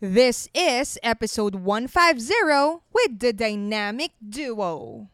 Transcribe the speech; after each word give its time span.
This 0.00 0.48
is 0.54 0.96
episode 1.02 1.56
150 1.56 2.80
with 2.90 3.18
the 3.18 3.34
dynamic 3.34 4.12
duo. 4.26 5.08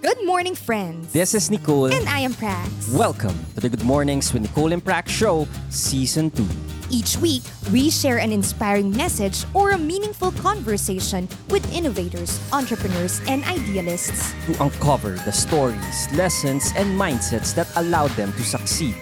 Good 0.00 0.24
morning, 0.24 0.54
friends. 0.54 1.12
This 1.12 1.34
is 1.34 1.50
Nicole. 1.50 1.90
and 1.92 2.08
I 2.08 2.20
am 2.20 2.34
Prax. 2.34 2.94
Welcome 2.94 3.34
to 3.56 3.60
the 3.60 3.68
Good 3.68 3.82
Mornings 3.82 4.32
with 4.32 4.42
Nicole 4.42 4.72
and 4.72 4.78
Prax 4.78 5.08
Show, 5.08 5.48
Season 5.70 6.30
2. 6.30 6.46
Each 6.88 7.16
week, 7.16 7.42
we 7.72 7.90
share 7.90 8.18
an 8.18 8.30
inspiring 8.30 8.96
message 8.96 9.42
or 9.54 9.72
a 9.72 9.78
meaningful 9.78 10.30
conversation 10.38 11.28
with 11.50 11.66
innovators, 11.74 12.38
entrepreneurs, 12.52 13.20
and 13.26 13.42
idealists. 13.42 14.34
To 14.46 14.62
uncover 14.62 15.18
the 15.26 15.32
stories, 15.32 16.06
lessons, 16.14 16.70
and 16.76 16.94
mindsets 16.94 17.56
that 17.56 17.66
allowed 17.74 18.10
them 18.10 18.30
to 18.34 18.44
succeed. 18.44 18.94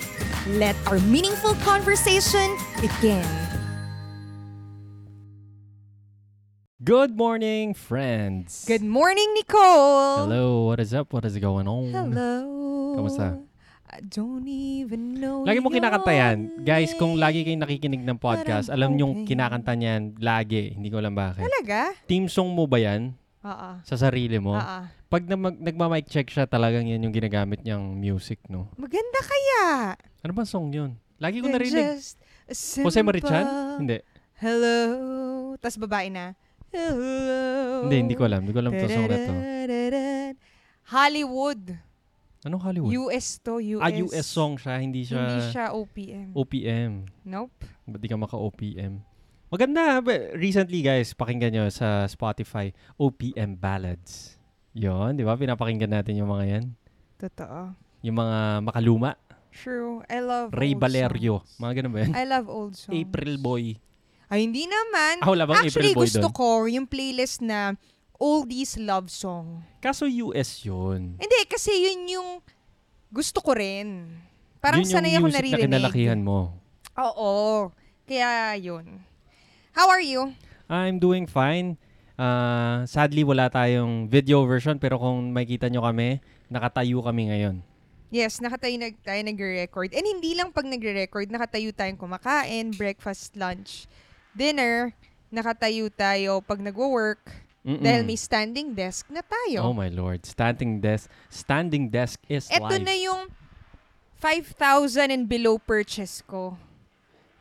Let 0.48 0.76
our 0.86 0.98
meaningful 1.00 1.52
conversation 1.56 2.56
begin. 2.80 3.26
Good 6.86 7.18
morning, 7.18 7.74
friends. 7.74 8.62
Good 8.62 8.86
morning, 8.86 9.26
Nicole. 9.34 10.22
Hello, 10.22 10.70
what 10.70 10.78
is 10.78 10.94
up? 10.94 11.10
What 11.10 11.26
is 11.26 11.34
going 11.34 11.66
on? 11.66 11.90
Hello. 11.90 12.38
Kamusta? 12.94 13.42
I 13.90 14.06
don't 14.06 14.46
even 14.46 15.18
know 15.18 15.42
Lagi 15.42 15.58
mo 15.58 15.66
kinakanta 15.66 16.14
yan. 16.14 16.62
Guys, 16.62 16.94
kung 16.94 17.18
lagi 17.18 17.42
kayong 17.42 17.66
nakikinig 17.66 18.06
ng 18.06 18.14
podcast, 18.22 18.70
alam 18.70 18.94
okay. 18.94 19.34
kinakanta 19.34 19.74
niyan 19.74 20.14
lagi. 20.22 20.78
Hindi 20.78 20.94
ko 20.94 21.02
alam 21.02 21.10
bakit. 21.10 21.42
Talaga? 21.42 21.90
Team 22.06 22.30
song 22.30 22.54
mo 22.54 22.70
ba 22.70 22.78
yan? 22.78 23.18
Oo. 23.42 23.70
Sa 23.82 23.98
sarili 23.98 24.38
mo? 24.38 24.54
Oo. 24.54 24.78
Pag 25.10 25.26
na 25.26 25.34
mag- 25.34 25.58
nagma-mic 25.58 26.06
check 26.06 26.30
siya, 26.30 26.46
talagang 26.46 26.86
yan 26.86 27.02
yung 27.02 27.10
ginagamit 27.10 27.66
niyang 27.66 27.98
music, 27.98 28.38
no? 28.46 28.70
Maganda 28.78 29.26
kaya. 29.26 29.98
Ano 30.22 30.38
ba 30.38 30.46
song 30.46 30.70
yun? 30.70 30.94
Lagi 31.18 31.42
ko 31.42 31.50
Than 31.50 31.58
narinig. 31.58 31.98
just 31.98 32.22
a 32.46 32.54
Jose 32.86 33.02
Marichan? 33.02 33.74
Hindi. 33.74 34.06
Hello. 34.38 34.78
Tapos 35.58 35.82
babae 35.82 36.14
na. 36.14 36.38
Hello. 36.70 37.86
Hindi, 37.86 37.96
hindi 38.02 38.14
ko 38.14 38.26
alam. 38.26 38.40
Hindi 38.42 38.52
ko 38.52 38.60
alam 38.60 38.72
to 38.72 38.86
song 38.86 39.06
na 39.06 39.18
to. 39.18 39.34
Hollywood. 40.86 41.62
Anong 42.46 42.62
Hollywood? 42.62 42.92
US 42.94 43.42
to, 43.42 43.58
US. 43.58 43.82
ah, 43.82 43.90
US 43.90 44.26
song 44.26 44.54
siya. 44.54 44.78
Hindi 44.78 45.02
siya, 45.02 45.18
Hindi 45.18 45.40
siya 45.50 45.64
OPM. 45.74 46.28
OPM. 46.30 46.92
nope. 47.26 47.66
Ba't 47.86 47.98
di 47.98 48.06
ka 48.06 48.14
maka-OPM? 48.14 49.02
Maganda. 49.50 49.98
But 49.98 50.34
Recently, 50.34 50.82
guys, 50.82 51.10
pakinggan 51.10 51.50
nyo 51.50 51.64
sa 51.70 52.06
Spotify, 52.06 52.70
OPM 52.94 53.58
Ballads. 53.58 54.38
Yon, 54.76 55.16
di 55.16 55.24
ba? 55.24 55.34
Pinapakinggan 55.34 55.90
natin 55.90 56.18
yung 56.18 56.30
mga 56.30 56.44
yan. 56.46 56.64
Totoo. 57.16 57.72
Yung 58.04 58.16
mga 58.16 58.38
makaluma. 58.62 59.16
True. 59.50 60.04
I 60.04 60.20
love 60.20 60.52
Ray 60.52 60.76
old 60.76 60.84
Valerio. 60.84 61.40
songs. 61.40 61.56
Mga 61.56 61.72
ganun 61.80 61.90
ba 61.90 61.98
yan? 62.04 62.12
I 62.12 62.24
love 62.28 62.46
old 62.46 62.76
songs. 62.76 62.92
April 62.92 63.40
Boy. 63.40 63.80
Ay, 64.26 64.42
hindi 64.50 64.66
naman. 64.66 65.22
Ah, 65.22 65.30
wala 65.30 65.46
bang 65.46 65.62
Actually, 65.62 65.94
April 65.94 65.94
Boy 65.94 66.06
gusto 66.10 66.26
doon? 66.26 66.34
ko 66.34 66.48
yung 66.66 66.86
playlist 66.86 67.38
na 67.46 67.78
oldies 68.18 68.74
love 68.74 69.06
song. 69.06 69.62
Kaso 69.78 70.10
US 70.30 70.66
yun. 70.66 71.14
Hindi, 71.14 71.38
kasi 71.46 71.70
yun 71.70 72.00
yung 72.10 72.28
gusto 73.14 73.38
ko 73.38 73.54
rin. 73.54 74.10
Parang 74.58 74.82
yun 74.82 74.90
yung 74.90 74.94
sanay 74.98 75.14
ako 75.14 75.30
music 75.30 75.38
naririnig. 75.38 75.62
na 75.62 75.66
kinalakihan 75.70 76.20
mo. 76.20 76.58
Oo. 76.98 77.70
Kaya 78.02 78.58
yun. 78.58 78.98
How 79.76 79.86
are 79.86 80.02
you? 80.02 80.34
I'm 80.66 80.98
doing 80.98 81.30
fine. 81.30 81.78
Ah, 82.18 82.82
sadly, 82.88 83.22
wala 83.22 83.46
tayong 83.46 84.10
video 84.10 84.42
version 84.48 84.80
pero 84.80 84.98
kung 84.98 85.30
makikita 85.30 85.70
nyo 85.70 85.86
kami, 85.86 86.18
nakatayo 86.50 86.98
kami 87.04 87.30
ngayon. 87.30 87.62
Yes, 88.10 88.40
nakatayo 88.40 88.74
nag, 88.80 88.94
tayo 89.02 89.20
nagre-record. 89.22 89.92
And 89.92 90.06
hindi 90.06 90.32
lang 90.34 90.50
pag 90.50 90.64
nagre-record, 90.64 91.28
nakatayo 91.28 91.70
tayong 91.74 91.98
kumakain, 92.00 92.72
breakfast, 92.74 93.34
lunch, 93.36 93.86
dinner. 94.36 94.92
Nakatayo 95.26 95.88
tayo 95.90 96.38
pag 96.40 96.60
nagwo-work. 96.60 97.24
Mm-mm. 97.66 97.82
Dahil 97.82 98.06
may 98.06 98.14
standing 98.14 98.70
desk 98.70 99.10
na 99.10 99.18
tayo. 99.20 99.58
Oh 99.60 99.74
my 99.74 99.90
lord. 99.90 100.22
Standing 100.22 100.78
desk. 100.78 101.10
Standing 101.26 101.90
desk 101.90 102.22
is 102.26 102.46
Ito 102.46 102.62
life. 102.70 102.78
na 102.78 102.94
yung 102.94 103.26
5,000 104.14 105.10
and 105.10 105.26
below 105.26 105.58
purchase 105.58 106.22
ko 106.22 106.54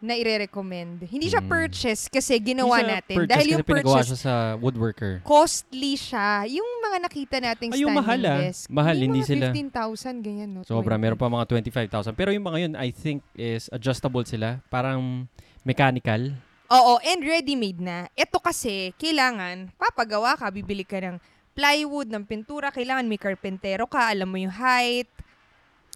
na 0.02 0.14
ire-recommend. 0.14 1.08
Hindi 1.08 1.30
siya 1.30 1.40
Mm. 1.40 1.50
purchase 1.50 2.02
kasi 2.08 2.36
ginawa 2.38 2.74
Hindi 2.74 2.84
siya 2.84 2.94
natin. 3.00 3.16
purchase 3.16 3.32
Dahil 3.32 3.48
yung 3.48 3.64
purchase, 3.64 4.08
siya 4.08 4.20
sa 4.20 4.34
woodworker. 4.56 5.14
costly 5.24 5.94
siya. 5.96 6.46
Yung 6.48 6.70
mga 6.84 6.98
nakita 7.00 7.36
nating 7.40 7.70
Ay, 7.72 7.80
yung 7.80 7.90
standing 7.90 8.02
mahal, 8.04 8.22
ah. 8.22 8.38
desk. 8.44 8.62
Mahal, 8.68 8.98
hindi 8.98 9.22
mga 9.22 9.30
sila. 9.30 9.46
15,000, 9.50 10.16
ganyan. 10.22 10.50
No? 10.52 10.62
Sobra, 10.62 10.94
20. 10.94 11.02
meron 11.02 11.18
pa 11.18 11.26
mga 11.28 11.46
25,000. 11.48 12.14
Pero 12.14 12.30
yung 12.30 12.44
mga 12.44 12.58
yun, 12.60 12.74
I 12.76 12.90
think 12.90 13.22
is 13.34 13.66
adjustable 13.72 14.26
sila. 14.26 14.58
Parang 14.68 15.26
mechanical. 15.64 16.34
Oo, 16.66 16.98
and 17.06 17.22
ready-made 17.22 17.78
na. 17.78 18.10
Ito 18.18 18.42
kasi, 18.42 18.90
kailangan, 18.98 19.70
papagawa 19.78 20.34
ka, 20.34 20.50
bibili 20.50 20.82
ka 20.82 20.98
ng 20.98 21.22
plywood, 21.54 22.10
ng 22.10 22.26
pintura, 22.26 22.74
kailangan 22.74 23.06
may 23.06 23.22
karpentero 23.22 23.86
ka, 23.86 24.10
alam 24.10 24.26
mo 24.26 24.38
yung 24.42 24.52
height. 24.52 25.08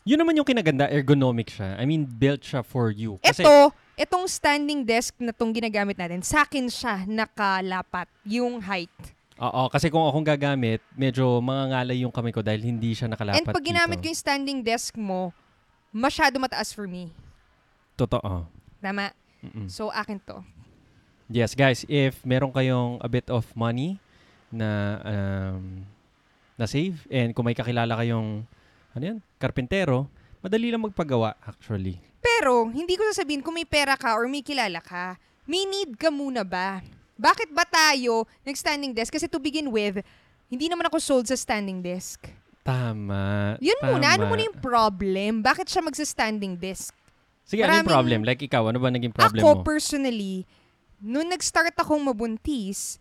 Yun 0.05 0.21
naman 0.21 0.37
yung 0.37 0.47
kinaganda, 0.47 0.85
ergonomic 0.87 1.49
siya. 1.51 1.73
I 1.75 1.89
mean, 1.89 2.05
built 2.05 2.45
siya 2.45 2.61
for 2.61 2.93
you. 2.93 3.17
Kasi, 3.19 3.41
Ito, 3.41 3.73
itong 3.97 4.29
standing 4.29 4.85
desk 4.85 5.17
na 5.17 5.33
tong 5.33 5.51
ginagamit 5.51 5.97
natin, 5.97 6.21
sa 6.21 6.45
akin 6.45 6.69
siya 6.69 7.03
nakalapat, 7.09 8.05
yung 8.23 8.61
height. 8.61 8.93
oo, 9.41 9.61
kasi 9.73 9.89
kung 9.89 10.05
akong 10.05 10.27
gagamit, 10.37 10.85
medyo 10.93 11.41
mangangalay 11.41 12.05
yung 12.05 12.13
kamay 12.13 12.29
ko 12.29 12.45
dahil 12.45 12.61
hindi 12.61 12.93
siya 12.93 13.09
nakalapat 13.09 13.41
and 13.41 13.47
pag 13.47 13.63
ginamit 13.63 13.97
ko 13.99 14.05
dito. 14.05 14.09
yung 14.13 14.19
standing 14.21 14.59
desk 14.61 14.93
mo, 14.99 15.33
masyado 15.89 16.37
mataas 16.37 16.69
for 16.75 16.85
me. 16.85 17.09
Totoo. 17.97 18.45
Tama? 18.79 19.11
Mm-mm. 19.43 19.67
So, 19.71 19.87
akin 19.91 20.19
to. 20.27 20.43
Yes, 21.29 21.53
guys, 21.53 21.85
if 21.85 22.25
meron 22.25 22.49
kayong 22.49 22.97
a 23.05 23.09
bit 23.09 23.29
of 23.29 23.45
money 23.53 24.01
na 24.49 24.97
um, 25.05 25.85
na 26.57 26.65
save 26.65 27.05
and 27.13 27.37
kung 27.37 27.45
may 27.45 27.53
kakilala 27.53 27.93
kayong 27.93 28.41
ano 28.97 29.03
yan, 29.05 29.17
karpentero, 29.37 30.09
madali 30.41 30.73
lang 30.73 30.81
magpagawa 30.81 31.37
actually. 31.45 32.01
Pero, 32.17 32.65
hindi 32.67 32.97
ko 32.97 33.05
sasabihin 33.13 33.45
kung 33.45 33.53
may 33.53 33.63
pera 33.63 33.93
ka 33.93 34.17
or 34.17 34.25
may 34.25 34.41
kilala 34.41 34.81
ka, 34.81 35.21
may 35.45 35.69
need 35.69 35.93
ka 35.95 36.09
muna 36.09 36.41
ba? 36.41 36.81
Bakit 37.13 37.53
ba 37.53 37.63
tayo 37.63 38.25
nag-standing 38.41 38.91
desk? 38.97 39.13
Kasi 39.13 39.29
to 39.29 39.37
begin 39.37 39.69
with, 39.69 40.01
hindi 40.49 40.65
naman 40.65 40.89
ako 40.89 40.97
sold 40.97 41.25
sa 41.29 41.37
standing 41.37 41.79
desk. 41.85 42.25
Tama. 42.65 43.55
Yun 43.61 43.79
muna, 43.85 44.17
ano 44.17 44.23
tama. 44.25 44.29
muna 44.33 44.41
yung 44.49 44.59
problem? 44.59 45.45
Bakit 45.45 45.69
siya 45.69 45.81
magsa-standing 45.85 46.57
desk? 46.57 46.97
Sige, 47.45 47.61
ano 47.61 47.69
yung 47.69 47.85
maraming- 47.85 47.93
problem? 47.93 48.19
Like 48.25 48.41
ikaw, 48.41 48.65
ano 48.69 48.81
ba 48.81 48.89
naging 48.89 49.13
problem 49.13 49.41
ako 49.41 49.61
mo? 49.61 49.63
personally, 49.65 50.43
nung 50.99 51.27
nag-start 51.27 51.75
akong 51.75 52.03
mabuntis, 52.03 52.99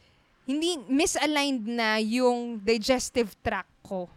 hindi 0.49 0.81
misaligned 0.89 1.67
na 1.69 2.01
yung 2.01 2.57
digestive 2.59 3.37
tract 3.45 3.69
ko. 3.85 4.09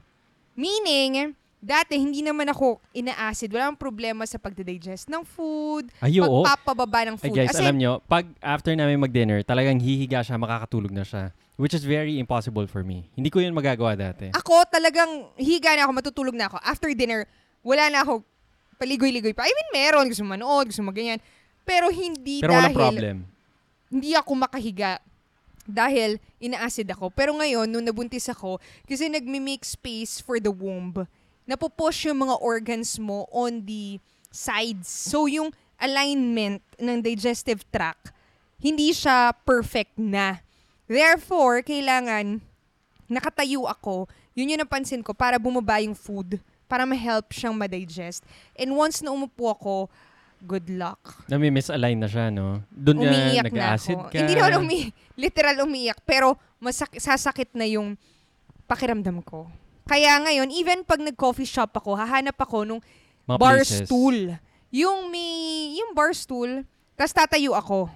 Meaning, 0.56 1.36
dati 1.62 2.00
hindi 2.00 2.24
naman 2.24 2.47
ako 2.50 2.80
ina-acid. 2.96 3.52
Wala 3.52 3.70
akong 3.70 3.81
problema 3.81 4.24
sa 4.25 4.40
pagdi-digest 4.40 5.12
ng 5.12 5.22
food, 5.28 5.91
Ay, 6.00 6.18
oo. 6.24 6.41
pagpapababa 6.41 7.12
ng 7.12 7.18
Ay 7.20 7.22
food. 7.28 7.36
guys, 7.36 7.52
Kasi 7.52 7.62
alam 7.68 7.78
nyo, 7.78 8.00
pag 8.08 8.25
after 8.40 8.72
namin 8.74 8.97
mag-dinner, 8.97 9.44
talagang 9.44 9.78
hihiga 9.78 10.24
siya, 10.24 10.40
makakatulog 10.40 10.90
na 10.90 11.03
siya. 11.03 11.30
Which 11.62 11.78
is 11.78 11.86
very 11.86 12.18
impossible 12.18 12.66
for 12.66 12.81
me. 12.81 13.06
Hindi 13.14 13.30
ko 13.30 13.38
yun 13.38 13.53
magagawa 13.53 13.94
dati. 13.94 14.34
ako 14.34 14.66
talagang 14.66 15.30
higa 15.38 15.78
na 15.78 15.86
ako, 15.86 15.91
matutulog 15.94 16.34
na 16.34 16.50
ako. 16.50 16.58
After 16.58 16.90
dinner, 16.96 17.30
wala 17.62 17.86
na 17.94 18.02
ako 18.02 18.25
paligoy-ligoy 18.81 19.38
pa. 19.38 19.46
I 19.46 19.53
mean, 19.53 19.70
meron. 19.70 20.09
Gusto 20.09 20.25
manood, 20.25 20.74
gusto 20.74 20.81
mo 20.81 20.90
ganyan. 20.90 21.22
Pero 21.62 21.94
hindi 21.94 22.41
Pero 22.41 22.58
walang 22.58 22.74
dahil 22.74 22.81
problem. 22.81 23.18
Hindi 23.91 24.16
ako 24.16 24.31
makahiga 24.40 25.03
dahil 25.68 26.18
ina-acid 26.41 26.90
ako. 26.96 27.12
Pero 27.12 27.35
ngayon, 27.35 27.68
nung 27.68 27.85
nabuntis 27.85 28.31
ako, 28.31 28.57
kasi 28.88 29.12
nagmi-make 29.12 29.68
space 29.68 30.24
for 30.24 30.40
the 30.40 30.50
womb, 30.50 31.06
napupush 31.46 32.07
yung 32.07 32.25
mga 32.25 32.40
organs 32.40 32.96
mo 32.97 33.28
on 33.29 33.62
the 33.68 34.00
sides. 34.31 34.88
So, 34.88 35.28
yung 35.28 35.52
alignment 35.78 36.63
ng 36.79 37.03
digestive 37.03 37.68
tract, 37.69 38.16
hindi 38.57 38.96
siya 38.96 39.35
perfect 39.44 39.99
na. 39.99 40.40
Therefore, 40.88 41.61
kailangan 41.61 42.40
nakatayo 43.11 43.67
ako. 43.67 44.08
Yun 44.38 44.55
yung 44.55 44.64
napansin 44.64 45.03
ko 45.03 45.11
para 45.11 45.35
bumaba 45.35 45.84
yung 45.84 45.97
food, 45.97 46.40
para 46.72 46.88
ma-help 46.88 47.35
siyang 47.35 47.58
ma-digest. 47.58 48.23
And 48.55 48.72
once 48.72 49.03
na 49.03 49.11
umupo 49.11 49.52
ako, 49.52 49.91
good 50.41 50.67
luck 50.70 50.99
Nami-misalign 51.26 51.96
na 51.96 52.08
siya, 52.08 52.28
no? 52.28 52.66
Doon 52.67 52.97
na 53.02 53.09
na 53.09 53.46
nag-acid 53.46 53.96
ako. 53.96 54.09
ka. 54.09 54.17
Hindi 54.17 54.34
naman 54.34 54.53
umi 54.59 54.79
literal 55.16 55.55
umiiyak, 55.64 56.02
pero 56.02 56.34
masak- 56.58 56.97
sasakit 56.97 57.53
na 57.53 57.66
yung 57.66 57.96
pakiramdam 58.66 59.22
ko. 59.22 59.47
Kaya 59.84 60.16
ngayon, 60.20 60.49
even 60.49 60.82
pag 60.82 60.99
nag-coffee 60.99 61.46
shop 61.46 61.73
ako, 61.73 61.93
hahanap 61.93 62.35
ako 62.35 62.64
nung 62.64 62.82
Mga 63.26 63.38
bar 63.38 63.59
places. 63.59 63.85
stool. 63.85 64.17
Yung 64.72 65.11
may, 65.11 65.29
yung 65.76 65.91
bar 65.91 66.11
stool, 66.11 66.64
tas 66.96 67.11
tatayo 67.11 67.52
ako. 67.52 67.91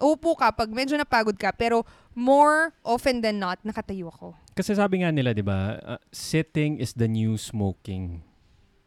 Upo 0.00 0.32
ka 0.32 0.50
pag 0.50 0.66
medyo 0.66 0.96
napagod 0.96 1.36
ka, 1.36 1.52
pero 1.52 1.84
more 2.10 2.72
often 2.82 3.20
than 3.20 3.36
not, 3.36 3.60
nakatayo 3.62 4.08
ako. 4.08 4.32
Kasi 4.52 4.74
sabi 4.74 5.04
nga 5.04 5.12
nila, 5.12 5.30
di 5.30 5.44
ba, 5.44 5.78
uh, 5.78 6.00
sitting 6.10 6.76
is 6.76 6.92
the 6.92 7.06
new 7.06 7.36
smoking. 7.36 8.24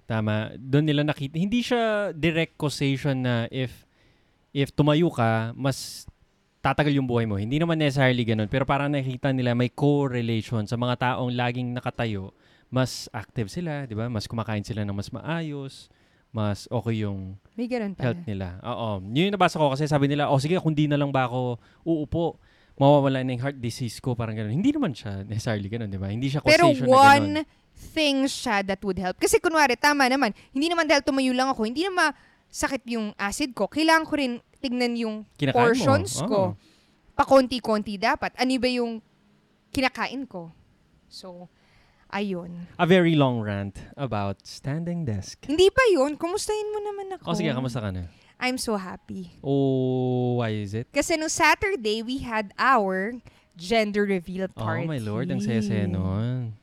Tama. 0.04 0.56
Doon 0.60 0.86
nila 0.88 1.02
nakita. 1.08 1.40
Hindi 1.40 1.64
siya 1.64 2.12
direct 2.12 2.60
causation 2.60 3.24
na 3.24 3.48
if 3.48 3.88
if 4.54 4.70
tumayo 4.76 5.10
ka, 5.10 5.56
mas 5.58 6.06
tatagal 6.64 6.96
yung 6.96 7.10
buhay 7.10 7.28
mo. 7.28 7.36
Hindi 7.36 7.60
naman 7.60 7.76
necessarily 7.76 8.24
ganun. 8.24 8.48
Pero 8.48 8.64
parang 8.64 8.88
nakikita 8.88 9.36
nila 9.36 9.52
may 9.52 9.68
correlation 9.68 10.64
sa 10.64 10.80
mga 10.80 10.96
taong 11.00 11.32
laging 11.36 11.76
nakatayo. 11.76 12.32
Mas 12.74 13.12
active 13.12 13.52
sila, 13.52 13.84
di 13.86 13.94
ba? 13.94 14.08
Mas 14.08 14.26
kumakain 14.26 14.64
sila 14.64 14.88
ng 14.88 14.96
mas 14.96 15.12
maayos. 15.12 15.92
Mas 16.34 16.66
okay 16.66 17.06
yung 17.06 17.38
May 17.54 17.70
ganun 17.70 17.94
pala. 17.94 18.10
health 18.10 18.24
nila. 18.26 18.58
Oo. 18.66 19.04
Yun 19.14 19.30
yung 19.30 19.36
nabasa 19.38 19.62
ko 19.62 19.70
kasi 19.70 19.86
sabi 19.86 20.10
nila, 20.10 20.34
oh 20.34 20.42
sige, 20.42 20.58
kung 20.58 20.74
di 20.74 20.90
na 20.90 20.98
lang 20.98 21.14
ba 21.14 21.30
ako 21.30 21.62
uupo, 21.86 22.42
mawawala 22.74 23.22
na 23.22 23.38
yung 23.38 23.44
heart 23.46 23.62
disease 23.62 24.02
ko, 24.02 24.18
parang 24.18 24.34
gano'n. 24.34 24.50
Hindi 24.50 24.74
naman 24.74 24.98
siya 24.98 25.22
necessarily 25.22 25.70
gano'n, 25.70 25.94
di 25.94 26.00
ba? 26.02 26.10
Hindi 26.10 26.34
siya 26.34 26.42
Pero 26.42 26.74
causation 26.74 26.90
na 26.90 26.98
gano'n. 26.98 27.46
Thing 27.74 28.26
siya 28.26 28.62
that 28.66 28.80
would 28.82 28.98
help. 28.98 29.18
Kasi 29.18 29.38
kunwari, 29.38 29.76
tama 29.76 30.06
naman, 30.08 30.32
hindi 30.54 30.70
naman 30.70 30.86
dahil 30.86 31.02
tumayo 31.02 31.34
lang 31.34 31.50
ako, 31.52 31.66
hindi 31.66 31.86
naman 31.86 32.14
sakit 32.48 32.86
yung 32.94 33.12
acid 33.18 33.54
ko. 33.54 33.66
Kailangan 33.66 34.06
ko 34.06 34.14
rin 34.18 34.34
tignan 34.62 34.94
yung 34.94 35.16
Kinakain 35.36 35.58
mo. 35.58 35.62
portions 35.62 36.12
Oo. 36.22 36.28
ko. 36.30 36.42
Pakonti-konti 37.14 37.98
dapat. 37.98 38.34
Ano 38.38 38.54
ba 38.58 38.70
yung 38.70 39.02
kinakain 39.70 40.26
ko? 40.26 40.50
So, 41.10 41.50
ayun. 42.10 42.70
A 42.78 42.86
very 42.86 43.14
long 43.14 43.42
rant 43.42 43.78
about 43.98 44.46
standing 44.46 45.06
desk. 45.06 45.42
Hindi 45.46 45.70
pa 45.70 45.82
yun. 45.94 46.18
Kumustahin 46.18 46.74
mo 46.74 46.80
naman 46.82 47.18
ako. 47.18 47.26
O 47.30 47.38
sige, 47.38 47.54
kamusta 47.54 47.82
ka 47.82 47.90
na? 47.94 48.10
I'm 48.42 48.58
so 48.58 48.76
happy. 48.76 49.38
Oh, 49.46 50.42
why 50.42 50.58
is 50.58 50.74
it? 50.74 50.90
Kasi 50.90 51.16
no 51.16 51.30
Saturday, 51.30 52.02
we 52.02 52.20
had 52.26 52.50
our 52.58 53.14
gender 53.56 54.04
reveal 54.04 54.50
party. 54.50 54.84
Oh 54.84 54.90
my 54.90 54.98
lord, 54.98 55.30
ang 55.30 55.40
saya-saya 55.40 55.86
nun. 55.86 56.58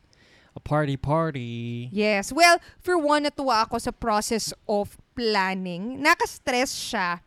Party 0.70 0.94
party. 0.94 1.90
Yes. 1.90 2.30
Well, 2.30 2.62
for 2.78 2.94
one, 2.94 3.26
natuwa 3.26 3.66
ako 3.66 3.82
sa 3.82 3.90
process 3.90 4.54
of 4.70 4.94
planning. 5.18 5.98
Naka-stress 5.98 6.70
siya 6.70 7.26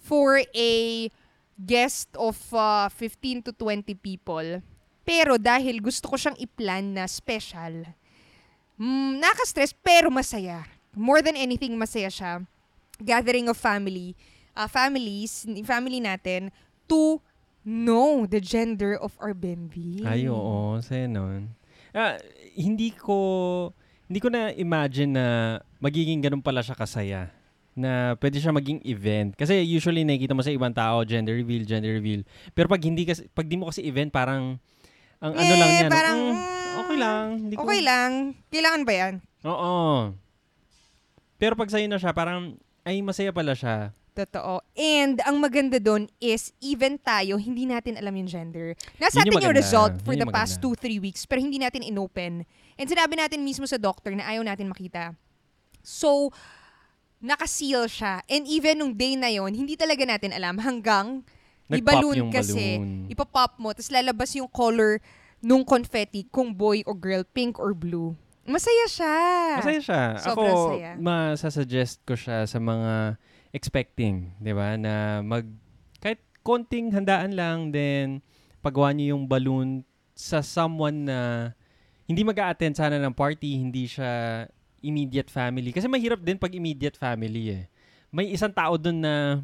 for 0.00 0.40
a 0.56 0.72
guest 1.60 2.08
of 2.16 2.40
uh, 2.56 2.88
15 2.88 3.44
to 3.44 3.52
20 3.52 3.92
people. 4.00 4.64
Pero 5.04 5.36
dahil 5.36 5.84
gusto 5.84 6.08
ko 6.08 6.16
siyang 6.16 6.40
i-plan 6.40 6.96
na 6.96 7.04
special, 7.04 7.92
mm, 8.80 9.20
naka-stress 9.20 9.76
pero 9.76 10.08
masaya. 10.08 10.64
More 10.96 11.20
than 11.20 11.36
anything, 11.36 11.76
masaya 11.76 12.08
siya. 12.08 12.40
Gathering 12.96 13.52
of 13.52 13.60
family, 13.60 14.16
uh, 14.56 14.64
families, 14.64 15.44
family 15.68 16.00
natin, 16.00 16.48
to 16.88 17.20
know 17.60 18.24
the 18.24 18.40
gender 18.40 18.96
of 18.96 19.12
our 19.20 19.36
Bembi. 19.36 20.00
Ay, 20.08 20.24
oo. 20.32 20.80
Saya 20.80 21.04
nun. 21.04 21.52
Ah, 21.96 22.20
hindi 22.52 22.92
ko, 22.92 23.16
hindi 24.04 24.20
ko 24.20 24.28
na 24.28 24.52
imagine 24.52 25.16
na 25.16 25.26
magiging 25.80 26.20
ganun 26.20 26.44
pala 26.44 26.60
siya 26.60 26.76
kasaya. 26.76 27.32
Na 27.72 28.12
pwede 28.20 28.36
siya 28.36 28.52
maging 28.52 28.84
event. 28.84 29.32
Kasi 29.32 29.64
usually 29.64 30.04
nakikita 30.04 30.36
mo 30.36 30.44
sa 30.44 30.52
ibang 30.52 30.76
tao, 30.76 31.00
gender 31.08 31.32
reveal, 31.32 31.64
gender 31.64 31.96
reveal. 31.96 32.20
Pero 32.52 32.68
pag 32.68 32.84
hindi 32.84 33.08
kasi, 33.08 33.24
pag 33.32 33.48
di 33.48 33.56
mo 33.56 33.72
kasi 33.72 33.80
event, 33.80 34.12
parang, 34.12 34.60
ang 35.16 35.32
ano 35.32 35.52
lang 35.56 35.70
Eh, 35.72 35.80
yan. 35.80 35.90
parang, 35.90 36.18
mm, 36.20 36.36
mm, 36.36 36.80
okay 36.84 36.96
lang. 37.00 37.24
Hindi 37.40 37.54
ko, 37.56 37.60
Okay 37.64 37.80
lang. 37.80 38.10
Kailangan 38.52 38.82
ba 38.84 38.92
yan? 38.92 39.14
Oo. 39.48 39.76
Pero 41.36 41.52
pag 41.56 41.68
sa'yo 41.68 41.88
na 41.88 41.96
siya, 41.96 42.12
parang, 42.12 42.60
ay 42.84 43.00
masaya 43.00 43.32
pala 43.32 43.56
siya. 43.56 43.92
Totoo. 44.16 44.64
And 44.72 45.20
ang 45.28 45.36
maganda 45.44 45.76
doon 45.76 46.08
is 46.16 46.56
even 46.64 46.96
tayo, 46.96 47.36
hindi 47.36 47.68
natin 47.68 48.00
alam 48.00 48.16
yung 48.16 48.24
gender. 48.32 48.72
Nasa 48.96 49.20
Yun 49.20 49.28
yung 49.28 49.36
atin 49.36 49.44
yung 49.44 49.58
result 49.60 49.94
for 50.00 50.16
Yun 50.16 50.24
the 50.24 50.28
yung 50.32 50.32
past 50.32 50.56
maganda. 50.56 50.88
2-3 50.96 51.04
weeks, 51.04 51.22
pero 51.28 51.44
hindi 51.44 51.60
natin 51.60 51.84
inopen. 51.84 52.48
And 52.80 52.88
sinabi 52.88 53.20
natin 53.20 53.44
mismo 53.44 53.68
sa 53.68 53.76
doctor 53.76 54.16
na 54.16 54.24
ayaw 54.24 54.40
natin 54.40 54.72
makita. 54.72 55.12
So, 55.84 56.32
nakaseal 57.20 57.92
siya. 57.92 58.24
And 58.24 58.48
even 58.48 58.80
nung 58.80 58.96
day 58.96 59.20
na 59.20 59.28
yon 59.28 59.52
hindi 59.52 59.76
talaga 59.76 60.08
natin 60.08 60.32
alam 60.32 60.56
hanggang 60.64 61.20
may 61.68 61.84
Nag-pop 61.84 61.92
balloon 62.00 62.16
yung 62.16 62.32
kasi. 62.32 62.80
balloon. 62.80 63.12
Ipapop 63.12 63.52
mo, 63.60 63.76
tapos 63.76 63.92
lalabas 63.92 64.32
yung 64.32 64.48
color 64.48 64.96
nung 65.44 65.60
confetti 65.60 66.24
kung 66.32 66.56
boy 66.56 66.80
or 66.88 66.96
girl, 66.96 67.20
pink 67.36 67.60
or 67.60 67.76
blue. 67.76 68.16
Masaya 68.46 68.86
siya. 68.86 69.16
Masaya 69.60 69.80
siya. 69.82 70.02
Sobrang 70.22 70.54
Ako, 70.56 70.70
saya. 70.72 70.92
masasuggest 70.96 72.00
ko 72.06 72.14
siya 72.14 72.46
sa 72.46 72.62
mga 72.62 73.18
expecting, 73.56 74.36
di 74.36 74.52
ba? 74.52 74.76
Na 74.76 75.24
mag, 75.24 75.48
kahit 76.04 76.20
konting 76.44 76.92
handaan 76.92 77.32
lang, 77.32 77.72
then 77.72 78.20
paggawa 78.60 78.92
niyo 78.92 79.16
yung 79.16 79.24
balloon 79.24 79.80
sa 80.12 80.44
someone 80.44 81.08
na 81.08 81.18
hindi 82.04 82.22
mag 82.22 82.36
attend 82.38 82.76
sana 82.76 83.00
ng 83.00 83.16
party, 83.16 83.56
hindi 83.56 83.88
siya 83.88 84.44
immediate 84.84 85.32
family. 85.32 85.72
Kasi 85.72 85.88
mahirap 85.88 86.20
din 86.20 86.36
pag 86.36 86.52
immediate 86.54 86.94
family 86.94 87.50
eh. 87.50 87.64
May 88.12 88.30
isang 88.30 88.52
tao 88.52 88.78
dun 88.78 89.02
na 89.02 89.42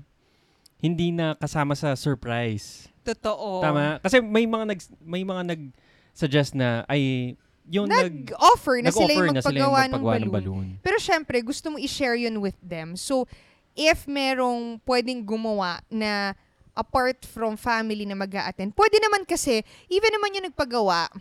hindi 0.79 1.11
na 1.11 1.35
kasama 1.35 1.75
sa 1.75 1.97
surprise. 1.99 2.87
Totoo. 3.03 3.59
Tama? 3.63 3.99
Kasi 3.99 4.23
may 4.23 4.47
mga 4.47 4.65
nag 4.71 4.81
may 5.03 5.27
mga 5.27 5.43
nag-suggest 5.55 6.55
na 6.55 6.87
ay 6.87 7.35
yung 7.67 7.87
nag 7.91 8.31
Nag-offer 8.31 8.83
na 8.83 8.91
sila 8.91 9.11
nag-offer 9.11 9.27
yung 9.27 9.35
na 9.35 9.43
sila 9.43 9.59
yung 9.59 9.71
magpagawa 9.71 9.81
ng 9.83 9.93
magpagawa 9.93 10.15
balloon. 10.15 10.23
ng 10.23 10.35
balloon. 10.35 10.67
Pero 10.83 10.97
syempre, 10.99 11.37
gusto 11.43 11.67
mo 11.75 11.77
i-share 11.79 12.19
yun 12.19 12.39
with 12.43 12.59
them. 12.63 12.95
So, 12.99 13.27
if 13.73 14.05
merong 14.05 14.81
pwedeng 14.85 15.23
gumawa 15.23 15.81
na 15.89 16.37
apart 16.73 17.25
from 17.29 17.55
family 17.55 18.09
na 18.09 18.17
mag 18.17 18.33
attend 18.33 18.73
pwede 18.73 18.97
naman 18.97 19.25
kasi, 19.25 19.61
even 19.89 20.13
naman 20.13 20.33
yung 20.33 20.47
nagpagawa, 20.49 21.13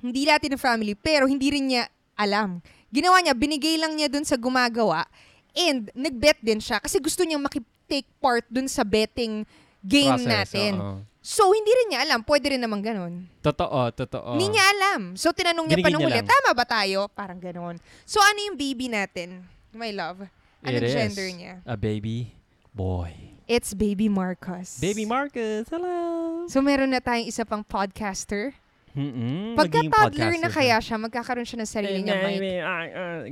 hindi 0.00 0.26
natin 0.26 0.56
ng 0.56 0.62
family, 0.62 0.92
pero 0.92 1.24
hindi 1.24 1.48
rin 1.48 1.66
niya 1.70 1.84
alam. 2.12 2.60
Ginawa 2.92 3.24
niya, 3.24 3.32
binigay 3.32 3.80
lang 3.80 3.96
niya 3.96 4.12
dun 4.12 4.24
sa 4.24 4.36
gumagawa, 4.36 5.08
and 5.56 5.88
nag-bet 5.92 6.36
din 6.40 6.60
siya 6.60 6.76
kasi 6.76 7.00
gusto 7.00 7.24
niyang 7.24 7.40
makitake 7.40 8.08
part 8.20 8.44
dun 8.48 8.68
sa 8.68 8.84
betting 8.84 9.48
game 9.80 10.12
Process, 10.20 10.52
natin. 10.52 10.72
oo. 10.76 11.00
So, 11.22 11.54
hindi 11.54 11.70
rin 11.70 11.94
niya 11.94 12.02
alam. 12.02 12.26
Pwede 12.26 12.50
rin 12.50 12.58
naman 12.58 12.82
ganun. 12.82 13.30
Totoo, 13.46 13.94
totoo. 13.94 14.34
Hindi 14.34 14.58
niya 14.58 14.64
alam. 14.74 15.14
So, 15.14 15.30
tinanong 15.30 15.70
niya 15.70 15.78
pa 15.78 15.86
Binigay 15.86 15.94
nung 15.94 16.02
niya 16.02 16.18
huli, 16.18 16.20
lang. 16.26 16.30
tama 16.34 16.50
ba 16.50 16.64
tayo? 16.66 17.06
Parang 17.14 17.38
ganon. 17.38 17.78
So, 18.02 18.18
ano 18.18 18.42
yung 18.42 18.58
baby 18.58 18.90
natin? 18.90 19.46
My 19.70 19.94
love. 19.94 20.26
Anong 20.62 20.78
It 20.78 20.82
is 20.86 20.94
gender 20.94 21.26
niya? 21.26 21.54
A 21.66 21.74
baby 21.74 22.38
boy. 22.70 23.10
It's 23.50 23.74
Baby 23.74 24.06
Marcos. 24.08 24.78
Baby 24.78 25.04
Marcus, 25.04 25.66
hello! 25.68 26.46
So, 26.46 26.62
meron 26.62 26.94
na 26.94 27.02
tayong 27.02 27.26
isa 27.26 27.42
pang 27.42 27.66
podcaster. 27.66 28.54
Mm-mm, 28.94 29.58
Pagka 29.58 29.82
magiging 29.82 29.90
toddler 29.90 30.32
na 30.38 30.48
kaya 30.48 30.76
siya, 30.78 30.96
magkakaroon 31.00 31.48
siya 31.48 31.58
ng 31.64 31.68
sarili 31.68 32.00
niya 32.04 32.16
mic. 32.22 32.38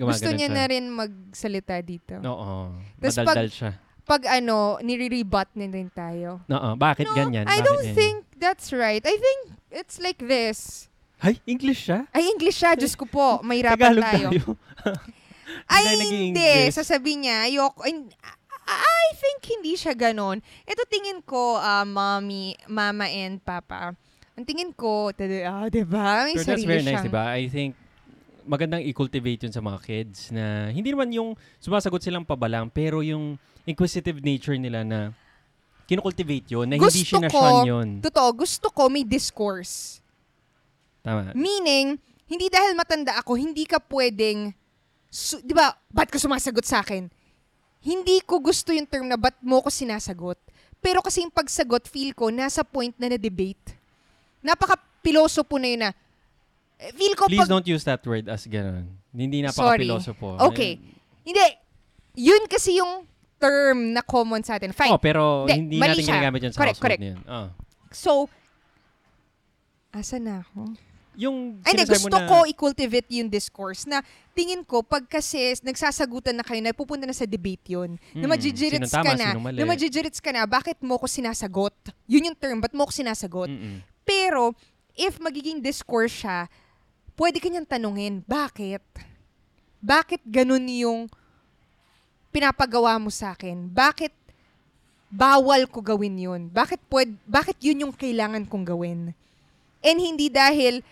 Gusto 0.03 0.33
niya 0.33 0.49
siya. 0.49 0.57
na 0.57 0.65
rin 0.67 0.85
magsalita 0.91 1.77
dito. 1.81 2.17
Oo. 2.27 2.75
Tas 2.99 3.15
Madaldal 3.15 3.49
siya. 3.49 3.71
Pag 4.03 4.27
ano, 4.27 4.83
nire-rebut 4.83 5.49
na 5.55 5.65
rin 5.71 5.89
tayo. 5.95 6.43
Oo, 6.43 6.69
bakit 6.75 7.07
No, 7.07 7.15
ganyan? 7.15 7.47
I 7.47 7.61
Bakit 7.61 7.65
don't 7.65 7.85
ganyan? 7.87 7.95
think 7.95 8.17
that's 8.41 8.75
right. 8.75 9.05
I 9.07 9.15
think 9.15 9.39
it's 9.71 10.03
like 10.03 10.19
this. 10.19 10.91
Hay, 11.21 11.39
English 11.47 11.87
siya? 11.87 12.09
Ay, 12.11 12.25
English 12.27 12.59
siya. 12.59 12.75
Diyos 12.75 12.97
ko 12.97 13.05
po. 13.07 13.39
Mahirapan 13.45 13.79
Tagalog 13.95 14.05
tayo. 14.05 14.29
tayo. 14.33 14.45
Ay, 15.71 15.83
naging 15.97 16.35
hindi. 16.35 16.53
Sasabihin 16.71 17.27
niya, 17.27 17.37
ayoko. 17.47 17.83
I, 17.85 19.07
think 19.19 19.43
hindi 19.59 19.75
siya 19.75 19.93
ganon. 19.93 20.39
Ito 20.65 20.87
tingin 20.87 21.21
ko, 21.27 21.59
ah, 21.59 21.83
mommy, 21.83 22.55
mama 22.71 23.11
and 23.11 23.43
papa. 23.43 23.93
Ang 24.39 24.47
tingin 24.47 24.71
ko, 24.73 25.11
tada, 25.13 25.37
ah, 25.45 25.67
diba? 25.69 26.25
May 26.25 26.39
Pero 26.39 26.47
that's 26.47 26.65
very 26.65 26.81
nice, 26.81 27.03
siyang- 27.03 27.07
di 27.11 27.13
ba? 27.13 27.25
I 27.37 27.51
think 27.51 27.75
magandang 28.47 28.83
i-cultivate 28.89 29.47
yun 29.47 29.53
sa 29.53 29.61
mga 29.61 29.79
kids 29.85 30.33
na 30.33 30.73
hindi 30.73 30.91
naman 30.91 31.13
yung 31.13 31.37
sumasagot 31.61 32.01
silang 32.01 32.25
pabalang 32.25 32.73
pero 32.73 33.05
yung 33.05 33.37
inquisitive 33.69 34.19
nature 34.25 34.57
nila 34.57 34.83
na 34.83 35.13
kinukultivate 35.87 36.49
yun 36.49 36.67
na 36.67 36.75
hindi 36.79 37.03
Gusto 37.03 37.21
sinasyan 37.21 37.31
ko- 37.31 37.67
yun. 37.67 37.89
Totoo, 38.01 38.29
gusto 38.33 38.67
ko 38.73 38.89
may 38.89 39.05
discourse. 39.05 40.01
Tama. 41.03 41.35
Meaning, 41.37 41.99
hindi 42.31 42.47
dahil 42.47 42.79
matanda 42.79 43.19
ako, 43.19 43.35
hindi 43.35 43.67
ka 43.67 43.83
pwedeng, 43.91 44.55
su- 45.11 45.43
di 45.43 45.53
ba, 45.53 45.75
ba't 45.91 46.09
ka 46.09 46.17
sumasagot 46.17 46.65
sa 46.65 46.81
akin? 46.81 47.11
Hindi 47.83 48.23
ko 48.23 48.39
gusto 48.39 48.71
yung 48.71 48.87
term 48.87 49.11
na 49.11 49.19
ba't 49.19 49.37
mo 49.43 49.59
ko 49.59 49.69
sinasagot. 49.69 50.39
Pero 50.81 51.03
kasi 51.03 51.21
yung 51.21 51.35
pagsagot, 51.35 51.85
feel 51.85 52.15
ko, 52.15 52.31
nasa 52.31 52.65
point 52.65 52.95
na 52.97 53.13
na-debate. 53.13 53.77
Napaka-piloso 54.41 55.45
po 55.45 55.61
na 55.61 55.69
yun 55.69 55.81
na, 55.85 55.91
eh, 56.81 56.95
feel 56.97 57.13
ko 57.13 57.29
Please 57.29 57.45
pag, 57.45 57.51
don't 57.51 57.69
use 57.69 57.85
that 57.85 58.01
word 58.07 58.25
as 58.31 58.49
ganun. 58.49 58.89
Hindi 59.13 59.45
napaka-piloso 59.45 60.17
po. 60.17 60.41
Okay. 60.49 60.81
hindi, 61.21 61.43
yun 62.17 62.49
kasi 62.49 62.81
yung 62.81 63.05
term 63.37 63.93
na 63.93 64.01
common 64.01 64.41
sa 64.41 64.57
atin. 64.57 64.73
Fine. 64.73 64.93
Oh, 64.93 65.01
pero 65.01 65.45
Hindi, 65.45 65.77
hindi, 65.77 65.77
natin 65.81 66.01
siya. 66.01 66.17
ginagamit 66.17 66.41
yun 66.45 66.53
sa 66.53 66.59
Correct, 66.61 66.77
household 66.81 66.97
correct. 66.97 67.03
yun. 67.05 67.19
Oh. 67.25 67.49
So, 67.91 68.13
asa 69.91 70.17
na 70.17 70.45
ako? 70.45 70.77
Yung 71.19 71.59
Ay, 71.67 71.75
hindi, 71.75 71.91
gusto 71.91 72.15
na, 72.15 72.29
ko 72.31 72.47
i-cultivate 72.47 73.11
yung 73.19 73.27
discourse 73.27 73.83
na 73.85 74.01
tingin 74.31 74.63
ko, 74.63 74.81
pag 74.81 75.05
kasi 75.11 75.59
nagsasagutan 75.61 76.39
na 76.39 76.47
kayo, 76.47 76.63
napupunta 76.63 77.05
na 77.05 77.17
sa 77.17 77.27
debate 77.27 77.75
yun. 77.75 77.99
na 78.15 78.27
Mm, 78.27 78.31
majijirits 78.31 78.89
sinong 78.89 78.95
tama, 78.95 79.11
ka 79.11 79.15
na. 79.19 79.29
Na 79.53 79.65
majijirits 79.67 80.21
ka 80.23 80.31
na, 80.31 80.47
bakit 80.47 80.79
mo 80.81 80.95
ko 80.97 81.11
sinasagot? 81.11 81.75
Yun 82.07 82.31
yung 82.33 82.39
term, 82.39 82.63
ba't 82.63 82.73
mo 82.73 82.87
ko 82.87 82.93
sinasagot? 82.95 83.51
Mm-mm. 83.51 83.83
Pero, 84.07 84.55
if 84.95 85.19
magiging 85.19 85.59
discourse 85.59 86.23
siya, 86.23 86.47
pwede 87.19 87.43
kanyang 87.43 87.67
tanungin, 87.67 88.23
bakit? 88.25 88.83
Bakit 89.83 90.23
ganun 90.25 90.65
yung 90.71 91.01
pinapagawa 92.31 92.97
mo 93.03 93.11
sa 93.11 93.35
akin? 93.35 93.67
Bakit 93.67 94.15
bawal 95.11 95.67
ko 95.67 95.83
gawin 95.83 96.15
yun. 96.15 96.43
Bakit, 96.49 96.87
pwed, 96.87 97.19
bakit 97.27 97.59
yun 97.59 97.91
yung 97.91 97.95
kailangan 97.95 98.47
kong 98.47 98.63
gawin? 98.63 99.11
And 99.83 99.99
hindi 99.99 100.31
dahil, 100.31 100.87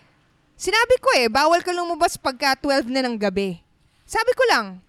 sinabi 0.59 0.99
ko 0.99 1.09
eh, 1.15 1.31
bawal 1.31 1.63
ka 1.63 1.71
lumabas 1.71 2.19
pagka 2.19 2.59
12 2.59 2.91
na 2.91 3.07
ng 3.07 3.17
gabi. 3.17 3.63
Sabi 4.03 4.35
ko 4.35 4.43
lang. 4.51 4.83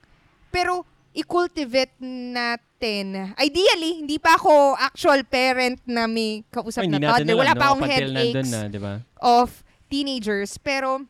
Pero, 0.50 0.82
i-cultivate 1.14 1.94
natin. 2.02 3.34
Ideally, 3.38 4.02
hindi 4.02 4.18
pa 4.18 4.38
ako 4.38 4.74
actual 4.78 5.22
parent 5.26 5.78
na 5.86 6.10
may 6.10 6.42
kausap 6.50 6.86
Ay, 6.86 6.90
na 6.90 6.98
toddler. 6.98 7.38
Wala 7.38 7.54
pa 7.54 7.66
akong 7.74 7.86
headaches 7.86 8.50
na, 8.50 8.70
di 8.70 8.80
ba? 8.82 9.04
of 9.22 9.62
teenagers. 9.92 10.58
Pero, 10.58 11.06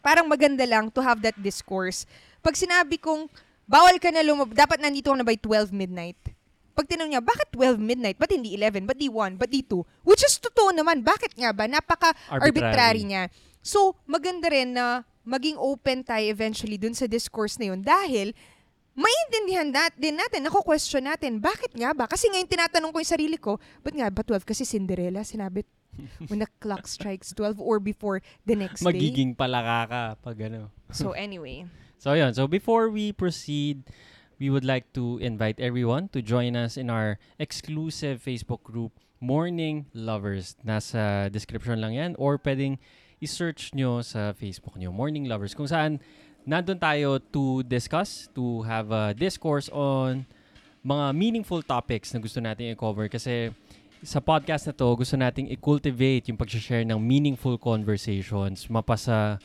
parang 0.00 0.24
maganda 0.28 0.64
lang 0.64 0.88
to 0.88 1.00
have 1.04 1.20
that 1.20 1.36
discourse. 1.40 2.08
Pag 2.40 2.56
sinabi 2.56 2.96
kong, 2.96 3.28
bawal 3.68 4.00
ka 4.00 4.08
na 4.08 4.24
lumab... 4.24 4.52
Dapat 4.56 4.80
nandito 4.80 5.12
ka 5.12 5.16
na 5.18 5.26
by 5.26 5.36
12 5.36 5.72
midnight. 5.76 6.16
Pag 6.72 6.86
tinanong 6.88 7.12
niya, 7.12 7.22
bakit 7.24 7.52
12 7.52 7.76
midnight? 7.76 8.16
Ba't 8.16 8.32
hindi 8.32 8.56
11? 8.56 8.88
Ba't 8.88 8.96
di 8.96 9.10
1? 9.10 9.36
Ba't 9.36 9.50
di 9.50 9.60
2? 9.66 10.06
Which 10.06 10.24
is 10.24 10.40
totoo 10.40 10.72
naman. 10.72 11.04
Bakit 11.04 11.36
nga 11.36 11.52
ba? 11.52 11.68
Napaka-arbitrary 11.68 12.40
Arbitrary. 12.40 13.02
niya. 13.04 13.22
So, 13.60 13.96
maganda 14.08 14.48
rin 14.48 14.72
na 14.76 15.04
maging 15.24 15.60
open 15.60 16.00
tayo 16.02 16.24
eventually 16.24 16.80
dun 16.80 16.96
sa 16.96 17.04
discourse 17.04 17.60
na 17.60 17.72
yun 17.72 17.84
dahil 17.84 18.32
maintindihan 18.96 19.68
nat 19.68 19.92
din 19.96 20.16
natin, 20.16 20.44
nako-question 20.44 21.04
natin, 21.04 21.38
bakit 21.38 21.72
nga 21.76 21.92
ba? 21.92 22.08
Kasi 22.08 22.28
ngayon 22.32 22.48
tinatanong 22.48 22.90
ko 22.90 22.98
yung 23.00 23.14
sarili 23.14 23.36
ko, 23.36 23.60
ba't 23.84 23.94
nga 23.94 24.08
ba 24.08 24.24
12? 24.24 24.48
Kasi 24.48 24.64
Cinderella, 24.64 25.22
sinabi, 25.22 25.62
when 26.32 26.40
the 26.40 26.48
clock 26.58 26.88
strikes 26.88 27.32
12 27.36 27.60
or 27.60 27.78
before 27.78 28.24
the 28.48 28.56
next 28.56 28.80
day. 28.80 28.88
Magiging 28.88 29.36
palaka 29.36 29.78
ka 29.88 30.02
pag 30.20 30.36
ano. 30.48 30.72
So 30.90 31.12
anyway, 31.12 31.68
So 32.00 32.16
yun. 32.16 32.32
So 32.32 32.48
before 32.48 32.88
we 32.88 33.12
proceed, 33.12 33.84
we 34.40 34.48
would 34.48 34.64
like 34.64 34.88
to 34.96 35.20
invite 35.20 35.60
everyone 35.60 36.08
to 36.16 36.24
join 36.24 36.56
us 36.56 36.80
in 36.80 36.88
our 36.88 37.20
exclusive 37.36 38.24
Facebook 38.24 38.64
group, 38.64 38.96
Morning 39.20 39.84
Lovers. 39.92 40.56
Nasa 40.64 41.28
description 41.28 41.76
lang 41.76 41.92
yan 41.92 42.16
or 42.16 42.40
pwedeng 42.40 42.80
i-search 43.20 43.76
nyo 43.76 44.00
sa 44.00 44.32
Facebook 44.32 44.80
nyo, 44.80 44.88
Morning 44.90 45.28
Lovers, 45.28 45.52
kung 45.52 45.68
saan 45.68 46.00
nandun 46.48 46.80
tayo 46.80 47.20
to 47.20 47.60
discuss, 47.68 48.26
to 48.32 48.64
have 48.64 48.88
a 48.90 49.12
discourse 49.12 49.68
on 49.70 50.24
mga 50.80 51.12
meaningful 51.12 51.60
topics 51.60 52.16
na 52.16 52.18
gusto 52.24 52.40
nating 52.40 52.72
i-cover 52.72 53.12
kasi 53.12 53.52
sa 54.00 54.16
podcast 54.24 54.64
na 54.64 54.72
to, 54.72 54.88
gusto 54.96 55.12
nating 55.20 55.52
i-cultivate 55.52 56.32
yung 56.32 56.40
pag-share 56.40 56.88
ng 56.88 56.96
meaningful 56.96 57.60
conversations, 57.60 58.64
mapasa 58.72 59.36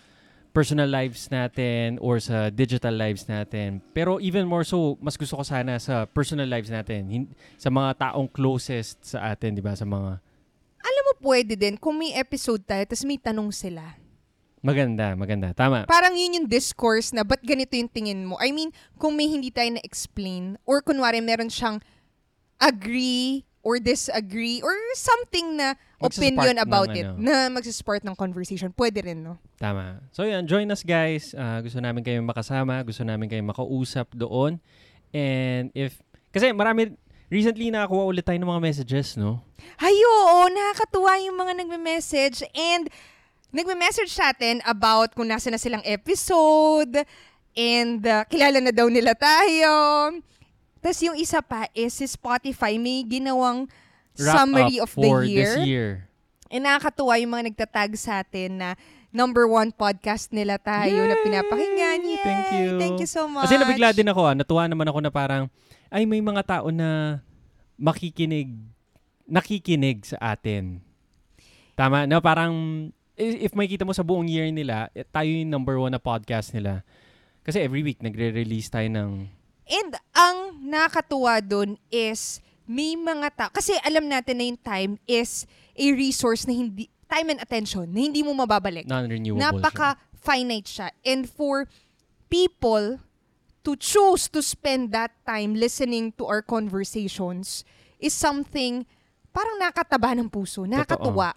personal 0.55 0.88
lives 0.88 1.27
natin 1.27 2.00
or 2.00 2.15
sa 2.24 2.48
digital 2.48 2.96
lives 2.96 3.27
natin. 3.27 3.84
Pero 3.91 4.24
even 4.24 4.48
more 4.48 4.63
so, 4.63 4.96
mas 5.03 5.20
gusto 5.20 5.36
ko 5.36 5.44
sana 5.44 5.75
sa 5.84 6.08
personal 6.08 6.48
lives 6.48 6.72
natin, 6.72 7.27
sa 7.60 7.67
mga 7.67 8.00
taong 8.00 8.32
closest 8.32 9.03
sa 9.03 9.36
atin, 9.36 9.60
di 9.60 9.60
ba? 9.60 9.75
Sa 9.75 9.84
mga 9.84 10.24
pwede 11.22 11.53
din 11.55 11.75
kung 11.79 12.00
may 12.00 12.15
episode 12.15 12.63
tayo 12.63 12.84
tapos 12.88 13.05
may 13.07 13.19
tanong 13.19 13.51
sila. 13.51 13.95
maganda, 14.65 15.13
maganda. 15.13 15.53
Tama. 15.53 15.86
Parang 15.86 16.17
yun 16.17 16.41
yung 16.41 16.48
discourse 16.50 17.13
na 17.13 17.22
ba't 17.22 17.45
ganito 17.45 17.77
yung 17.77 17.86
tingin 17.86 18.25
mo. 18.25 18.34
I 18.41 18.50
mean, 18.50 18.74
kung 18.98 19.13
may 19.13 19.29
hindi 19.29 19.53
tayo 19.53 19.69
na-explain 19.77 20.57
or 20.65 20.81
kunwari 20.81 21.22
meron 21.22 21.53
siyang 21.53 21.77
agree 22.57 23.45
or 23.65 23.81
disagree 23.81 24.62
or 24.62 24.74
something 24.93 25.57
na 25.57 25.74
opinion 25.98 26.57
ng 26.57 26.62
about 26.62 26.93
it 26.93 27.05
ano. 27.05 27.17
na 27.17 27.50
magsaspark 27.50 28.05
ng 28.05 28.13
conversation. 28.13 28.69
Pwede 28.69 29.01
rin, 29.01 29.25
no? 29.25 29.41
Tama. 29.57 30.05
So 30.13 30.22
yan, 30.22 30.45
join 30.45 30.69
us 30.69 30.86
guys. 30.86 31.34
Ah, 31.34 31.62
gusto 31.65 31.81
namin 31.81 32.05
kayong 32.05 32.29
makasama, 32.29 32.81
gusto 32.86 33.01
namin 33.01 33.25
kayong 33.25 33.50
makausap 33.50 34.10
doon. 34.13 34.62
And 35.10 35.74
if, 35.74 35.98
kasi 36.29 36.53
marami, 36.53 36.93
recently 37.36 37.68
nakakuha 37.68 38.08
ulit 38.08 38.24
tayo 38.24 38.39
ng 38.39 38.48
mga 38.48 38.63
messages, 38.63 39.20
no? 39.20 39.44
Ay, 39.75 39.92
oo, 39.92 40.48
nakakatuwa 40.48 41.20
yung 41.20 41.36
mga 41.36 41.54
nagme-message 41.60 42.48
and 42.56 42.88
nagme-message 43.51 44.15
sa 44.15 44.32
atin 44.32 44.63
about 44.63 45.12
kung 45.12 45.27
nasa 45.27 45.51
na 45.51 45.60
silang 45.60 45.84
episode 45.84 47.04
and 47.51 48.00
uh, 48.08 48.24
kilala 48.32 48.63
na 48.63 48.72
daw 48.72 48.88
nila 48.88 49.12
tayo. 49.12 49.72
Tapos 50.80 51.00
yung 51.04 51.20
isa 51.20 51.44
pa 51.44 51.68
is 51.75 51.92
si 51.92 52.08
Spotify 52.08 52.80
may 52.80 53.04
ginawang 53.04 53.68
Wrap 54.15 54.36
summary 54.39 54.80
of 54.80 54.96
the 54.96 55.04
for 55.04 55.27
year. 55.27 55.44
this 55.44 55.54
year. 55.68 55.89
And 56.48 56.63
nakakatuwa 56.63 57.20
yung 57.20 57.32
mga 57.36 57.46
nagtatag 57.51 57.92
sa 58.00 58.24
atin 58.24 58.63
na 58.63 58.70
number 59.15 59.48
one 59.48 59.72
podcast 59.72 60.36
nila 60.36 60.60
tayo 60.60 61.07
na 61.07 61.15
Yay! 61.15 61.24
pinapakinggan. 61.24 62.00
Yay! 62.03 62.19
Thank 62.19 62.48
you. 62.51 62.67
Thank 62.75 63.00
you 63.00 63.07
so 63.07 63.31
much. 63.31 63.48
Kasi 63.48 63.55
nabigla 63.55 63.95
din 63.95 64.12
ako, 64.12 64.22
ah. 64.27 64.36
natuwa 64.36 64.67
naman 64.67 64.91
ako 64.91 65.00
na 65.00 65.07
parang, 65.07 65.48
ay 65.88 66.03
may 66.03 66.19
mga 66.19 66.43
tao 66.43 66.67
na 66.67 67.24
makikinig, 67.79 68.51
nakikinig 69.24 70.03
sa 70.03 70.36
atin. 70.36 70.84
Tama? 71.79 72.03
Na 72.03 72.19
parang, 72.19 72.51
if 73.15 73.55
makita 73.55 73.88
mo 73.88 73.95
sa 73.95 74.03
buong 74.03 74.27
year 74.27 74.51
nila, 74.51 74.91
eh, 74.91 75.07
tayo 75.07 75.31
yung 75.31 75.48
number 75.48 75.79
one 75.79 75.95
na 75.95 76.03
podcast 76.03 76.51
nila. 76.51 76.84
Kasi 77.48 77.63
every 77.63 77.88
week, 77.88 78.03
nagre-release 78.03 78.67
tayo 78.67 78.91
ng, 78.91 79.31
And 79.65 79.98
ang 80.13 80.62
nakakatuwa 80.62 81.41
dun 81.41 81.81
is 81.89 82.38
may 82.69 82.93
mga 82.93 83.27
tao, 83.34 83.50
kasi 83.50 83.74
alam 83.81 84.05
natin 84.05 84.38
na 84.38 84.45
yung 84.45 84.62
time 84.62 84.91
is 85.10 85.50
a 85.74 85.86
resource 85.93 86.45
na 86.45 86.53
hindi, 86.53 86.89
time 87.09 87.29
and 87.29 87.39
attention, 87.41 87.91
na 87.93 88.00
hindi 88.01 88.24
mo 88.24 88.33
mababalik. 88.33 88.88
non-renewable. 88.88 89.41
Napaka-finite 89.41 90.67
siya. 90.67 90.88
And 91.05 91.29
for 91.29 91.69
people 92.29 93.00
to 93.65 93.71
choose 93.77 94.29
to 94.29 94.41
spend 94.41 94.93
that 94.93 95.12
time 95.25 95.57
listening 95.57 96.13
to 96.17 96.25
our 96.25 96.41
conversations 96.41 97.65
is 97.97 98.13
something 98.13 98.85
parang 99.33 99.57
nakataba 99.59 100.13
ng 100.15 100.29
puso, 100.29 100.63
nakakatuwa. 100.63 101.33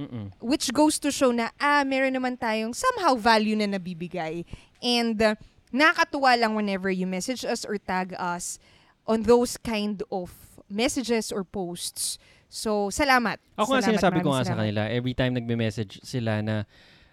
Mm-mm. 0.00 0.32
Which 0.40 0.72
goes 0.72 0.96
to 1.04 1.12
show 1.12 1.30
na, 1.30 1.52
ah, 1.60 1.84
meron 1.84 2.16
naman 2.16 2.40
tayong 2.40 2.72
somehow 2.72 3.14
value 3.20 3.54
na 3.54 3.68
nabibigay. 3.68 4.48
And 4.80 5.20
uh, 5.20 5.36
nakakatuwa 5.70 6.40
lang 6.40 6.56
whenever 6.56 6.88
you 6.88 7.04
message 7.06 7.44
us 7.44 7.68
or 7.68 7.76
tag 7.76 8.16
us 8.16 8.56
on 9.04 9.28
those 9.28 9.60
kind 9.60 10.00
of 10.08 10.32
messages 10.70 11.30
or 11.30 11.44
posts. 11.44 12.16
So, 12.50 12.90
salamat. 12.90 13.38
Ako 13.54 13.78
nga 13.78 13.86
Salamat, 13.86 13.88
sinasabi 13.94 14.18
ko 14.26 14.34
nga 14.34 14.42
sa 14.42 14.58
kanila, 14.58 14.90
every 14.90 15.14
time 15.14 15.38
nagme-message 15.38 16.02
sila 16.02 16.42
na 16.42 16.66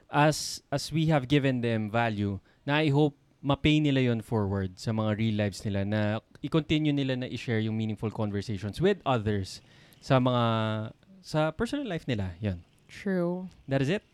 as 0.10 0.66
as 0.74 0.90
we 0.90 1.14
have 1.14 1.30
given 1.30 1.62
them 1.62 1.94
value, 1.94 2.42
na 2.66 2.82
I 2.82 2.90
hope 2.90 3.14
ma-pay 3.46 3.78
nila 3.78 4.02
yon 4.02 4.26
forward 4.26 4.82
sa 4.82 4.90
mga 4.90 5.14
real 5.14 5.38
lives 5.38 5.62
nila 5.62 5.86
na 5.86 6.02
i-continue 6.42 6.90
nila 6.90 7.14
na 7.14 7.30
i-share 7.30 7.62
yung 7.62 7.78
meaningful 7.78 8.10
conversations 8.10 8.82
with 8.82 8.98
others 9.06 9.62
sa 10.02 10.18
mga 10.18 10.44
sa 11.22 11.54
personal 11.54 11.86
life 11.86 12.10
nila. 12.10 12.34
Yan. 12.42 12.66
True. 12.90 13.46
That 13.70 13.86
is 13.86 13.94
it. 13.94 14.10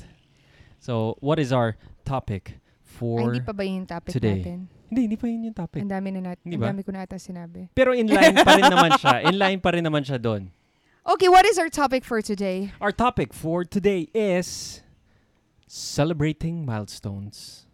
So, 0.83 1.15
what 1.23 1.39
is 1.39 1.55
our 1.55 1.79
topic 2.03 2.59
Ay, 2.59 2.83
for 2.83 3.31
hindi 3.31 3.47
pa 3.47 3.55
ba 3.55 3.63
yun 3.63 3.87
yung 3.87 3.89
topic 3.89 4.11
today. 4.11 4.43
natin? 4.43 4.59
Hindi, 4.91 5.01
hindi 5.07 5.17
pa 5.17 5.25
yun 5.31 5.41
yung 5.47 5.57
topic. 5.57 5.79
Ang 5.81 5.93
dami 5.95 6.09
na 6.13 6.21
natin. 6.35 6.45
Ang 6.51 6.61
dami 6.67 6.81
ko 6.83 6.91
na 6.91 7.07
ata 7.07 7.15
sinabi. 7.15 7.71
Pero 7.71 7.95
in 7.95 8.11
line 8.11 8.37
pa 8.43 8.59
rin 8.59 8.67
naman 8.67 8.91
siya. 8.99 9.15
In 9.25 9.35
line 9.39 9.59
pa 9.63 9.69
rin 9.71 9.81
naman 9.87 10.03
siya 10.03 10.19
doon. 10.19 10.51
Okay, 11.03 11.27
what 11.27 11.45
is 11.45 11.59
our 11.59 11.67
topic 11.67 12.05
for 12.05 12.21
today? 12.21 12.71
Our 12.79 12.95
topic 12.95 13.33
for 13.33 13.67
today 13.67 14.07
is 14.15 14.79
celebrating 15.67 16.65
milestones. 16.65 17.67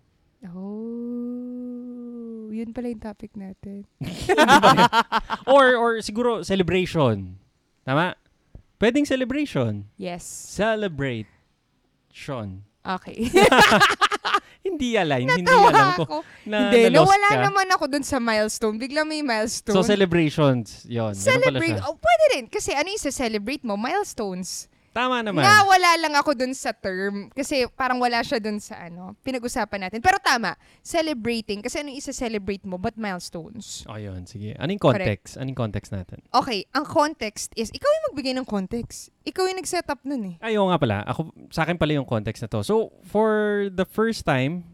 Oh, 0.49 2.49
yun 2.49 2.73
pala 2.73 2.89
yung 2.89 3.05
topic 3.05 3.29
natin. 3.37 3.85
or 5.45 5.77
or 5.77 6.01
siguro 6.01 6.41
celebration. 6.41 7.37
Tama? 7.85 8.17
Pwedeng 8.81 9.05
celebration. 9.05 9.85
Yes. 9.93 10.25
Celebrate. 10.25 11.29
Sean. 12.09 12.65
Okay. 12.81 13.29
Hindi 14.79 14.95
align. 14.95 15.27
hindi 15.27 15.43
Natawa 15.43 15.67
alam 15.67 15.91
ko. 15.91 16.03
ako. 16.07 16.17
Na, 16.47 16.57
Hindi, 16.63 16.79
na-lost 16.87 16.95
nawala 16.95 17.29
ka. 17.29 17.39
naman 17.51 17.67
ako 17.75 17.83
dun 17.91 18.05
sa 18.07 18.17
milestone. 18.17 18.75
Bigla 18.79 19.03
may 19.03 19.19
milestone. 19.19 19.75
So 19.75 19.83
celebrations. 19.83 20.87
Pala 20.87 21.11
Celebrate. 21.11 21.83
Oh, 21.83 21.99
pwede 21.99 22.23
rin. 22.31 22.43
Kasi 22.47 22.71
ano 22.71 22.87
yung 22.87 23.03
celebrate 23.03 23.67
mo? 23.67 23.75
Milestones. 23.75 24.68
Tama 24.89 25.21
naman. 25.21 25.45
Nawala 25.45 25.91
lang 26.01 26.13
ako 26.17 26.33
dun 26.33 26.53
sa 26.57 26.73
term. 26.73 27.29
Kasi 27.29 27.69
parang 27.77 28.01
wala 28.01 28.25
siya 28.25 28.41
dun 28.41 28.57
sa 28.57 28.89
ano. 28.89 29.13
Pinag-usapan 29.21 29.87
natin. 29.87 30.01
Pero 30.01 30.17
tama. 30.17 30.57
Celebrating. 30.81 31.61
Kasi 31.61 31.81
ano 31.81 31.93
yung 31.93 31.99
isa-celebrate 32.01 32.65
mo? 32.65 32.81
But 32.81 32.97
milestones. 32.97 33.85
Oh, 33.85 34.01
yun. 34.01 34.25
Sige. 34.25 34.57
Anong 34.57 34.81
context? 34.81 35.37
Anong 35.37 35.57
context 35.57 35.93
natin? 35.93 36.25
Okay. 36.33 36.65
Ang 36.73 36.85
context 36.89 37.53
is, 37.53 37.69
ikaw 37.69 37.85
yung 37.85 38.05
magbigay 38.11 38.33
ng 38.33 38.47
context. 38.49 39.13
Ikaw 39.23 39.43
yung 39.45 39.59
nag-setup 39.61 40.01
nun 40.03 40.23
eh. 40.33 40.35
Ay, 40.41 40.57
oo 40.57 40.67
nga 40.73 40.81
pala. 40.81 41.05
Ako, 41.05 41.29
sa 41.53 41.63
akin 41.63 41.77
pala 41.77 41.93
yung 41.93 42.09
context 42.09 42.41
na 42.41 42.49
to. 42.49 42.65
So, 42.65 42.89
for 43.05 43.69
the 43.69 43.85
first 43.85 44.25
time 44.25 44.65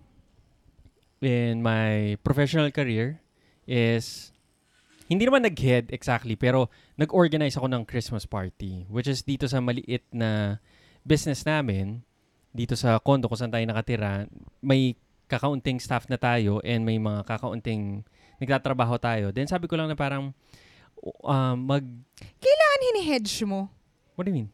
in 1.20 1.60
my 1.60 2.16
professional 2.24 2.72
career 2.72 3.20
is, 3.68 4.32
hindi 5.12 5.28
naman 5.28 5.44
nag-head 5.44 5.92
exactly, 5.92 6.34
pero 6.34 6.72
nag-organize 6.96 7.56
ako 7.60 7.68
ng 7.72 7.84
Christmas 7.84 8.24
party, 8.24 8.88
which 8.88 9.08
is 9.08 9.24
dito 9.24 9.48
sa 9.48 9.60
maliit 9.60 10.04
na 10.12 10.60
business 11.04 11.44
namin, 11.44 12.02
dito 12.56 12.74
sa 12.80 13.00
condo 13.04 13.28
kung 13.28 13.40
saan 13.40 13.52
tayo 13.52 13.64
nakatira, 13.68 14.26
may 14.64 14.96
kakaunting 15.28 15.82
staff 15.82 16.08
na 16.08 16.16
tayo 16.16 16.64
and 16.64 16.88
may 16.88 16.96
mga 16.96 17.28
kakaunting 17.28 18.06
nagtatrabaho 18.40 18.96
tayo. 18.96 19.36
Then 19.36 19.52
sabi 19.52 19.68
ko 19.68 19.76
lang 19.76 19.92
na 19.92 19.98
parang, 19.98 20.32
um, 21.24 21.56
mag... 21.60 21.84
Kailangan 22.40 22.80
hinihedge 22.92 23.44
mo 23.44 23.68
What 24.16 24.24
do 24.24 24.32
you 24.32 24.48
mean? 24.48 24.50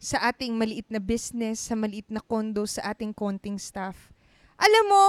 sa 0.00 0.32
ating 0.32 0.56
maliit 0.56 0.88
na 0.88 0.96
business, 0.96 1.60
sa 1.60 1.76
maliit 1.76 2.08
na 2.08 2.24
condo, 2.24 2.64
sa 2.64 2.96
ating 2.96 3.12
konting 3.12 3.60
staff. 3.60 4.08
Alam 4.56 4.84
mo, 4.88 5.02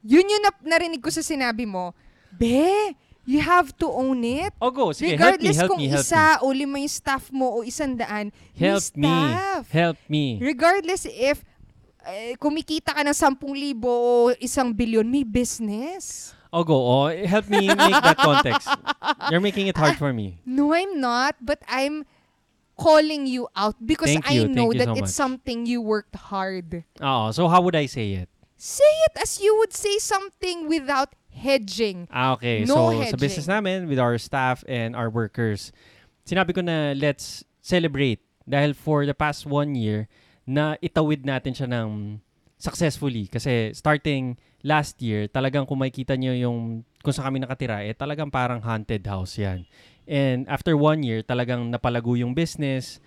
yun 0.00 0.24
yung 0.24 0.40
nap- 0.40 0.64
narinig 0.64 1.04
ko 1.04 1.12
sa 1.12 1.20
sinabi 1.20 1.68
mo. 1.68 1.92
Be, 2.32 2.96
you 3.26 3.40
have 3.40 3.76
to 3.78 3.86
own 3.90 4.24
it. 4.24 4.52
Oh, 4.60 4.70
go. 4.70 4.92
Sige, 4.92 5.16
Regardless 5.16 5.56
help 5.56 5.56
me, 5.56 5.60
help 5.60 5.70
kung 5.70 5.80
me, 5.80 5.88
help 5.88 6.04
isa 6.04 6.24
o 6.42 6.46
lima 6.52 6.76
yung 6.80 6.92
staff 6.92 7.24
mo 7.32 7.60
o 7.60 7.64
isang 7.64 7.96
daan, 7.96 8.32
me. 8.32 8.58
Help 8.58 8.84
may 8.96 9.08
me. 9.08 9.14
staff. 9.32 9.62
Help 9.70 9.98
me. 10.08 10.24
Regardless 10.40 11.02
if 11.06 11.44
eh, 12.06 12.32
kumikita 12.40 12.96
ka 12.96 13.02
ng 13.04 13.12
10,000 13.12 13.76
o 13.84 14.32
isang 14.40 14.72
bilyon, 14.72 15.04
may 15.04 15.24
business. 15.24 16.32
Oh, 16.50 16.64
go. 16.64 16.74
Oh, 16.74 17.06
help 17.06 17.46
me 17.46 17.70
make 17.70 17.98
that 18.02 18.18
context. 18.18 18.66
You're 19.30 19.44
making 19.44 19.70
it 19.70 19.76
hard 19.78 19.94
for 19.94 20.10
me. 20.10 20.42
No, 20.42 20.74
I'm 20.74 20.98
not, 20.98 21.38
but 21.38 21.62
I'm 21.70 22.02
calling 22.74 23.28
you 23.28 23.46
out 23.54 23.76
because 23.78 24.08
Thank 24.08 24.26
I 24.26 24.34
you, 24.34 24.48
thank 24.48 24.56
know 24.56 24.72
you 24.72 24.78
that 24.80 24.90
so 24.90 24.98
it's 24.98 25.14
much. 25.14 25.20
something 25.20 25.66
you 25.66 25.78
worked 25.84 26.16
hard. 26.16 26.82
Oh, 26.98 27.30
so 27.30 27.46
how 27.46 27.60
would 27.60 27.76
I 27.76 27.86
say 27.86 28.18
it? 28.18 28.28
Say 28.56 28.88
it 29.06 29.20
as 29.20 29.40
you 29.40 29.56
would 29.60 29.72
say 29.72 29.98
something 29.98 30.66
without 30.66 31.14
hedging. 31.40 32.04
Ah, 32.12 32.36
okay. 32.36 32.68
No 32.68 32.76
so, 32.76 32.82
sa 32.92 33.16
hedging. 33.16 33.24
business 33.24 33.48
namin, 33.48 33.88
with 33.88 33.96
our 33.96 34.20
staff 34.20 34.60
and 34.68 34.92
our 34.92 35.08
workers, 35.08 35.72
sinabi 36.28 36.52
ko 36.52 36.60
na 36.60 36.92
let's 36.92 37.42
celebrate. 37.64 38.20
Dahil 38.44 38.76
for 38.76 39.08
the 39.08 39.16
past 39.16 39.48
one 39.48 39.72
year, 39.72 40.04
na 40.44 40.74
itawid 40.82 41.24
natin 41.24 41.54
siya 41.54 41.68
ng 41.70 42.18
successfully. 42.60 43.30
Kasi 43.30 43.72
starting 43.72 44.36
last 44.60 45.00
year, 45.00 45.30
talagang 45.30 45.64
kung 45.64 45.80
makikita 45.80 46.18
nyo 46.20 46.36
yung 46.36 46.58
kung 47.00 47.14
saan 47.16 47.32
kami 47.32 47.40
nakatira, 47.40 47.80
eh 47.86 47.96
talagang 47.96 48.28
parang 48.28 48.60
haunted 48.60 49.00
house 49.08 49.40
yan. 49.40 49.64
And 50.04 50.44
after 50.50 50.76
one 50.76 51.00
year, 51.00 51.24
talagang 51.24 51.72
napalago 51.72 52.12
yung 52.18 52.36
business, 52.36 53.00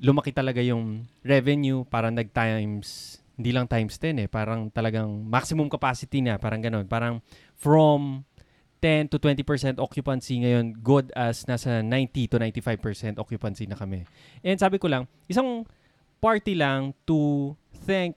lumaki 0.00 0.32
talaga 0.32 0.64
yung 0.64 1.04
revenue, 1.20 1.84
parang 1.84 2.16
nag-times, 2.16 3.18
hindi 3.36 3.52
lang 3.52 3.68
times 3.68 4.00
10 4.00 4.24
eh, 4.24 4.28
parang 4.30 4.72
talagang 4.72 5.28
maximum 5.28 5.68
capacity 5.68 6.24
na, 6.24 6.40
parang 6.40 6.64
ganun. 6.64 6.88
Parang 6.88 7.20
from 7.56 8.24
10 8.80 9.08
to 9.08 9.18
20% 9.18 9.80
occupancy 9.80 10.44
ngayon, 10.44 10.76
good 10.84 11.10
as 11.16 11.42
nasa 11.48 11.80
90 11.82 12.28
to 12.28 12.36
95% 12.38 13.18
occupancy 13.18 13.64
na 13.66 13.74
kami. 13.74 14.04
And 14.44 14.60
sabi 14.60 14.76
ko 14.78 14.86
lang, 14.86 15.08
isang 15.26 15.64
party 16.20 16.54
lang 16.54 16.92
to 17.08 17.52
thank 17.82 18.14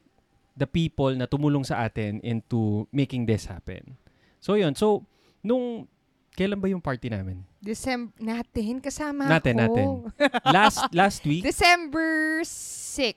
the 0.54 0.68
people 0.68 1.16
na 1.16 1.26
tumulong 1.26 1.64
sa 1.64 1.88
atin 1.88 2.20
into 2.20 2.86
making 2.92 3.24
this 3.26 3.48
happen. 3.48 3.96
So 4.44 4.60
yun, 4.60 4.76
so 4.76 5.08
nung 5.40 5.88
kailan 6.36 6.60
ba 6.60 6.68
yung 6.68 6.84
party 6.84 7.08
namin? 7.08 7.44
December 7.60 8.12
natin 8.20 8.80
kasama 8.80 9.28
Natin, 9.28 9.60
ako. 9.60 9.68
natin. 9.68 9.88
Last 10.56 10.80
last 10.92 11.22
week? 11.24 11.44
December 11.44 12.44
6. 12.44 13.16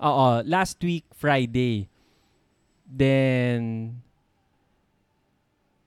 Oo, 0.00 0.44
last 0.44 0.76
week 0.84 1.08
Friday. 1.16 1.88
Then 2.84 3.96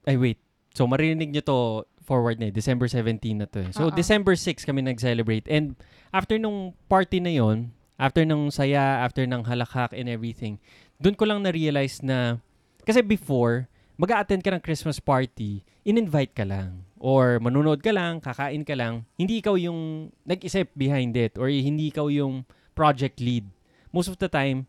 ay 0.06 0.15
wait. 0.15 0.39
So 0.77 0.86
marinig 0.86 1.34
nyo 1.34 1.44
to 1.44 1.60
forward 2.06 2.41
na 2.41 2.50
eh. 2.50 2.53
December 2.53 2.89
17 2.89 3.22
na 3.38 3.48
to 3.50 3.65
eh. 3.65 3.72
So 3.75 3.89
Oo. 3.89 3.94
December 3.94 4.34
6 4.34 4.65
kami 4.65 4.82
nag-celebrate. 4.82 5.46
And 5.46 5.77
after 6.10 6.39
nung 6.41 6.74
party 6.89 7.22
na 7.22 7.34
yon, 7.34 7.74
after 8.00 8.24
nung 8.24 8.50
saya, 8.50 9.03
after 9.06 9.27
ng 9.27 9.46
halakhak 9.46 9.94
and 9.94 10.10
everything, 10.10 10.58
doon 10.98 11.13
ko 11.13 11.27
lang 11.29 11.46
na-realize 11.46 12.01
na 12.01 12.41
kasi 12.88 13.06
before, 13.06 13.70
mag 14.00 14.10
attend 14.15 14.41
ka 14.41 14.50
ng 14.50 14.63
Christmas 14.63 14.98
party, 14.98 15.62
in-invite 15.86 16.34
ka 16.34 16.48
lang. 16.48 16.88
Or 16.98 17.38
manunood 17.38 17.86
ka 17.86 17.94
lang, 17.94 18.20
kakain 18.24 18.65
ka 18.65 18.74
lang. 18.74 19.06
Hindi 19.13 19.39
ikaw 19.39 19.56
yung 19.56 20.12
nag-isip 20.25 20.74
behind 20.74 21.13
it 21.13 21.38
or 21.38 21.48
hindi 21.51 21.94
ikaw 21.94 22.10
yung 22.10 22.50
project 22.74 23.22
lead. 23.22 23.46
Most 23.94 24.10
of 24.10 24.18
the 24.18 24.32
time, 24.32 24.65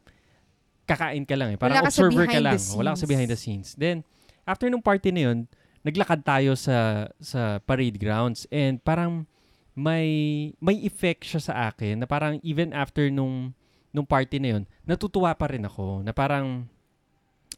kakain 0.85 1.25
ka 1.25 1.39
lang 1.39 1.55
eh. 1.55 1.59
Parang 1.59 1.81
Wala 1.81 1.87
ka 1.87 1.91
observer 1.95 2.27
ka 2.27 2.41
lang. 2.43 2.61
Wala 2.77 2.93
ka 2.93 2.99
sa 3.01 3.09
behind 3.09 3.31
the 3.31 3.39
scenes. 3.39 3.79
Then, 3.79 4.03
after 4.51 4.67
nung 4.67 4.83
party 4.83 5.15
na 5.15 5.31
yun, 5.31 5.39
naglakad 5.87 6.21
tayo 6.27 6.59
sa 6.59 7.09
sa 7.23 7.63
parade 7.63 7.97
grounds 7.97 8.45
and 8.51 8.83
parang 8.83 9.25
may 9.73 10.51
may 10.59 10.77
effect 10.83 11.25
siya 11.25 11.41
sa 11.41 11.55
akin 11.71 12.03
na 12.03 12.07
parang 12.11 12.43
even 12.43 12.75
after 12.75 13.07
nung 13.09 13.55
nung 13.95 14.07
party 14.07 14.43
na 14.43 14.59
yun, 14.59 14.63
natutuwa 14.83 15.31
pa 15.39 15.47
rin 15.51 15.63
ako 15.63 16.03
na 16.03 16.11
parang 16.11 16.67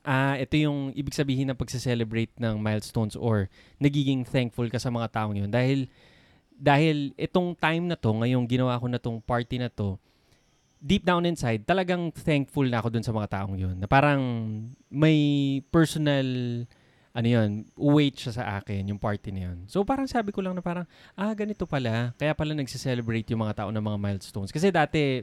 ah 0.04 0.36
ito 0.36 0.58
yung 0.58 0.90
ibig 0.92 1.14
sabihin 1.14 1.50
ng 1.50 1.58
pagse-celebrate 1.58 2.34
ng 2.36 2.58
milestones 2.58 3.14
or 3.14 3.46
nagiging 3.78 4.26
thankful 4.26 4.66
ka 4.66 4.78
sa 4.78 4.90
mga 4.90 5.08
taong 5.14 5.38
yun 5.38 5.50
dahil 5.50 5.86
dahil 6.62 7.10
itong 7.18 7.58
time 7.58 7.90
na 7.90 7.98
to, 7.98 8.14
ngayong 8.14 8.46
ginawa 8.46 8.78
ko 8.78 8.86
na 8.86 9.02
tong 9.02 9.18
party 9.18 9.58
na 9.58 9.66
to, 9.66 9.98
deep 10.78 11.02
down 11.02 11.26
inside, 11.26 11.66
talagang 11.66 12.14
thankful 12.14 12.62
na 12.62 12.78
ako 12.78 12.94
dun 12.94 13.02
sa 13.02 13.10
mga 13.10 13.30
taong 13.34 13.58
yun. 13.58 13.74
Na 13.82 13.90
parang 13.90 14.22
may 14.86 15.58
personal 15.74 16.22
ano 17.12 17.28
yun, 17.28 17.68
weight 17.76 18.16
siya 18.16 18.32
sa 18.32 18.44
akin, 18.56 18.88
yung 18.88 18.96
party 18.96 19.28
na 19.36 19.52
yun. 19.52 19.68
So 19.68 19.84
parang 19.84 20.08
sabi 20.08 20.32
ko 20.32 20.40
lang 20.40 20.56
na 20.56 20.64
parang, 20.64 20.88
ah, 21.12 21.32
ganito 21.36 21.68
pala. 21.68 22.16
Kaya 22.16 22.32
pala 22.32 22.56
nagse-celebrate 22.56 23.28
yung 23.36 23.44
mga 23.44 23.64
tao 23.64 23.68
ng 23.68 23.84
mga 23.84 23.98
milestones. 24.00 24.48
Kasi 24.48 24.72
dati, 24.72 25.20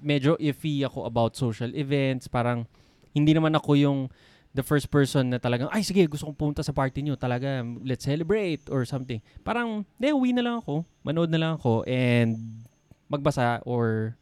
medyo 0.00 0.34
iffy 0.40 0.80
ako 0.80 1.04
about 1.04 1.36
social 1.36 1.68
events. 1.76 2.24
Parang, 2.24 2.64
hindi 3.12 3.36
naman 3.36 3.52
ako 3.52 3.76
yung 3.76 3.98
the 4.56 4.64
first 4.64 4.88
person 4.88 5.30
na 5.30 5.38
talagang, 5.38 5.68
ay 5.70 5.84
sige, 5.84 6.02
gusto 6.08 6.26
kong 6.26 6.38
pumunta 6.40 6.64
sa 6.64 6.72
party 6.72 7.04
nyo. 7.04 7.14
Talaga, 7.20 7.62
let's 7.84 8.08
celebrate 8.08 8.64
or 8.72 8.88
something. 8.88 9.20
Parang, 9.44 9.84
hindi, 10.00 10.08
uwi 10.16 10.32
na 10.32 10.42
lang 10.42 10.56
ako. 10.64 10.88
Manood 11.04 11.28
na 11.28 11.38
lang 11.38 11.52
ako 11.60 11.84
and 11.84 12.64
magbasa 13.12 13.60
or 13.68 14.16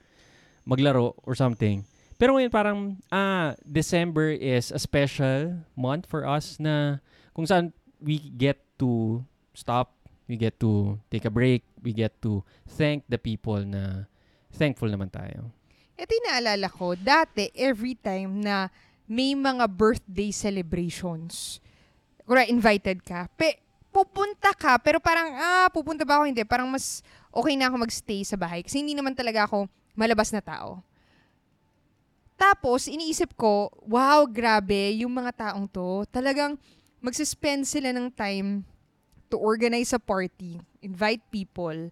maglaro 0.67 1.15
or 1.23 1.39
something. 1.39 1.87
Pero 2.19 2.35
ngayon 2.35 2.51
parang, 2.51 2.79
ah, 3.15 3.55
December 3.63 4.35
is 4.35 4.75
a 4.75 4.81
special 4.83 5.63
month 5.79 6.05
for 6.11 6.27
us 6.27 6.59
na 6.59 6.99
kung 7.31 7.47
saan 7.47 7.71
we 8.03 8.19
get 8.35 8.59
to 8.75 9.23
stop, 9.55 9.95
we 10.27 10.35
get 10.35 10.59
to 10.59 10.99
take 11.15 11.23
a 11.23 11.31
break, 11.31 11.63
we 11.79 11.95
get 11.95 12.11
to 12.19 12.43
thank 12.75 13.07
the 13.07 13.17
people 13.17 13.63
na 13.63 14.11
thankful 14.51 14.91
naman 14.91 15.15
tayo. 15.15 15.55
Ito 15.95 16.11
yung 16.11 16.27
naalala 16.27 16.67
ko, 16.67 16.99
dati, 16.99 17.55
every 17.55 17.95
time 17.95 18.43
na 18.43 18.67
may 19.07 19.39
mga 19.39 19.71
birthday 19.71 20.35
celebrations, 20.35 21.63
kura 22.27 22.43
invited 22.51 22.99
ka, 23.07 23.31
pe, 23.39 23.63
pupunta 23.95 24.51
ka, 24.59 24.79
pero 24.83 24.99
parang, 24.99 25.39
ah, 25.39 25.71
pupunta 25.71 26.03
ba 26.03 26.19
ako? 26.19 26.31
Hindi. 26.31 26.43
Parang 26.43 26.67
mas 26.67 27.01
okay 27.31 27.55
na 27.55 27.71
ako 27.71 27.87
magstay 27.87 28.27
sa 28.27 28.35
bahay. 28.35 28.63
Kasi 28.67 28.83
hindi 28.83 28.95
naman 28.95 29.15
talaga 29.15 29.47
ako 29.49 29.67
malabas 29.99 30.31
na 30.31 30.43
tao. 30.43 30.83
Tapos, 32.39 32.87
iniisip 32.87 33.35
ko, 33.35 33.67
wow, 33.83 34.23
grabe, 34.31 34.95
yung 35.03 35.11
mga 35.11 35.35
taong 35.35 35.67
to, 35.67 36.07
talagang 36.15 36.55
magsispend 37.03 37.67
sila 37.67 37.91
ng 37.91 38.15
time 38.15 38.63
to 39.27 39.35
organize 39.37 39.91
a 39.91 39.99
party, 39.99 40.63
invite 40.79 41.21
people, 41.35 41.91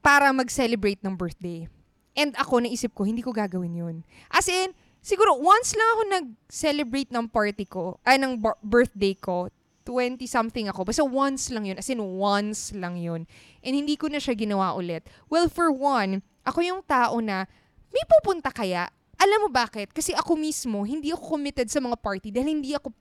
para 0.00 0.32
mag-celebrate 0.32 1.04
ng 1.04 1.12
birthday. 1.12 1.68
And 2.16 2.32
ako, 2.32 2.64
naisip 2.64 2.96
ko, 2.96 3.04
hindi 3.04 3.20
ko 3.20 3.36
gagawin 3.36 3.76
yun. 3.76 3.96
As 4.32 4.48
in, 4.48 4.72
siguro, 5.04 5.36
once 5.36 5.76
lang 5.76 5.88
ako 5.92 6.02
nag-celebrate 6.16 7.12
ng 7.12 7.28
party 7.28 7.68
ko, 7.68 8.00
ay, 8.08 8.16
ng 8.16 8.40
bar- 8.40 8.56
birthday 8.64 9.12
ko, 9.12 9.52
20-something 9.86 10.66
ako. 10.72 10.82
Basta 10.82 11.04
once 11.06 11.52
lang 11.54 11.68
yun. 11.70 11.78
As 11.78 11.86
in, 11.86 12.02
once 12.02 12.74
lang 12.74 12.98
yun. 12.98 13.22
And 13.62 13.72
hindi 13.76 13.94
ko 13.94 14.10
na 14.10 14.18
siya 14.18 14.34
ginawa 14.34 14.74
ulit. 14.74 15.06
Well, 15.30 15.46
for 15.46 15.70
one, 15.70 16.26
ako 16.42 16.58
yung 16.64 16.82
tao 16.82 17.22
na, 17.22 17.46
may 17.94 18.02
pupunta 18.08 18.50
kaya? 18.50 18.90
Alam 19.16 19.48
mo 19.48 19.50
bakit? 19.50 19.90
Kasi 19.92 20.12
ako 20.12 20.36
mismo, 20.36 20.84
hindi 20.84 21.10
ako 21.10 21.36
committed 21.36 21.68
sa 21.72 21.80
mga 21.80 21.96
party 21.96 22.28
dahil 22.28 22.52
hindi 22.52 22.76
ako 22.76 22.92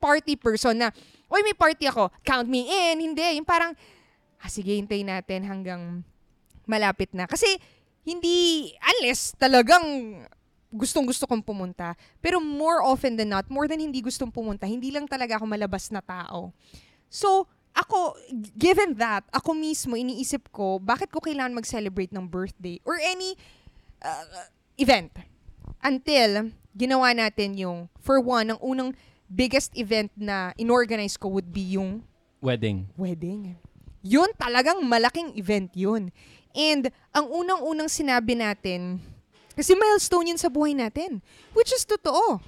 party 0.00 0.36
person 0.36 0.76
na, 0.76 0.88
oy, 1.28 1.40
may 1.44 1.56
party 1.56 1.88
ako, 1.88 2.12
count 2.24 2.48
me 2.48 2.68
in. 2.68 3.12
Hindi. 3.12 3.40
Yung 3.40 3.48
parang, 3.48 3.72
ah, 4.40 4.50
sige, 4.50 4.76
hintayin 4.76 5.08
natin 5.08 5.44
hanggang 5.44 6.04
malapit 6.68 7.12
na. 7.12 7.24
Kasi, 7.28 7.48
hindi, 8.06 8.70
unless 8.80 9.34
talagang 9.34 9.84
gustong 10.70 11.08
gusto 11.08 11.24
kong 11.24 11.42
pumunta. 11.42 11.96
Pero 12.20 12.38
more 12.38 12.84
often 12.84 13.16
than 13.16 13.32
not, 13.32 13.48
more 13.48 13.66
than 13.66 13.80
hindi 13.80 14.04
gustong 14.04 14.30
pumunta, 14.30 14.68
hindi 14.68 14.92
lang 14.92 15.08
talaga 15.08 15.40
ako 15.40 15.46
malabas 15.48 15.88
na 15.90 16.04
tao. 16.04 16.52
So, 17.08 17.48
ako, 17.76 18.16
given 18.56 18.96
that, 18.96 19.24
ako 19.32 19.52
mismo, 19.52 19.96
iniisip 19.96 20.48
ko, 20.48 20.80
bakit 20.80 21.12
ko 21.12 21.20
kailangan 21.20 21.56
mag-celebrate 21.60 22.12
ng 22.12 22.24
birthday 22.24 22.80
or 22.88 22.96
any 22.96 23.36
uh, 24.00 24.48
event? 24.76 25.12
Until, 25.82 26.52
ginawa 26.76 27.12
natin 27.16 27.56
yung, 27.56 27.88
for 28.00 28.20
one, 28.20 28.52
ang 28.52 28.60
unang 28.60 28.90
biggest 29.26 29.74
event 29.74 30.12
na 30.14 30.54
inorganize 30.54 31.18
ko 31.18 31.28
would 31.28 31.50
be 31.50 31.76
yung 31.76 32.04
Wedding. 32.38 32.86
wedding. 32.94 33.58
Yun 34.04 34.30
talagang 34.38 34.78
malaking 34.86 35.34
event 35.34 35.72
yun. 35.74 36.14
And 36.54 36.88
ang 37.10 37.26
unang-unang 37.26 37.90
sinabi 37.90 38.38
natin, 38.38 39.02
kasi 39.56 39.72
milestone 39.74 40.30
yun 40.30 40.38
sa 40.38 40.52
buhay 40.52 40.76
natin, 40.76 41.18
which 41.56 41.72
is 41.72 41.82
totoo. 41.82 42.38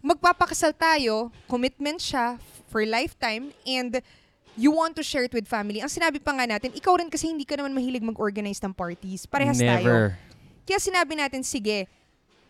Magpapakasal 0.00 0.72
tayo, 0.72 1.34
commitment 1.50 1.98
siya 1.98 2.38
for 2.70 2.86
lifetime, 2.86 3.50
and 3.66 4.00
you 4.56 4.72
want 4.72 4.96
to 4.96 5.02
share 5.04 5.26
it 5.26 5.34
with 5.34 5.44
family. 5.44 5.82
Ang 5.82 5.90
sinabi 5.92 6.22
pa 6.22 6.32
nga 6.32 6.46
natin, 6.48 6.72
ikaw 6.72 6.96
rin 6.96 7.10
kasi 7.12 7.28
hindi 7.28 7.44
ka 7.44 7.60
naman 7.60 7.76
mahilig 7.76 8.06
mag-organize 8.06 8.62
ng 8.62 8.72
parties. 8.72 9.26
Parehas 9.28 9.60
tayo. 9.60 10.16
Kaya 10.66 10.82
sinabi 10.82 11.14
natin, 11.14 11.46
sige, 11.46 11.86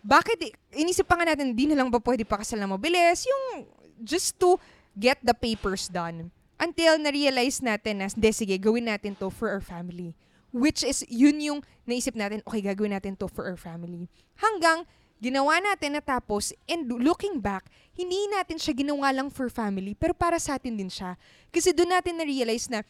bakit, 0.01 0.57
inisip 0.73 1.05
pa 1.05 1.21
nga 1.21 1.37
natin, 1.37 1.53
di 1.53 1.69
na 1.69 1.77
lang 1.77 1.93
ba 1.93 2.01
pwede 2.01 2.25
pakasal 2.25 2.57
na 2.57 2.71
mabilis? 2.71 3.29
Yung, 3.29 3.69
just 4.01 4.41
to 4.41 4.57
get 4.97 5.21
the 5.21 5.37
papers 5.37 5.93
done. 5.93 6.33
Until 6.57 6.97
na-realize 6.97 7.61
natin 7.61 8.01
na, 8.01 8.09
de, 8.09 8.31
sige, 8.33 8.57
gawin 8.57 8.89
natin 8.89 9.13
to 9.21 9.29
for 9.29 9.53
our 9.53 9.61
family. 9.61 10.17
Which 10.49 10.81
is, 10.81 11.05
yun 11.13 11.37
yung 11.45 11.61
naisip 11.85 12.17
natin, 12.17 12.41
okay, 12.49 12.65
gagawin 12.65 12.97
natin 12.97 13.13
to 13.21 13.29
for 13.29 13.45
our 13.45 13.61
family. 13.61 14.09
Hanggang, 14.41 14.89
ginawa 15.21 15.61
natin 15.61 16.01
natapos, 16.01 16.57
and 16.65 16.89
looking 16.89 17.45
back, 17.45 17.69
hindi 17.93 18.17
natin 18.33 18.57
siya 18.57 18.73
ginawa 18.73 19.13
lang 19.13 19.29
for 19.29 19.53
family, 19.53 19.93
pero 19.93 20.17
para 20.17 20.41
sa 20.41 20.57
atin 20.57 20.77
din 20.77 20.89
siya. 20.89 21.21
Kasi 21.53 21.77
doon 21.77 21.93
natin 21.93 22.17
na-realize 22.17 22.73
na, 22.73 22.81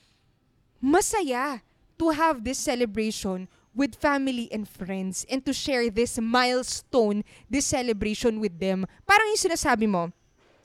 masaya 0.79 1.59
to 1.97 2.13
have 2.13 2.45
this 2.45 2.61
celebration 2.61 3.49
with 3.77 3.95
family 3.95 4.49
and 4.49 4.65
friends 4.65 5.29
and 5.29 5.45
to 5.45 5.53
share 5.53 5.93
this 5.93 6.17
milestone, 6.17 7.23
this 7.53 7.69
celebration 7.69 8.41
with 8.41 8.57
them. 8.57 8.89
Parang 9.05 9.29
yung 9.37 9.45
sinasabi 9.53 9.85
mo, 9.85 10.11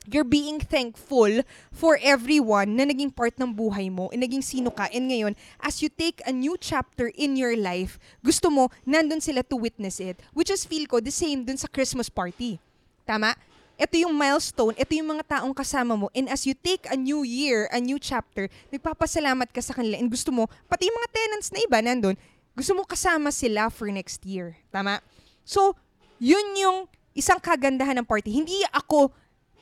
you're 0.08 0.26
being 0.26 0.58
thankful 0.58 1.44
for 1.70 2.00
everyone 2.02 2.74
na 2.74 2.88
naging 2.88 3.14
part 3.14 3.36
ng 3.38 3.52
buhay 3.52 3.92
mo 3.92 4.08
and 4.10 4.24
naging 4.24 4.42
sino 4.42 4.72
ka. 4.72 4.88
And 4.90 5.06
ngayon, 5.12 5.36
as 5.60 5.84
you 5.84 5.92
take 5.92 6.24
a 6.26 6.32
new 6.32 6.56
chapter 6.58 7.12
in 7.14 7.36
your 7.36 7.54
life, 7.54 8.00
gusto 8.24 8.50
mo, 8.50 8.72
nandun 8.88 9.22
sila 9.22 9.44
to 9.46 9.60
witness 9.60 10.00
it. 10.00 10.18
Which 10.32 10.50
is 10.50 10.64
feel 10.64 10.88
ko, 10.88 10.98
the 10.98 11.14
same 11.14 11.44
dun 11.44 11.60
sa 11.60 11.70
Christmas 11.70 12.08
party. 12.08 12.58
Tama? 13.06 13.36
Ito 13.82 13.98
yung 13.98 14.14
milestone, 14.14 14.78
ito 14.78 14.94
yung 14.94 15.10
mga 15.18 15.38
taong 15.38 15.54
kasama 15.56 15.98
mo. 15.98 16.06
And 16.14 16.30
as 16.30 16.46
you 16.46 16.54
take 16.54 16.86
a 16.86 16.94
new 16.94 17.26
year, 17.26 17.66
a 17.72 17.82
new 17.82 17.98
chapter, 17.98 18.46
nagpapasalamat 18.70 19.50
ka 19.50 19.58
sa 19.58 19.74
kanila 19.74 19.98
and 19.98 20.12
gusto 20.12 20.30
mo, 20.30 20.46
pati 20.70 20.86
yung 20.86 20.98
mga 21.02 21.10
tenants 21.10 21.50
na 21.50 21.58
iba 21.66 21.78
nandun, 21.82 22.14
gusto 22.52 22.72
mo 22.76 22.84
kasama 22.84 23.32
sila 23.32 23.72
for 23.72 23.88
next 23.88 24.24
year. 24.28 24.56
Tama? 24.68 25.00
So, 25.42 25.74
yun 26.20 26.54
yung 26.56 26.78
isang 27.16 27.40
kagandahan 27.40 28.00
ng 28.00 28.08
party. 28.08 28.30
Hindi 28.32 28.60
ako 28.72 29.12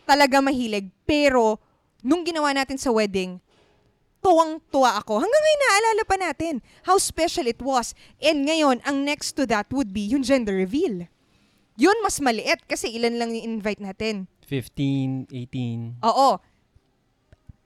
talaga 0.07 0.43
mahilig, 0.43 0.91
pero 1.07 1.59
nung 2.03 2.27
ginawa 2.27 2.51
natin 2.51 2.77
sa 2.77 2.91
wedding, 2.91 3.39
tuwang-tuwa 4.21 5.01
ako. 5.01 5.23
Hanggang 5.23 5.43
ngayon 5.43 5.63
naalala 5.65 6.03
pa 6.05 6.17
natin 6.21 6.55
how 6.85 7.01
special 7.01 7.49
it 7.49 7.59
was. 7.65 7.97
And 8.21 8.45
ngayon, 8.45 8.85
ang 8.85 9.07
next 9.07 9.35
to 9.41 9.49
that 9.49 9.71
would 9.73 9.97
be 9.97 10.05
yung 10.05 10.27
gender 10.27 10.55
reveal. 10.55 11.09
Yun 11.81 11.97
mas 12.05 12.21
maliit 12.21 12.61
kasi 12.69 12.93
ilan 12.93 13.17
lang 13.17 13.33
yung 13.33 13.57
invite 13.57 13.81
natin. 13.81 14.29
15, 14.45 15.31
18. 15.33 16.05
Oo. 16.05 16.37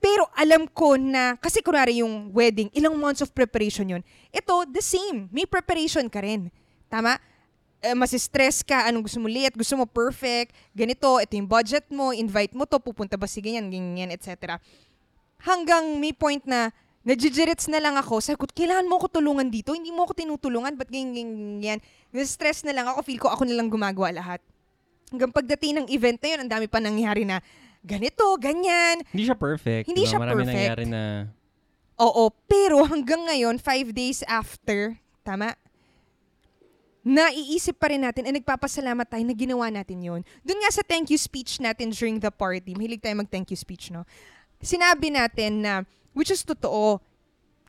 Pero 0.05 0.29
alam 0.37 0.69
ko 0.69 1.01
na, 1.01 1.33
kasi 1.41 1.65
kunwari 1.65 2.05
yung 2.05 2.29
wedding, 2.29 2.69
ilang 2.77 2.93
months 2.93 3.25
of 3.25 3.33
preparation 3.33 3.89
yun. 3.89 4.05
Ito, 4.29 4.69
the 4.69 4.85
same. 4.85 5.25
May 5.33 5.49
preparation 5.49 6.05
ka 6.05 6.21
rin. 6.21 6.53
Tama? 6.93 7.17
Eh, 7.81 7.97
masistress 7.97 8.61
ka, 8.61 8.85
anong 8.85 9.09
gusto 9.09 9.17
mo 9.17 9.25
liit, 9.25 9.57
gusto 9.57 9.73
mo 9.73 9.89
perfect, 9.89 10.53
ganito, 10.77 11.17
ito 11.17 11.33
yung 11.33 11.49
budget 11.49 11.89
mo, 11.89 12.13
invite 12.13 12.53
mo 12.53 12.69
to, 12.69 12.77
pupunta 12.77 13.17
ba 13.17 13.25
si 13.25 13.41
ganyan, 13.41 13.65
ganyan, 13.73 14.13
etc. 14.13 14.61
Hanggang 15.41 15.97
may 15.97 16.13
point 16.13 16.45
na, 16.45 16.69
Najijirits 17.05 17.69
na 17.69 17.77
lang 17.77 18.01
ako. 18.01 18.17
Sabi 18.17 18.33
ko, 18.33 18.49
kailangan 18.49 18.89
mo 18.89 18.97
ako 18.97 19.21
tulungan 19.21 19.45
dito. 19.45 19.77
Hindi 19.77 19.93
mo 19.93 20.09
ako 20.09 20.17
tinutulungan. 20.17 20.73
Ba't 20.73 20.89
ganyan, 20.89 21.13
ganyan, 21.13 21.77
ganyan. 22.09 22.25
stress 22.25 22.65
na 22.65 22.73
lang 22.73 22.89
ako. 22.89 23.05
Feel 23.05 23.21
ko 23.21 23.29
ako 23.29 23.45
na 23.45 23.53
lang 23.53 23.69
gumagawa 23.69 24.09
lahat. 24.09 24.41
Hanggang 25.13 25.29
pagdating 25.29 25.85
ng 25.85 25.87
event 25.93 26.17
na 26.17 26.27
yun, 26.33 26.39
ang 26.41 26.49
dami 26.49 26.65
pa 26.65 26.81
nangyari 26.81 27.21
na 27.21 27.45
ganito, 27.85 28.25
ganyan. 28.41 29.05
Hindi 29.13 29.23
siya 29.29 29.37
perfect. 29.37 29.85
Hindi 29.85 30.03
diba? 30.03 30.11
siya 30.11 30.19
Marami 30.19 30.41
perfect. 30.41 30.57
nangyari 30.57 30.85
na 30.89 31.03
Oo, 31.95 32.27
pero 32.43 32.83
hanggang 32.83 33.23
ngayon, 33.23 33.55
five 33.55 33.95
days 33.95 34.19
after, 34.27 34.99
tama? 35.23 35.55
Naiisip 37.05 37.79
pa 37.79 37.87
rin 37.87 38.03
natin 38.03 38.27
at 38.27 38.35
nagpapasalamat 38.35 39.07
tayo 39.07 39.23
na 39.23 39.31
ginawa 39.31 39.71
natin 39.71 40.03
yon. 40.03 40.21
Doon 40.43 40.59
nga 40.59 40.71
sa 40.75 40.83
thank 40.83 41.07
you 41.07 41.19
speech 41.21 41.61
natin 41.63 41.95
during 41.95 42.19
the 42.19 42.33
party, 42.33 42.75
mahilig 42.75 42.99
tayo 42.99 43.15
mag-thank 43.15 43.47
you 43.47 43.55
speech, 43.55 43.93
no? 43.95 44.03
Sinabi 44.59 45.13
natin 45.13 45.63
na, 45.63 45.73
which 46.11 46.33
is 46.33 46.43
totoo, 46.43 46.99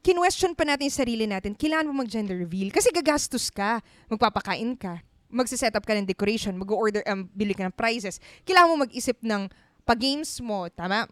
kinwestiyon 0.02 0.58
pa 0.58 0.66
natin 0.66 0.90
yung 0.90 0.98
sarili 0.98 1.26
natin, 1.28 1.54
kailangan 1.54 1.86
mo 1.86 2.02
mag-gender 2.02 2.34
reveal. 2.34 2.74
Kasi 2.74 2.90
gagastos 2.90 3.52
ka, 3.52 3.78
magpapakain 4.10 4.74
ka, 4.74 5.06
magsiset 5.30 5.74
up 5.76 5.86
ka 5.86 5.94
ng 5.94 6.08
decoration, 6.08 6.58
mag-order, 6.58 7.04
um, 7.06 7.30
bili 7.30 7.54
ka 7.54 7.62
ng 7.62 7.76
prizes. 7.76 8.18
Kailangan 8.42 8.68
mo 8.74 8.76
mag-isip 8.88 9.20
ng 9.22 9.46
pag-games 9.86 10.42
mo, 10.42 10.66
tama? 10.68 11.06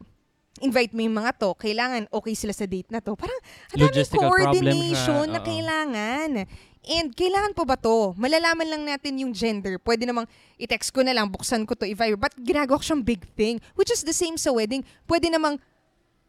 invite 0.62 0.94
mo 0.94 1.02
yung 1.02 1.18
mga 1.18 1.34
to, 1.34 1.50
kailangan 1.58 2.06
okay 2.14 2.34
sila 2.38 2.54
sa 2.54 2.68
date 2.68 2.86
na 2.86 3.02
to. 3.02 3.18
Parang, 3.18 3.34
ang 3.74 3.90
problem 3.90 4.14
coordination 4.14 5.26
siya, 5.26 5.34
na 5.34 5.40
kailangan. 5.42 6.28
And 6.84 7.08
kailangan 7.16 7.56
pa 7.56 7.64
ba 7.64 7.74
to? 7.80 8.14
Malalaman 8.14 8.68
lang 8.68 8.82
natin 8.86 9.18
yung 9.18 9.32
gender. 9.34 9.80
Pwede 9.80 10.06
namang 10.06 10.28
i-text 10.60 10.94
ko 10.94 11.02
na 11.02 11.16
lang, 11.16 11.26
buksan 11.32 11.66
ko 11.66 11.74
to, 11.74 11.88
if 11.88 11.98
I, 11.98 12.14
but 12.14 12.30
ginagawa 12.38 12.78
ko 12.78 12.84
siyang 12.84 13.02
big 13.02 13.24
thing. 13.34 13.58
Which 13.74 13.90
is 13.90 14.06
the 14.06 14.14
same 14.14 14.38
sa 14.38 14.54
wedding. 14.54 14.86
Pwede 15.08 15.26
namang 15.32 15.58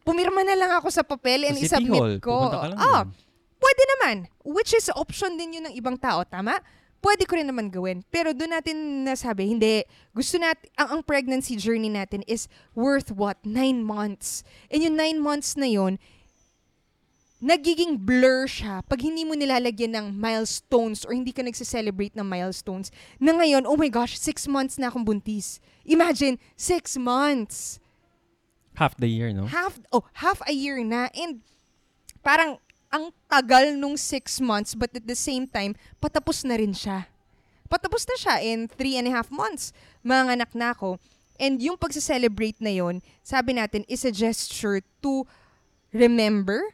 pumirma 0.02 0.42
na 0.42 0.58
lang 0.58 0.72
ako 0.74 0.90
sa 0.90 1.06
papel 1.06 1.46
and 1.46 1.60
Sa 1.62 1.78
City 1.78 1.86
Hall, 1.92 2.18
isubmit 2.18 2.24
ko. 2.24 2.50
Ah, 2.74 3.06
dun. 3.06 3.14
pwede 3.62 3.82
naman. 3.94 4.16
Which 4.42 4.74
is 4.74 4.90
option 4.90 5.38
din 5.38 5.60
yun 5.60 5.70
ng 5.70 5.74
ibang 5.78 5.94
tao, 6.00 6.26
tama? 6.26 6.58
Pwede 7.06 7.22
ko 7.22 7.38
rin 7.38 7.46
naman 7.46 7.70
gawin. 7.70 8.02
Pero 8.10 8.34
doon 8.34 8.58
natin 8.58 9.06
nasabi, 9.06 9.46
hindi. 9.46 9.86
Gusto 10.10 10.42
natin, 10.42 10.66
ang, 10.74 10.98
ang 10.98 11.00
pregnancy 11.06 11.54
journey 11.54 11.86
natin 11.86 12.26
is 12.26 12.50
worth 12.74 13.14
what? 13.14 13.38
Nine 13.46 13.86
months. 13.86 14.42
And 14.66 14.82
yung 14.82 14.98
nine 14.98 15.22
months 15.22 15.54
na 15.54 15.70
yun, 15.70 16.02
nagiging 17.38 18.02
blur 18.02 18.50
siya 18.50 18.82
pag 18.90 18.98
hindi 19.06 19.22
mo 19.22 19.38
nilalagyan 19.38 19.94
ng 19.94 20.06
milestones 20.18 21.06
or 21.06 21.14
hindi 21.14 21.30
ka 21.30 21.46
nagse-celebrate 21.46 22.18
ng 22.18 22.26
milestones. 22.26 22.90
Na 23.22 23.38
ngayon, 23.38 23.70
oh 23.70 23.78
my 23.78 23.86
gosh, 23.86 24.18
six 24.18 24.50
months 24.50 24.74
na 24.74 24.90
akong 24.90 25.06
buntis. 25.06 25.62
Imagine, 25.86 26.42
six 26.58 26.98
months 26.98 27.78
half 28.76 28.98
the 28.98 29.08
year, 29.08 29.32
no? 29.32 29.46
half 29.46 29.80
oh 29.92 30.04
half 30.20 30.40
a 30.44 30.52
year 30.52 30.82
na 30.84 31.08
and 31.16 31.40
parang 32.20 32.60
ang 32.96 33.12
tagal 33.28 33.76
nung 33.76 34.00
six 34.00 34.40
months 34.40 34.72
but 34.72 34.88
at 34.96 35.04
the 35.04 35.18
same 35.18 35.44
time 35.44 35.76
patapos 36.00 36.40
na 36.48 36.56
rin 36.56 36.72
siya. 36.72 37.04
Patapos 37.68 38.08
na 38.08 38.16
siya 38.16 38.36
in 38.40 38.64
three 38.64 38.96
and 38.96 39.04
a 39.04 39.12
half 39.12 39.28
months 39.28 39.76
mga 40.00 40.40
anak 40.40 40.50
na 40.56 40.72
ako. 40.72 40.96
And 41.36 41.60
yung 41.60 41.76
pagsa-celebrate 41.76 42.56
na 42.64 42.72
yon 42.72 43.04
sabi 43.20 43.52
natin 43.52 43.84
is 43.84 44.08
a 44.08 44.12
gesture 44.12 44.80
to 45.04 45.28
remember 45.92 46.64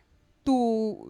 to 0.46 0.54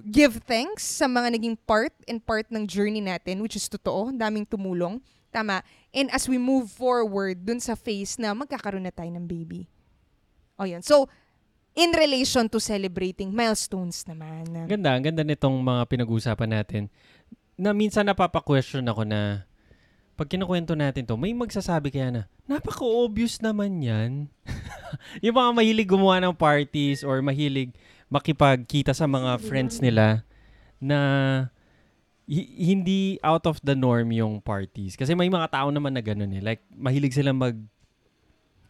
give 0.09 0.41
thanks 0.49 0.85
sa 0.85 1.05
mga 1.05 1.37
naging 1.37 1.57
part 1.69 1.93
and 2.09 2.25
part 2.25 2.49
ng 2.49 2.65
journey 2.65 3.05
natin 3.05 3.45
which 3.45 3.57
is 3.57 3.69
totoo 3.69 4.13
daming 4.17 4.49
tumulong. 4.49 5.05
Tama. 5.33 5.65
And 5.93 6.09
as 6.13 6.29
we 6.29 6.41
move 6.41 6.73
forward 6.73 7.45
dun 7.45 7.61
sa 7.61 7.77
phase 7.77 8.17
na 8.17 8.33
magkakaroon 8.33 8.85
na 8.85 8.93
tayo 8.93 9.13
ng 9.13 9.29
baby. 9.29 9.69
O 10.61 10.69
yun. 10.69 10.85
So, 10.85 11.09
in 11.73 11.91
relation 11.97 12.49
to 12.49 12.61
celebrating 12.61 13.33
milestones 13.33 14.05
naman. 14.05 14.69
Ganda, 14.69 14.93
ang 14.93 15.05
ganda 15.05 15.25
nitong 15.25 15.57
mga 15.61 15.83
pinag-uusapan 15.89 16.51
natin. 16.53 16.83
Na 17.57 17.73
minsan 17.73 18.05
napapa-question 18.05 18.85
ako 18.85 19.05
na 19.09 19.49
pag 20.13 20.29
kinukwento 20.29 20.77
natin 20.77 21.09
to, 21.09 21.17
may 21.17 21.33
magsasabi 21.33 21.89
kaya 21.89 22.09
na, 22.13 22.23
napaka-obvious 22.45 23.41
naman 23.41 23.81
yan. 23.81 24.29
yung 25.25 25.37
mga 25.37 25.51
mahilig 25.57 25.89
gumawa 25.89 26.21
ng 26.21 26.37
parties 26.37 27.01
or 27.01 27.25
mahilig 27.25 27.73
makipagkita 28.13 28.93
sa 28.93 29.09
mga 29.09 29.41
friends 29.41 29.81
nila 29.81 30.21
na 30.77 30.99
hi- 32.29 32.53
hindi 32.61 33.17
out 33.25 33.49
of 33.49 33.57
the 33.65 33.73
norm 33.73 34.13
yung 34.13 34.37
parties. 34.45 35.01
Kasi 35.01 35.17
may 35.17 35.33
mga 35.33 35.49
tao 35.49 35.73
naman 35.73 35.97
na 35.97 36.05
ganun 36.05 36.29
eh. 36.37 36.45
Like, 36.45 36.61
mahilig 36.77 37.17
sila 37.17 37.33
mag 37.33 37.57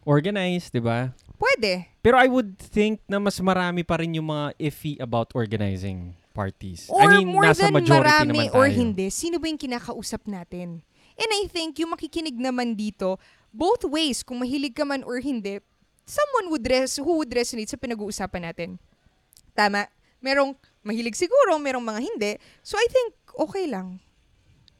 organize, 0.07 0.71
di 0.71 0.79
ba? 0.79 1.11
Pwede. 1.43 1.91
Pero 1.99 2.15
I 2.15 2.31
would 2.31 2.55
think 2.55 3.03
na 3.03 3.19
mas 3.19 3.35
marami 3.43 3.83
pa 3.83 3.99
rin 3.99 4.15
yung 4.15 4.31
mga 4.31 4.55
iffy 4.55 4.95
about 5.03 5.35
organizing 5.35 6.15
parties. 6.31 6.87
Or 6.87 7.03
I 7.03 7.19
mean, 7.19 7.35
more 7.35 7.43
nasa 7.43 7.67
than 7.67 7.75
majority 7.75 8.07
marami 8.07 8.27
naman 8.31 8.47
tayo. 8.47 8.57
or 8.57 8.67
hindi, 8.71 9.05
sino 9.11 9.35
ba 9.43 9.51
yung 9.51 9.59
kinakausap 9.59 10.23
natin? 10.25 10.79
And 11.13 11.29
I 11.29 11.45
think 11.51 11.77
yung 11.83 11.91
makikinig 11.93 12.39
naman 12.39 12.79
dito, 12.79 13.19
both 13.53 13.85
ways, 13.85 14.23
kung 14.25 14.41
mahilig 14.41 14.73
ka 14.73 14.87
man 14.87 15.05
or 15.05 15.21
hindi, 15.21 15.61
someone 16.07 16.49
would 16.49 16.65
res 16.65 16.97
who 16.97 17.21
would 17.21 17.29
resonate 17.29 17.69
sa 17.69 17.77
pinag-uusapan 17.77 18.49
natin. 18.49 18.69
Tama? 19.53 19.85
Merong 20.23 20.57
mahilig 20.81 21.19
siguro, 21.19 21.59
merong 21.61 21.85
mga 21.85 22.01
hindi. 22.01 22.31
So 22.65 22.79
I 22.79 22.87
think 22.89 23.13
okay 23.35 23.69
lang. 23.69 24.01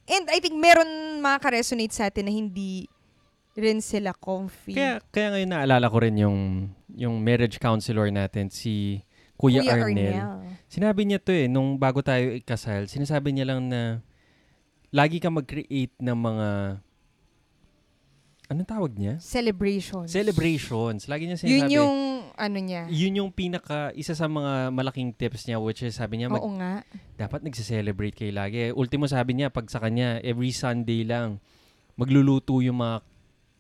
And 0.10 0.28
I 0.34 0.42
think 0.42 0.58
meron 0.58 1.22
makaka-resonate 1.22 1.94
sa 1.94 2.10
atin 2.10 2.28
na 2.28 2.34
hindi 2.34 2.90
rin 3.54 3.80
sila 3.82 4.14
comfy. 4.18 4.74
Kaya, 4.74 5.02
kaya 5.14 5.28
ngayon 5.34 5.52
naalala 5.54 5.86
ko 5.90 5.98
rin 6.02 6.16
yung, 6.18 6.40
yung 6.94 7.22
marriage 7.22 7.62
counselor 7.62 8.10
natin, 8.10 8.50
si 8.50 9.06
Kuya, 9.38 9.62
Arnel. 9.66 10.42
Sinabi 10.70 11.06
niya 11.06 11.22
to 11.22 11.30
eh, 11.30 11.46
nung 11.46 11.78
bago 11.78 12.02
tayo 12.02 12.34
ikasal, 12.34 12.90
sinasabi 12.90 13.34
niya 13.34 13.54
lang 13.54 13.70
na 13.70 14.02
lagi 14.90 15.22
ka 15.22 15.30
mag-create 15.30 15.94
ng 16.02 16.18
mga 16.18 16.48
anong 18.54 18.70
tawag 18.70 18.94
niya? 18.94 19.18
Celebrations. 19.18 20.10
Celebrations. 20.14 21.02
Lagi 21.10 21.26
niya 21.26 21.38
sinasabi. 21.42 21.58
Yun 21.58 21.70
yung 21.74 21.98
ano 22.38 22.58
niya. 22.58 22.86
Yun 22.90 23.18
yung 23.26 23.32
pinaka, 23.34 23.90
isa 23.98 24.14
sa 24.14 24.30
mga 24.30 24.70
malaking 24.70 25.14
tips 25.14 25.46
niya, 25.50 25.58
which 25.58 25.82
is 25.82 25.98
sabi 25.98 26.22
niya, 26.22 26.30
mag, 26.30 26.42
Oo 26.42 26.54
nga. 26.58 26.82
dapat 27.18 27.42
nagse-celebrate 27.46 28.14
kayo 28.14 28.34
lagi. 28.34 28.70
Ultimo 28.74 29.10
sabi 29.10 29.38
niya, 29.38 29.50
pag 29.50 29.70
sa 29.70 29.82
kanya, 29.82 30.22
every 30.22 30.54
Sunday 30.54 31.06
lang, 31.06 31.42
magluluto 31.98 32.62
yung 32.62 32.82
mga 32.82 33.06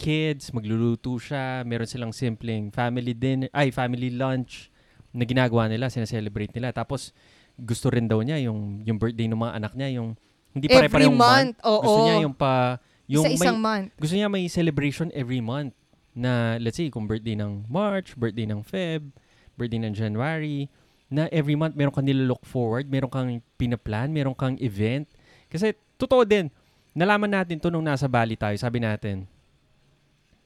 kids, 0.04 0.52
magluluto 0.52 1.16
siya, 1.16 1.64
meron 1.64 1.88
silang 1.88 2.12
simpleng 2.12 2.68
family 2.76 3.16
dinner, 3.16 3.48
ay, 3.56 3.72
family 3.72 4.12
lunch 4.12 4.68
na 5.16 5.24
ginagawa 5.24 5.72
nila, 5.72 5.88
sineselebrate 5.88 6.52
nila. 6.52 6.76
Tapos, 6.76 7.16
gusto 7.56 7.88
rin 7.88 8.12
daw 8.12 8.20
niya 8.20 8.44
yung, 8.44 8.84
yung 8.84 9.00
birthday 9.00 9.32
ng 9.32 9.40
mga 9.40 9.54
anak 9.64 9.74
niya, 9.80 10.04
yung 10.04 10.20
hindi 10.52 10.68
Every 10.68 10.92
pare-parehong 10.92 11.16
month. 11.16 11.56
Oo. 11.64 11.82
Gusto 11.82 12.00
niya 12.04 12.16
yung 12.20 12.36
pa, 12.36 12.78
yung 13.08 13.26
Isa-isang 13.32 13.58
may, 13.58 13.64
month. 13.64 13.88
gusto 13.96 14.16
niya 14.20 14.28
may 14.28 14.46
celebration 14.52 15.08
every 15.16 15.40
month 15.40 15.72
na 16.14 16.62
let's 16.62 16.78
say 16.78 16.92
kung 16.92 17.08
birthday 17.08 17.34
ng 17.34 17.66
March, 17.72 18.14
birthday 18.20 18.46
ng 18.46 18.62
Feb, 18.62 19.10
birthday 19.56 19.82
ng 19.82 19.94
January, 19.96 20.70
na 21.10 21.30
every 21.30 21.58
month 21.58 21.74
meron 21.78 21.94
kang 21.94 22.06
nilolook 22.06 22.42
forward, 22.46 22.86
meron 22.90 23.10
kang 23.10 23.30
pinaplan, 23.58 24.10
meron 24.14 24.36
kang 24.38 24.58
event. 24.62 25.10
Kasi 25.50 25.74
totoo 25.98 26.26
din, 26.26 26.50
nalaman 26.94 27.30
natin 27.30 27.58
to 27.58 27.70
nung 27.70 27.86
nasa 27.86 28.06
Bali 28.06 28.38
tayo, 28.38 28.54
sabi 28.58 28.82
natin, 28.82 29.26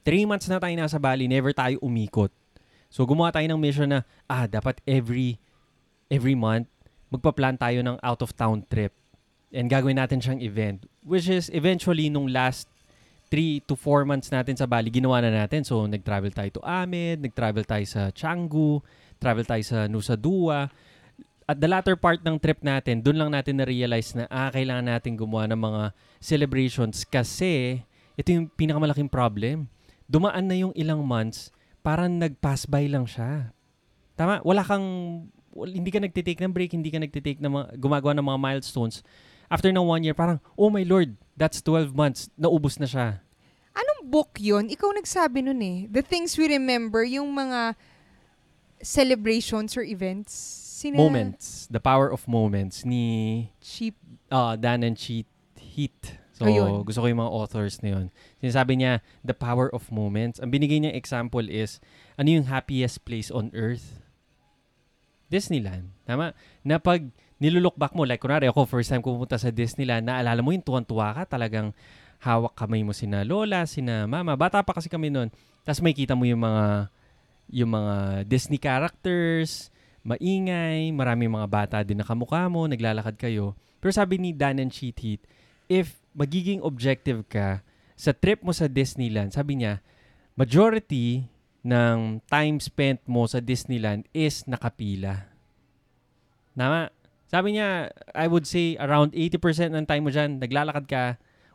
three 0.02 0.24
months 0.26 0.50
na 0.50 0.58
tayo 0.62 0.74
nasa 0.74 0.98
Bali, 0.98 1.26
never 1.26 1.54
tayo 1.54 1.78
umikot. 1.80 2.30
So 2.88 3.04
gumawa 3.04 3.32
tayo 3.32 3.44
ng 3.48 3.60
mission 3.60 3.88
na, 3.92 4.06
ah, 4.28 4.48
dapat 4.48 4.80
every 4.88 5.36
every 6.08 6.32
month, 6.32 6.68
magpa-plan 7.12 7.60
tayo 7.60 7.84
ng 7.84 7.96
out-of-town 8.00 8.64
trip. 8.68 8.92
And 9.52 9.68
gagawin 9.68 9.96
natin 9.96 10.20
siyang 10.20 10.40
event. 10.44 10.84
Which 11.04 11.28
is 11.28 11.48
eventually 11.52 12.12
nung 12.12 12.28
last 12.28 12.68
3 13.32 13.64
to 13.68 13.76
4 13.76 14.08
months 14.08 14.32
natin 14.32 14.56
sa 14.56 14.64
Bali, 14.64 14.88
ginawa 14.88 15.20
na 15.20 15.44
natin. 15.44 15.64
So, 15.64 15.84
nag-travel 15.84 16.32
tayo 16.32 16.48
to 16.60 16.62
Amed, 16.64 17.20
nag-travel 17.28 17.64
tayo 17.64 17.84
sa 17.84 18.08
Canggu, 18.08 18.80
travel 19.20 19.44
tayo 19.44 19.60
sa 19.64 19.84
Nusa 19.84 20.16
Dua. 20.16 20.68
At 21.48 21.56
the 21.60 21.68
latter 21.68 21.96
part 21.96 22.20
ng 22.24 22.36
trip 22.40 22.60
natin, 22.60 23.00
doon 23.00 23.20
lang 23.24 23.30
natin 23.32 23.60
na-realize 23.60 24.16
na 24.16 24.24
ah, 24.32 24.52
kailangan 24.52 24.96
natin 24.96 25.16
gumawa 25.16 25.48
ng 25.48 25.60
mga 25.60 25.82
celebrations 26.20 27.04
kasi 27.08 27.84
ito 28.16 28.28
yung 28.32 28.48
pinakamalaking 28.52 29.08
problem. 29.08 29.68
Dumaan 30.08 30.48
na 30.48 30.56
yung 30.56 30.72
ilang 30.72 31.04
months, 31.04 31.52
parang 31.84 32.16
nag-pass 32.16 32.64
by 32.64 32.88
lang 32.88 33.04
siya. 33.04 33.52
Tama? 34.16 34.40
Wala 34.42 34.64
kang, 34.64 34.86
wal- 35.52 35.70
hindi 35.70 35.92
ka 35.92 36.00
nagtitake 36.00 36.40
ng 36.40 36.50
break, 36.50 36.72
hindi 36.72 36.88
ka 36.88 36.98
nagtitake 36.98 37.38
ng 37.38 37.52
mga, 37.52 37.66
gumagawa 37.76 38.12
ng 38.16 38.24
mga 38.24 38.40
milestones. 38.40 39.04
After 39.46 39.68
ng 39.68 39.84
one 39.84 40.02
year, 40.02 40.16
parang, 40.16 40.40
oh 40.56 40.72
my 40.72 40.82
Lord, 40.82 41.14
that's 41.36 41.60
12 41.60 41.92
months. 41.92 42.32
Naubos 42.34 42.80
na 42.80 42.88
siya. 42.88 43.20
Anong 43.76 44.10
book 44.10 44.36
yun? 44.40 44.66
Ikaw 44.68 44.90
nagsabi 44.96 45.44
nun 45.44 45.60
eh. 45.62 45.78
The 45.86 46.02
things 46.02 46.34
we 46.34 46.48
remember, 46.50 47.04
yung 47.04 47.30
mga 47.30 47.76
celebrations 48.82 49.76
or 49.76 49.82
events. 49.84 50.32
Sina 50.78 50.96
Moments. 50.96 51.66
The 51.70 51.80
Power 51.80 52.10
of 52.10 52.26
Moments 52.28 52.84
ni 52.84 53.50
Cheap. 53.60 53.94
uh, 54.30 54.54
Dan 54.54 54.82
and 54.82 54.96
Cheat 54.96 55.26
Heat. 55.58 56.17
So, 56.38 56.46
Ayun. 56.46 56.86
gusto 56.86 57.02
ko 57.02 57.10
yung 57.10 57.18
mga 57.18 57.34
authors 57.34 57.82
na 57.82 57.98
yun. 57.98 58.06
Sinasabi 58.38 58.78
niya, 58.78 59.02
the 59.26 59.34
power 59.34 59.66
of 59.74 59.90
moments. 59.90 60.38
Ang 60.38 60.54
binigay 60.54 60.78
niya 60.78 60.94
example 60.94 61.42
is, 61.50 61.82
ano 62.14 62.30
yung 62.30 62.46
happiest 62.46 63.02
place 63.02 63.26
on 63.26 63.50
earth? 63.58 63.98
Disneyland. 65.26 65.90
Tama? 66.06 66.38
Na 66.62 66.78
pag 66.78 67.02
nilulook 67.42 67.74
back 67.74 67.90
mo, 67.98 68.06
like 68.06 68.22
kunwari 68.22 68.46
ako, 68.46 68.70
first 68.70 68.86
time 68.86 69.02
ko 69.02 69.18
pumunta 69.18 69.34
sa 69.34 69.50
Disneyland, 69.50 70.06
naalala 70.06 70.38
mo 70.38 70.54
yung 70.54 70.62
tuwan-tuwa 70.62 71.10
ka, 71.10 71.38
talagang 71.38 71.74
hawak 72.22 72.54
kamay 72.54 72.86
mo 72.86 72.94
sina 72.94 73.26
lola, 73.26 73.66
sina 73.66 74.06
mama. 74.06 74.34
Bata 74.38 74.62
pa 74.62 74.74
kasi 74.74 74.86
kami 74.86 75.10
noon. 75.10 75.30
Tapos 75.62 75.82
may 75.82 75.94
kita 75.94 76.14
mo 76.18 76.26
yung 76.26 76.42
mga 76.42 76.90
yung 77.48 77.70
mga 77.72 77.94
Disney 78.28 78.60
characters, 78.60 79.72
maingay, 80.04 80.92
maraming 80.92 81.32
mga 81.32 81.48
bata 81.48 81.76
din 81.82 81.98
na 81.98 82.06
kamukha 82.06 82.46
mo, 82.46 82.68
naglalakad 82.68 83.16
kayo. 83.16 83.56
Pero 83.78 83.90
sabi 83.94 84.18
ni 84.20 84.30
Dan 84.34 84.58
and 84.58 84.74
Cheat 84.74 84.98
Heat, 85.00 85.22
if 85.70 85.96
magiging 86.18 86.58
objective 86.66 87.22
ka 87.30 87.62
sa 87.94 88.10
trip 88.10 88.42
mo 88.42 88.50
sa 88.50 88.66
Disneyland, 88.66 89.30
sabi 89.30 89.62
niya, 89.62 89.78
majority 90.34 91.30
ng 91.62 92.22
time 92.26 92.58
spent 92.58 93.02
mo 93.06 93.26
sa 93.26 93.38
Disneyland 93.38 94.06
is 94.10 94.46
nakapila. 94.46 95.30
Tama? 96.58 96.90
Sabi 97.30 97.58
niya, 97.58 97.94
I 98.14 98.26
would 98.26 98.46
say 98.46 98.74
around 98.78 99.14
80% 99.14 99.74
ng 99.74 99.84
time 99.86 100.02
mo 100.06 100.10
dyan, 100.10 100.42
naglalakad 100.42 100.86
ka 100.90 101.02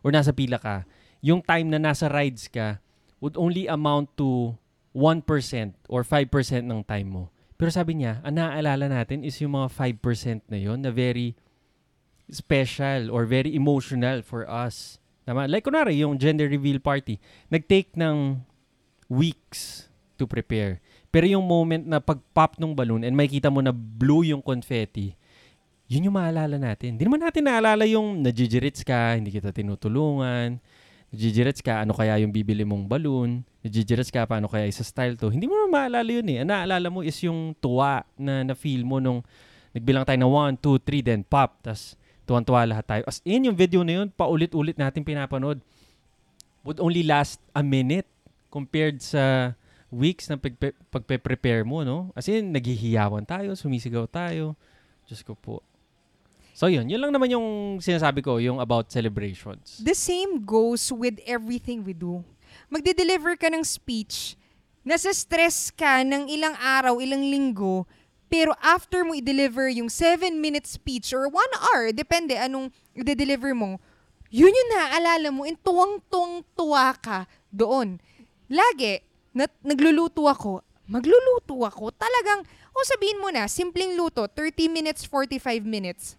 or 0.04 0.12
nasa 0.12 0.36
pila 0.36 0.60
ka. 0.60 0.88
Yung 1.24 1.44
time 1.44 1.72
na 1.72 1.80
nasa 1.80 2.12
rides 2.12 2.48
ka 2.52 2.80
would 3.24 3.40
only 3.40 3.68
amount 3.68 4.12
to 4.20 4.56
1% 4.92 5.24
or 5.90 6.04
5% 6.06 6.30
ng 6.68 6.82
time 6.84 7.10
mo. 7.10 7.24
Pero 7.56 7.72
sabi 7.72 8.04
niya, 8.04 8.20
ang 8.22 8.38
naaalala 8.38 8.92
natin 8.92 9.24
is 9.24 9.40
yung 9.40 9.56
mga 9.56 9.72
5% 9.72 10.52
na 10.52 10.60
yon 10.60 10.84
na 10.84 10.92
very 10.92 11.34
special 12.32 13.12
or 13.12 13.28
very 13.28 13.52
emotional 13.56 14.24
for 14.24 14.48
us. 14.48 15.00
Tama? 15.24 15.48
Like 15.48 15.64
kunwari, 15.64 16.00
yung 16.04 16.20
gender 16.20 16.48
reveal 16.48 16.80
party, 16.80 17.20
nag-take 17.48 17.96
ng 17.96 18.44
weeks 19.08 19.88
to 20.20 20.28
prepare. 20.28 20.84
Pero 21.14 21.30
yung 21.30 21.46
moment 21.46 21.86
na 21.86 22.02
pag-pop 22.02 22.58
ng 22.58 22.74
balloon 22.74 23.06
and 23.06 23.14
makita 23.14 23.48
mo 23.48 23.62
na 23.62 23.72
blue 23.72 24.26
yung 24.26 24.42
confetti, 24.42 25.14
yun 25.86 26.10
yung 26.10 26.18
maalala 26.18 26.58
natin. 26.58 26.98
Hindi 26.98 27.06
naman 27.06 27.22
natin 27.22 27.44
naalala 27.46 27.86
yung 27.86 28.26
najijirits 28.26 28.82
ka, 28.82 29.14
hindi 29.14 29.30
kita 29.30 29.54
tinutulungan, 29.54 30.58
najijirits 31.14 31.62
ka, 31.62 31.86
ano 31.86 31.94
kaya 31.94 32.18
yung 32.26 32.34
bibili 32.34 32.66
mong 32.66 32.90
balloon, 32.90 33.46
najijirits 33.62 34.10
ka, 34.10 34.26
paano 34.26 34.50
kaya 34.50 34.66
isa 34.66 34.82
style 34.82 35.14
to. 35.14 35.30
Hindi 35.30 35.46
mo 35.46 35.54
naman 35.54 35.72
maalala 35.72 36.10
yun 36.10 36.28
eh. 36.34 36.42
Ang 36.42 36.50
naalala 36.50 36.88
mo 36.90 37.06
is 37.06 37.16
yung 37.22 37.54
tuwa 37.62 38.02
na 38.18 38.42
na-feel 38.42 38.82
mo 38.82 38.98
nung 38.98 39.22
nagbilang 39.78 40.04
tayo 40.10 40.18
na 40.18 40.30
1, 40.30 40.58
2, 40.58 40.82
3, 40.82 41.08
then 41.14 41.22
pop. 41.22 41.62
Tapos 41.62 41.94
tuwan-tuwa 42.24 42.68
lahat 42.68 42.86
tayo. 42.88 43.04
As 43.08 43.20
in, 43.28 43.48
yung 43.48 43.58
video 43.58 43.84
na 43.84 44.04
yun, 44.04 44.08
paulit-ulit 44.12 44.80
natin 44.80 45.04
pinapanood. 45.04 45.60
Would 46.64 46.80
only 46.80 47.04
last 47.04 47.44
a 47.52 47.60
minute 47.60 48.08
compared 48.48 49.04
sa 49.04 49.56
weeks 49.94 50.32
na 50.32 50.40
pagpe- 50.40 50.78
pagpe-prepare 50.90 51.62
mo, 51.68 51.84
no? 51.84 52.10
As 52.16 52.26
in, 52.32 52.50
naghihiyawan 52.56 53.28
tayo, 53.28 53.54
sumisigaw 53.54 54.08
tayo. 54.08 54.56
Diyos 55.06 55.22
ko 55.22 55.36
po. 55.36 55.62
So 56.54 56.70
yun, 56.70 56.86
yun 56.86 57.02
lang 57.02 57.10
naman 57.10 57.34
yung 57.34 57.82
sinasabi 57.82 58.22
ko, 58.22 58.38
yung 58.38 58.62
about 58.62 58.94
celebrations. 58.94 59.82
The 59.82 59.98
same 59.98 60.46
goes 60.46 60.94
with 60.94 61.18
everything 61.26 61.82
we 61.82 61.98
do. 61.98 62.22
Magde-deliver 62.70 63.34
ka 63.42 63.50
ng 63.50 63.66
speech, 63.66 64.38
nasa 64.86 65.10
stress 65.12 65.74
ka 65.74 66.06
ng 66.06 66.30
ilang 66.30 66.54
araw, 66.62 67.02
ilang 67.02 67.26
linggo, 67.26 67.90
pero 68.34 68.58
after 68.66 69.06
mo 69.06 69.14
i-deliver 69.14 69.70
yung 69.70 69.94
7-minute 69.94 70.66
speech 70.66 71.14
or 71.14 71.30
1 71.30 71.38
hour, 71.70 71.94
depende 71.94 72.34
anong 72.34 72.74
i-deliver 72.98 73.54
mo, 73.54 73.78
yun 74.34 74.50
yung 74.50 74.70
naaalala 74.74 75.30
mo, 75.30 75.46
and 75.46 75.62
tuwang-tuwang 75.62 76.42
tuwa 76.58 76.98
ka 76.98 77.30
doon. 77.54 78.02
Lagi, 78.50 79.06
na, 79.38 79.46
nagluluto 79.62 80.26
ako, 80.26 80.66
magluluto 80.90 81.62
ako, 81.62 81.94
talagang, 81.94 82.42
o 82.74 82.82
sabihin 82.82 83.22
mo 83.22 83.30
na, 83.30 83.46
simpleng 83.46 83.94
luto, 83.94 84.26
30 84.26 84.66
minutes, 84.66 85.06
45 85.06 85.62
minutes. 85.62 86.18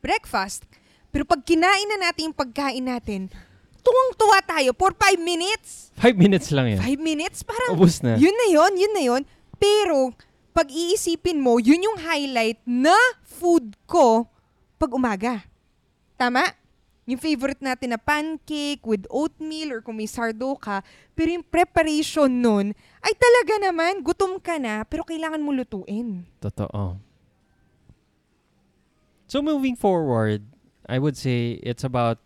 Breakfast. 0.00 0.64
Pero 1.12 1.28
pag 1.28 1.44
kinain 1.44 1.84
na 1.84 2.08
natin 2.08 2.32
yung 2.32 2.36
pagkain 2.36 2.80
natin, 2.80 3.28
tuwang-tuwa 3.84 4.40
tayo 4.40 4.72
for 4.72 4.96
5 4.96 5.20
minutes. 5.20 5.92
Five 6.00 6.16
minutes 6.16 6.48
lang 6.48 6.72
yan. 6.72 6.80
5 6.80 6.96
minutes? 6.96 7.44
Parang, 7.44 7.76
Ubus 7.76 8.00
na. 8.00 8.16
yun 8.16 8.32
na 8.32 8.48
yun, 8.48 8.72
yun 8.72 8.92
na 8.96 9.02
yun. 9.04 9.22
Pero, 9.60 10.16
pag 10.56 10.72
iisipin 10.72 11.36
mo, 11.36 11.60
yun 11.60 11.84
yung 11.84 12.00
highlight 12.00 12.56
na 12.64 12.96
food 13.20 13.76
ko 13.84 14.24
pag 14.80 14.88
umaga. 14.96 15.44
Tama? 16.16 16.48
Yung 17.04 17.20
favorite 17.20 17.60
natin 17.60 17.92
na 17.92 18.00
pancake 18.00 18.80
with 18.88 19.04
oatmeal 19.12 19.76
or 19.76 19.80
kung 19.84 20.00
may 20.00 20.08
sardo 20.08 20.56
ka. 20.56 20.80
Pero 21.12 21.28
yung 21.36 21.44
preparation 21.44 22.32
nun, 22.32 22.72
ay 23.04 23.12
talaga 23.12 23.68
naman, 23.68 24.00
gutom 24.00 24.40
ka 24.40 24.56
na, 24.56 24.80
pero 24.88 25.04
kailangan 25.04 25.44
mo 25.44 25.52
lutuin. 25.52 26.24
Totoo. 26.40 26.96
So 29.28 29.44
moving 29.44 29.76
forward, 29.76 30.40
I 30.88 30.96
would 30.96 31.20
say 31.20 31.60
it's 31.60 31.84
about 31.84 32.16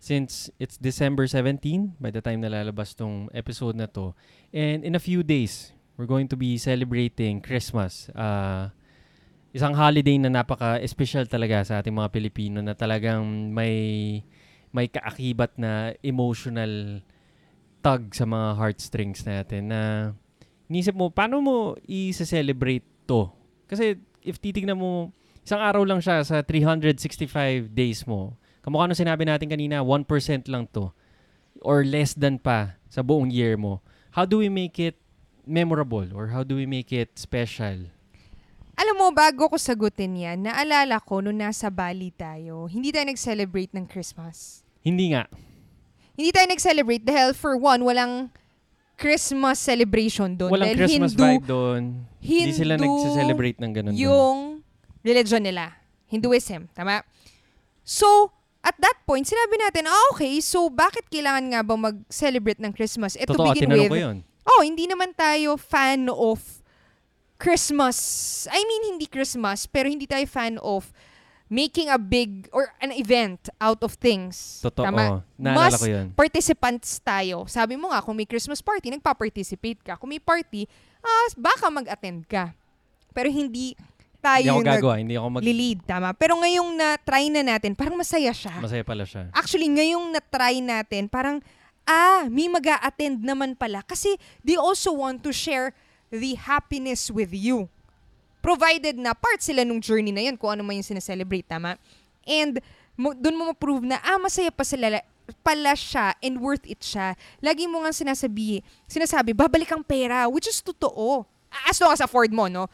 since 0.00 0.48
it's 0.56 0.80
December 0.80 1.28
17 1.28 2.00
by 2.00 2.08
the 2.08 2.24
time 2.24 2.40
nalalabas 2.40 2.96
tong 2.96 3.28
episode 3.36 3.76
na 3.76 3.92
to. 3.92 4.16
And 4.56 4.88
in 4.88 4.96
a 4.96 5.02
few 5.02 5.20
days, 5.20 5.76
we're 5.96 6.10
going 6.10 6.26
to 6.26 6.38
be 6.38 6.58
celebrating 6.58 7.38
Christmas. 7.38 8.10
Uh, 8.10 8.70
isang 9.54 9.74
holiday 9.74 10.18
na 10.18 10.30
napaka-espesyal 10.30 11.30
talaga 11.30 11.62
sa 11.62 11.78
ating 11.78 11.94
mga 11.94 12.10
Pilipino 12.10 12.58
na 12.58 12.74
talagang 12.74 13.54
may 13.54 14.20
may 14.74 14.90
kaakibat 14.90 15.54
na 15.54 15.94
emotional 16.02 16.98
tug 17.78 18.10
sa 18.10 18.26
mga 18.26 18.58
heartstrings 18.58 19.22
natin 19.22 19.70
na 19.70 19.80
inisip 20.66 20.98
mo, 20.98 21.14
paano 21.14 21.38
mo 21.38 21.56
i-celebrate 21.86 22.82
to? 23.06 23.30
Kasi 23.70 23.94
if 24.26 24.42
titignan 24.42 24.74
mo, 24.74 25.14
isang 25.46 25.62
araw 25.62 25.86
lang 25.86 26.02
siya 26.02 26.26
sa 26.26 26.42
365 26.42 27.70
days 27.70 28.02
mo. 28.02 28.34
Kamukha 28.66 28.90
nung 28.90 28.98
sinabi 28.98 29.28
natin 29.28 29.46
kanina, 29.46 29.84
1% 29.84 30.50
lang 30.50 30.66
to. 30.72 30.90
Or 31.62 31.86
less 31.86 32.16
than 32.16 32.42
pa 32.42 32.80
sa 32.90 33.04
buong 33.04 33.30
year 33.30 33.54
mo. 33.54 33.84
How 34.10 34.26
do 34.26 34.42
we 34.42 34.50
make 34.50 34.80
it 34.82 34.98
memorable 35.46 36.08
or 36.12 36.28
how 36.32 36.42
do 36.42 36.56
we 36.56 36.66
make 36.66 36.92
it 36.92 37.14
special? 37.16 37.88
Alam 38.74 38.94
mo, 38.98 39.06
bago 39.14 39.46
ko 39.46 39.54
sagutin 39.54 40.18
yan, 40.18 40.50
naalala 40.50 40.98
ko 40.98 41.22
nung 41.22 41.38
nasa 41.38 41.70
Bali 41.70 42.10
tayo, 42.10 42.66
hindi 42.66 42.90
tayo 42.90 43.06
nag-celebrate 43.06 43.70
ng 43.70 43.86
Christmas. 43.86 44.66
Hindi 44.82 45.14
nga. 45.14 45.30
Hindi 46.18 46.30
tayo 46.34 46.46
nag-celebrate 46.50 47.04
dahil 47.06 47.38
for 47.38 47.54
one, 47.54 47.86
walang 47.86 48.34
Christmas 48.98 49.62
celebration 49.62 50.34
doon. 50.34 50.50
Walang 50.54 50.74
dahil 50.74 50.78
Christmas 50.82 51.12
Hindu, 51.14 51.22
vibe 51.22 51.46
doon. 51.46 51.82
Hindi 52.18 52.52
sila 52.54 52.74
Hindu 52.74 52.84
nagse-celebrate 52.86 53.58
ng 53.62 53.70
ganun 53.70 53.92
doon. 53.94 54.02
yung 54.02 54.38
religion 55.06 55.42
nila. 55.42 55.74
Hinduism. 56.10 56.66
Tama? 56.74 57.02
So, 57.86 58.30
at 58.64 58.74
that 58.80 58.96
point, 59.04 59.22
sinabi 59.28 59.54
natin, 59.60 59.86
ah, 59.86 60.14
okay, 60.14 60.40
so 60.40 60.66
bakit 60.72 61.06
kailangan 61.12 61.44
nga 61.52 61.60
ba 61.62 61.74
mag-celebrate 61.76 62.58
ng 62.58 62.72
Christmas? 62.72 63.14
Eh, 63.14 63.26
to 63.28 63.36
Totoo, 63.36 63.52
begin 63.52 63.70
tinanong 63.70 63.86
with, 63.86 63.92
ko 63.92 63.98
yun. 64.00 64.16
Oh, 64.44 64.60
hindi 64.62 64.84
naman 64.84 65.12
tayo 65.12 65.56
fan 65.56 66.08
of 66.08 66.40
Christmas. 67.36 67.96
I 68.48 68.60
mean, 68.62 68.96
hindi 68.96 69.06
Christmas, 69.08 69.66
pero 69.66 69.90
hindi 69.90 70.06
tayo 70.06 70.24
fan 70.24 70.56
of 70.62 70.88
making 71.50 71.92
a 71.92 72.00
big 72.00 72.48
or 72.50 72.72
an 72.80 72.90
event 72.94 73.52
out 73.60 73.84
of 73.84 73.94
things. 74.00 74.64
Totoo. 74.64 74.88
Tama? 74.88 75.20
Naalala 75.36 75.76
Mas 75.76 75.80
ko 75.80 75.86
yun. 75.86 76.06
participants 76.16 76.98
tayo. 77.04 77.44
Sabi 77.46 77.76
mo 77.76 77.92
nga, 77.92 78.00
kung 78.00 78.16
may 78.16 78.24
Christmas 78.24 78.64
party, 78.64 78.88
nagpa-participate 78.96 79.80
ka. 79.84 79.94
Kung 80.00 80.08
may 80.08 80.22
party, 80.22 80.64
ah, 81.04 81.26
baka 81.36 81.68
mag-attend 81.68 82.24
ka. 82.24 82.56
Pero 83.12 83.28
hindi 83.28 83.76
tayo 84.24 84.40
Hindi 84.40 84.50
ako 84.50 84.62
nag- 84.64 84.74
gagawa. 84.80 84.94
Hindi 84.96 85.14
ako 85.20 85.28
mag... 85.28 85.42
lead, 85.44 85.78
tama? 85.84 86.08
Pero 86.16 86.32
ngayong 86.40 86.70
na-try 86.80 87.28
na 87.28 87.42
natin, 87.44 87.76
parang 87.76 88.00
masaya 88.00 88.32
siya. 88.32 88.56
Masaya 88.56 88.80
pala 88.80 89.04
siya. 89.04 89.28
Actually, 89.36 89.68
ngayong 89.68 90.16
na-try 90.16 90.64
natin, 90.64 91.12
parang, 91.12 91.44
ah, 91.88 92.26
may 92.28 92.48
mag 92.48 92.64
attend 92.80 93.22
naman 93.22 93.56
pala. 93.56 93.84
Kasi 93.84 94.16
they 94.40 94.56
also 94.56 94.92
want 94.92 95.22
to 95.24 95.32
share 95.32 95.72
the 96.08 96.36
happiness 96.36 97.08
with 97.08 97.32
you. 97.32 97.68
Provided 98.44 99.00
na 99.00 99.16
part 99.16 99.40
sila 99.40 99.64
nung 99.64 99.80
journey 99.80 100.12
na 100.12 100.28
yun, 100.28 100.36
kung 100.36 100.52
ano 100.52 100.60
man 100.60 100.76
yung 100.76 100.84
sineselebrate, 100.84 101.48
tama? 101.48 101.80
And 102.28 102.60
doon 102.96 103.36
mo 103.36 103.52
ma-prove 103.52 103.88
na, 103.88 103.96
ah, 104.04 104.20
masaya 104.20 104.52
pa 104.52 104.62
sila, 104.62 105.00
pala 105.40 105.72
siya 105.72 106.12
and 106.20 106.36
worth 106.36 106.68
it 106.68 106.84
siya. 106.84 107.16
Lagi 107.40 107.64
mo 107.64 107.80
nga 107.80 107.92
sinasabi, 107.96 108.60
sinasabi, 108.84 109.32
babalik 109.32 109.72
ang 109.72 109.80
pera, 109.80 110.28
which 110.28 110.44
is 110.44 110.60
totoo. 110.60 111.24
As 111.64 111.80
long 111.80 111.96
as 111.96 112.04
afford 112.04 112.28
mo, 112.34 112.50
no? 112.52 112.68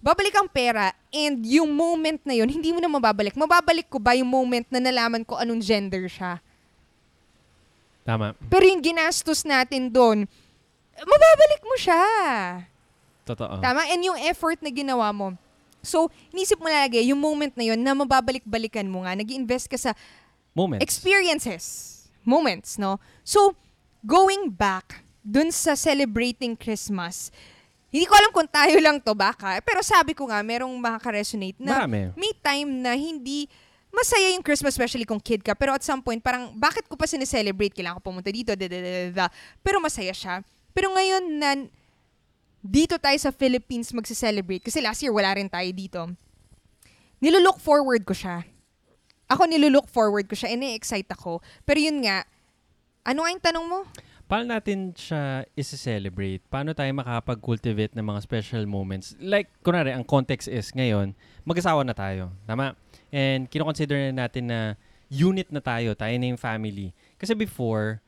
Babalik 0.00 0.32
ang 0.32 0.48
pera 0.48 0.96
and 1.12 1.44
yung 1.44 1.68
moment 1.76 2.24
na 2.24 2.32
yun, 2.32 2.48
hindi 2.48 2.72
mo 2.72 2.80
na 2.80 2.88
mababalik. 2.88 3.36
Mababalik 3.36 3.84
ko 3.92 4.00
ba 4.00 4.16
yung 4.16 4.32
moment 4.32 4.64
na 4.72 4.80
nalaman 4.80 5.20
ko 5.20 5.36
anong 5.36 5.60
gender 5.60 6.08
siya? 6.08 6.40
Tama. 8.04 8.32
Pero 8.48 8.64
yung 8.66 8.82
ginastos 8.82 9.44
natin 9.44 9.92
doon, 9.92 10.24
mababalik 10.98 11.62
mo 11.64 11.76
siya. 11.76 12.04
Totoo. 13.24 13.60
Tama? 13.62 13.86
And 13.88 14.02
yung 14.02 14.18
effort 14.26 14.58
na 14.64 14.70
ginawa 14.72 15.12
mo. 15.14 15.36
So, 15.80 16.12
inisip 16.32 16.60
mo 16.60 16.68
lagi, 16.68 17.00
yung 17.08 17.20
moment 17.20 17.56
na 17.56 17.64
yun 17.72 17.80
na 17.80 17.96
mababalik-balikan 17.96 18.84
mo 18.84 19.04
nga, 19.04 19.16
nag 19.16 19.28
invest 19.32 19.64
ka 19.68 19.80
sa 19.80 19.96
Moment. 20.52 20.82
experiences, 20.84 22.04
moments, 22.20 22.76
no? 22.76 23.00
So, 23.24 23.56
going 24.04 24.52
back 24.52 25.04
dun 25.24 25.48
sa 25.48 25.72
celebrating 25.72 26.52
Christmas, 26.52 27.32
hindi 27.88 28.04
ko 28.04 28.12
alam 28.12 28.30
kung 28.30 28.46
tayo 28.46 28.76
lang 28.76 29.00
to 29.00 29.16
baka, 29.16 29.56
pero 29.64 29.80
sabi 29.80 30.12
ko 30.12 30.28
nga, 30.28 30.44
merong 30.44 30.72
makaka-resonate 30.76 31.56
na 31.58 31.84
Marami. 31.84 32.12
may 32.14 32.32
time 32.38 32.70
na 32.84 32.92
hindi 32.92 33.48
masaya 33.90 34.32
yung 34.32 34.42
Christmas, 34.46 34.74
especially 34.74 35.04
kung 35.04 35.20
kid 35.20 35.42
ka. 35.42 35.54
Pero 35.58 35.74
at 35.74 35.82
some 35.82 36.00
point, 36.00 36.22
parang, 36.22 36.54
bakit 36.54 36.86
ko 36.86 36.94
pa 36.94 37.06
sineselebrate? 37.10 37.74
Kailangan 37.74 37.98
ko 37.98 38.10
pumunta 38.10 38.30
dito, 38.30 38.54
da, 38.54 38.66
da, 38.66 38.78
da, 38.78 38.90
da. 39.10 39.26
Pero 39.60 39.82
masaya 39.82 40.14
siya. 40.14 40.40
Pero 40.70 40.94
ngayon 40.94 41.24
na 41.36 41.50
dito 42.62 42.96
tayo 43.00 43.16
sa 43.18 43.34
Philippines 43.34 43.90
magse-celebrate, 43.90 44.62
kasi 44.62 44.78
last 44.80 45.00
year 45.02 45.12
wala 45.12 45.34
rin 45.34 45.48
tayo 45.50 45.70
dito, 45.74 46.00
nilulook 47.18 47.58
forward 47.58 48.06
ko 48.06 48.14
siya. 48.14 48.46
Ako 49.30 49.46
nilulook 49.46 49.86
forward 49.86 50.26
ko 50.26 50.34
siya, 50.34 50.54
ine-excite 50.54 51.10
ako. 51.10 51.42
Pero 51.62 51.78
yun 51.78 52.02
nga, 52.02 52.26
ano 53.06 53.24
nga 53.24 53.30
yung 53.30 53.44
tanong 53.44 53.66
mo? 53.66 53.80
Paano 54.30 54.54
natin 54.54 54.94
siya 54.94 55.42
isi-celebrate? 55.58 56.46
Paano 56.46 56.70
tayo 56.70 56.90
makakapag-cultivate 56.94 57.98
ng 57.98 58.06
mga 58.06 58.20
special 58.22 58.62
moments? 58.70 59.18
Like, 59.18 59.50
kunwari, 59.66 59.90
ang 59.90 60.06
context 60.06 60.46
is 60.46 60.70
ngayon, 60.70 61.18
mag-asawa 61.42 61.82
na 61.82 61.94
tayo. 61.96 62.30
Tama? 62.46 62.78
And 63.10 63.50
kinoconsider 63.50 64.10
na 64.10 64.26
natin 64.26 64.50
na 64.50 64.60
unit 65.10 65.50
na 65.50 65.58
tayo, 65.58 65.92
tayo 65.98 66.14
na 66.14 66.30
yung 66.30 66.40
family. 66.40 66.94
Kasi 67.18 67.34
before, 67.34 67.98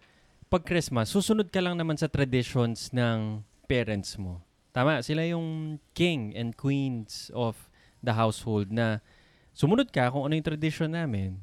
pag 0.47 0.63
Christmas, 0.63 1.11
susunod 1.11 1.51
ka 1.51 1.59
lang 1.59 1.75
naman 1.75 1.99
sa 1.99 2.07
traditions 2.07 2.95
ng 2.95 3.43
parents 3.67 4.15
mo. 4.15 4.39
Tama? 4.71 5.03
Sila 5.03 5.27
yung 5.27 5.77
king 5.93 6.33
and 6.39 6.55
queens 6.55 7.29
of 7.35 7.59
the 8.01 8.15
household 8.15 8.71
na 8.71 9.03
sumunod 9.51 9.91
ka 9.91 10.09
kung 10.15 10.25
ano 10.25 10.39
yung 10.39 10.47
tradition 10.47 10.95
namin, 10.95 11.37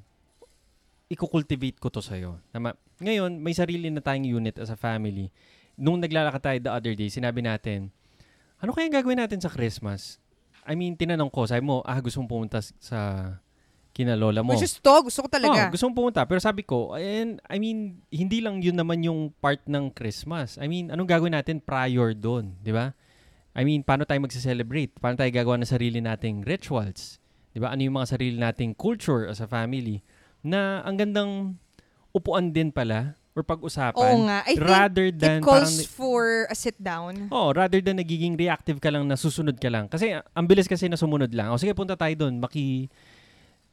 ikukultivate 1.12 1.78
ko 1.78 1.91
to 1.91 2.00
sa'yo. 2.00 2.39
Tama? 2.56 2.74
Ngayon, 3.04 3.38
may 3.41 3.52
sarili 3.52 3.91
na 3.91 4.00
tayong 4.00 4.30
unit 4.30 4.56
as 4.62 4.72
a 4.72 4.80
family. 4.80 5.28
Nung 5.76 6.00
naglalakad 6.00 6.41
tayo 6.41 6.58
the 6.63 6.72
other 6.72 6.93
day, 6.95 7.12
sinabi 7.12 7.43
natin, 7.43 7.91
ano 8.60 8.72
kaya 8.72 8.88
gagawin 8.91 9.19
natin 9.19 9.39
sa 9.39 9.52
Christmas? 9.52 10.19
I 10.67 10.78
mean, 10.78 10.93
tinanong 10.93 11.32
ko, 11.34 11.50
sabi 11.50 11.65
mo, 11.65 11.82
ah, 11.82 11.98
gusto 11.98 12.22
mong 12.22 12.30
pumunta 12.30 12.60
sa 12.78 13.34
kina 13.91 14.15
lola 14.15 14.45
mo. 14.45 14.54
Which 14.56 14.63
is 14.63 14.78
to, 14.80 14.95
gusto 15.04 15.25
ko 15.25 15.30
talaga. 15.30 15.67
Oh, 15.67 15.73
gusto 15.73 15.84
mong 15.89 15.97
pumunta. 15.97 16.21
Pero 16.23 16.39
sabi 16.39 16.63
ko, 16.63 16.95
and, 16.95 17.41
I 17.49 17.58
mean, 17.60 17.99
hindi 18.13 18.39
lang 18.39 18.62
yun 18.63 18.78
naman 18.78 19.04
yung 19.04 19.34
part 19.43 19.60
ng 19.67 19.91
Christmas. 19.91 20.56
I 20.62 20.69
mean, 20.69 20.93
anong 20.93 21.10
gagawin 21.10 21.36
natin 21.36 21.60
prior 21.60 22.15
doon? 22.15 22.56
Di 22.63 22.71
ba? 22.71 22.93
I 23.58 23.65
mean, 23.65 23.84
paano 23.84 24.06
tayo 24.08 24.21
magse-celebrate? 24.23 24.95
Paano 25.02 25.19
tayo 25.19 25.28
gagawa 25.34 25.60
ng 25.60 25.67
sarili 25.67 25.99
nating 25.99 26.47
rituals? 26.47 27.19
Di 27.52 27.60
ba? 27.60 27.73
Ano 27.73 27.82
yung 27.84 27.97
mga 27.97 28.15
sarili 28.15 28.38
nating 28.38 28.78
culture 28.78 29.28
as 29.28 29.41
a 29.43 29.49
family? 29.49 30.06
Na 30.45 30.80
ang 30.86 30.95
gandang 30.95 31.60
upuan 32.15 32.56
din 32.56 32.71
pala 32.71 33.19
or 33.36 33.43
pag-usapan. 33.43 33.99
Oo 33.99 34.17
nga. 34.25 34.43
I 34.47 34.54
think 34.56 34.63
rather 34.69 35.08
it 35.12 35.17
than 35.19 35.39
calls 35.43 35.75
parang- 35.75 35.91
for 35.91 36.23
a 36.47 36.56
sit 36.56 36.78
down. 36.80 37.28
Oh, 37.30 37.52
rather 37.52 37.80
than 37.84 37.99
nagiging 37.99 38.39
reactive 38.39 38.80
ka 38.80 38.89
lang 38.89 39.06
na 39.06 39.19
susunod 39.19 39.60
ka 39.60 39.67
lang. 39.67 39.91
Kasi 39.91 40.15
ang 40.15 40.45
bilis 40.47 40.67
kasi 40.67 40.88
na 40.88 40.97
sumunod 40.97 41.32
lang. 41.36 41.52
O 41.52 41.60
sige, 41.60 41.75
punta 41.75 41.99
tayo 41.99 42.15
doon. 42.15 42.39
Maki 42.41 42.88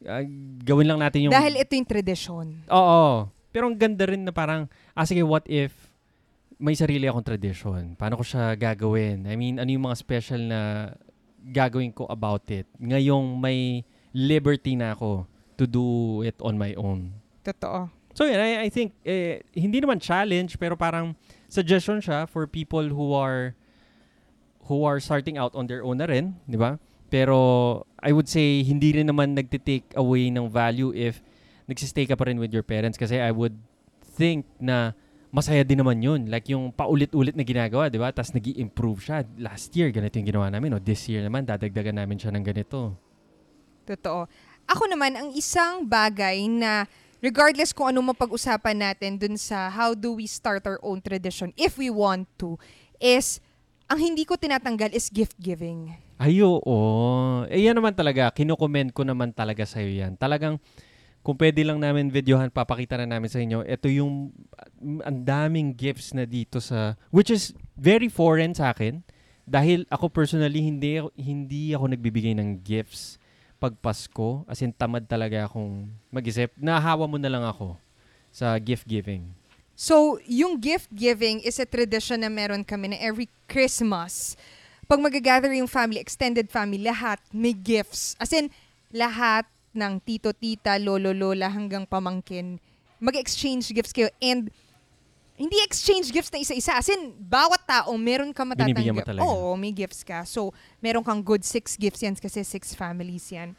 ah, 0.05 0.21
gawin 0.61 0.87
lang 0.87 0.99
natin 1.01 1.27
yung 1.27 1.33
Dahil 1.33 1.57
ito 1.57 1.73
yung 1.73 1.89
tradition. 1.89 2.45
Oo. 2.69 3.31
Pero 3.49 3.63
ang 3.71 3.77
ganda 3.79 4.05
rin 4.05 4.21
na 4.21 4.33
parang, 4.35 4.69
ah 4.93 5.07
sige, 5.07 5.23
what 5.25 5.41
if 5.49 5.73
may 6.61 6.77
sarili 6.77 7.09
akong 7.09 7.25
tradition? 7.25 7.97
Paano 7.97 8.17
ko 8.17 8.23
siya 8.25 8.53
gagawin? 8.53 9.25
I 9.25 9.33
mean, 9.33 9.57
ano 9.57 9.69
yung 9.69 9.85
mga 9.89 9.97
special 9.97 10.41
na 10.41 10.93
gagawin 11.41 11.93
ko 11.93 12.05
about 12.09 12.45
it? 12.53 12.69
Ngayong 12.77 13.37
may 13.37 13.81
liberty 14.13 14.77
na 14.77 14.93
ako 14.93 15.25
to 15.57 15.65
do 15.65 16.21
it 16.21 16.37
on 16.41 16.57
my 16.57 16.73
own. 16.77 17.13
Totoo. 17.41 17.89
So 18.17 18.25
yeah, 18.25 18.41
I, 18.41 18.67
I 18.67 18.69
think, 18.73 18.97
eh, 19.05 19.45
hindi 19.53 19.77
naman 19.77 20.01
challenge, 20.01 20.57
pero 20.57 20.73
parang 20.73 21.13
suggestion 21.45 22.01
siya 22.01 22.25
for 22.25 22.49
people 22.49 22.89
who 22.89 23.13
are 23.13 23.53
who 24.67 24.83
are 24.83 24.99
starting 24.99 25.39
out 25.39 25.55
on 25.55 25.69
their 25.69 25.79
own 25.85 26.01
na 26.01 26.09
rin, 26.09 26.35
di 26.43 26.59
ba? 26.59 26.75
Pero 27.07 27.86
I 28.01 28.13
would 28.13 28.29
say, 28.29 28.61
hindi 28.61 28.93
rin 28.93 29.09
naman 29.09 29.33
nagtitake 29.33 29.97
away 29.97 30.29
ng 30.29 30.47
value 30.49 30.93
if 30.93 31.21
nagsistay 31.65 32.05
ka 32.05 32.15
pa 32.15 32.29
rin 32.29 32.37
with 32.37 32.53
your 32.53 32.63
parents 32.63 32.95
kasi 32.95 33.17
I 33.17 33.33
would 33.33 33.57
think 34.17 34.45
na 34.61 34.93
masaya 35.33 35.61
din 35.61 35.81
naman 35.83 35.99
yun. 35.99 36.31
Like 36.31 36.47
yung 36.49 36.71
paulit-ulit 36.71 37.35
na 37.35 37.43
ginagawa, 37.43 37.91
di 37.91 37.99
ba? 37.99 38.09
Tapos 38.09 38.31
nag 38.33 38.45
improve 38.57 39.03
siya. 39.03 39.27
Last 39.37 39.73
year, 39.75 39.91
ganito 39.91 40.15
yung 40.17 40.29
ginawa 40.29 40.47
namin. 40.49 40.73
O 40.73 40.81
this 40.81 41.05
year 41.11 41.21
naman, 41.25 41.43
dadagdagan 41.43 41.99
namin 41.99 42.17
siya 42.17 42.31
ng 42.33 42.45
ganito. 42.45 42.95
Totoo. 43.85 44.27
Ako 44.67 44.83
naman, 44.87 45.15
ang 45.15 45.29
isang 45.31 45.87
bagay 45.87 46.47
na 46.51 46.87
regardless 47.23 47.71
kung 47.71 47.91
ano 47.91 48.03
mapag-usapan 48.13 48.77
natin 48.77 49.17
dun 49.17 49.35
sa 49.39 49.71
how 49.71 49.95
do 49.95 50.15
we 50.15 50.27
start 50.27 50.63
our 50.67 50.79
own 50.83 50.99
tradition, 50.99 51.51
if 51.55 51.75
we 51.79 51.89
want 51.91 52.27
to, 52.37 52.59
is 52.97 53.39
ang 53.87 53.99
hindi 54.03 54.27
ko 54.27 54.35
tinatanggal 54.35 54.91
is 54.91 55.07
gift 55.07 55.39
giving. 55.39 55.95
Ay, 56.19 56.43
oo. 56.43 56.77
Eh, 57.47 57.71
yan 57.71 57.79
naman 57.79 57.95
talaga. 57.95 58.27
Kinukomment 58.35 58.91
ko 58.91 59.07
naman 59.07 59.31
talaga 59.31 59.63
sa'yo 59.63 59.87
yan. 59.87 60.19
Talagang, 60.19 60.59
kung 61.23 61.39
pwede 61.39 61.63
lang 61.63 61.79
namin 61.79 62.11
videohan, 62.11 62.51
papakita 62.51 62.99
na 62.99 63.07
namin 63.07 63.31
sa 63.31 63.39
inyo. 63.39 63.63
Ito 63.63 63.87
yung, 63.87 64.35
mm, 64.83 64.99
ang 65.07 65.17
daming 65.23 65.69
gifts 65.71 66.11
na 66.11 66.27
dito 66.27 66.59
sa, 66.59 66.99
which 67.15 67.31
is 67.31 67.55
very 67.79 68.11
foreign 68.11 68.51
sa 68.51 68.75
akin. 68.75 68.99
Dahil 69.47 69.87
ako 69.87 70.11
personally, 70.11 70.59
hindi, 70.59 70.99
hindi 71.15 71.71
ako 71.71 71.95
nagbibigay 71.95 72.35
ng 72.35 72.59
gifts 72.67 73.15
pag 73.55 73.71
Pasko. 73.79 74.43
As 74.51 74.59
in, 74.59 74.75
tamad 74.75 75.07
talaga 75.07 75.47
akong 75.47 75.87
mag-isip. 76.11 76.51
Nahawa 76.59 77.07
mo 77.07 77.15
na 77.15 77.31
lang 77.31 77.47
ako 77.47 77.79
sa 78.35 78.59
gift 78.59 78.83
giving. 78.83 79.31
So, 79.77 80.17
yung 80.25 80.57
gift 80.57 80.89
giving 80.89 81.45
is 81.45 81.61
a 81.61 81.67
tradition 81.69 82.25
na 82.25 82.33
meron 82.33 82.65
kami 82.65 82.89
na 82.89 82.97
every 82.97 83.29
Christmas. 83.45 84.33
Pag 84.89 84.97
magagather 84.97 85.53
yung 85.53 85.69
family, 85.69 86.01
extended 86.01 86.49
family, 86.49 86.81
lahat 86.81 87.21
may 87.29 87.53
gifts. 87.53 88.17
As 88.17 88.33
in, 88.33 88.49
lahat 88.89 89.45
ng 89.77 90.01
tito, 90.01 90.33
tita, 90.33 90.81
lolo, 90.81 91.13
lola, 91.13 91.45
hanggang 91.45 91.85
pamangkin, 91.85 92.57
mag-exchange 92.97 93.69
gifts 93.69 93.93
kayo. 93.93 94.09
And 94.17 94.49
hindi 95.37 95.61
exchange 95.61 96.09
gifts 96.09 96.33
na 96.33 96.41
isa-isa. 96.41 96.73
As 96.73 96.89
in, 96.89 97.13
bawat 97.13 97.61
tao, 97.69 97.93
meron 98.01 98.33
ka 98.33 98.41
mo 98.41 98.57
matatanggap. 98.57 99.05
talaga. 99.05 99.29
Oo, 99.29 99.53
may 99.53 99.69
gifts 99.69 100.01
ka. 100.01 100.25
So, 100.25 100.49
meron 100.81 101.05
kang 101.05 101.21
good 101.21 101.45
six 101.45 101.77
gifts 101.77 102.01
yan 102.01 102.17
kasi 102.17 102.41
six 102.41 102.73
families 102.73 103.29
yan. 103.29 103.53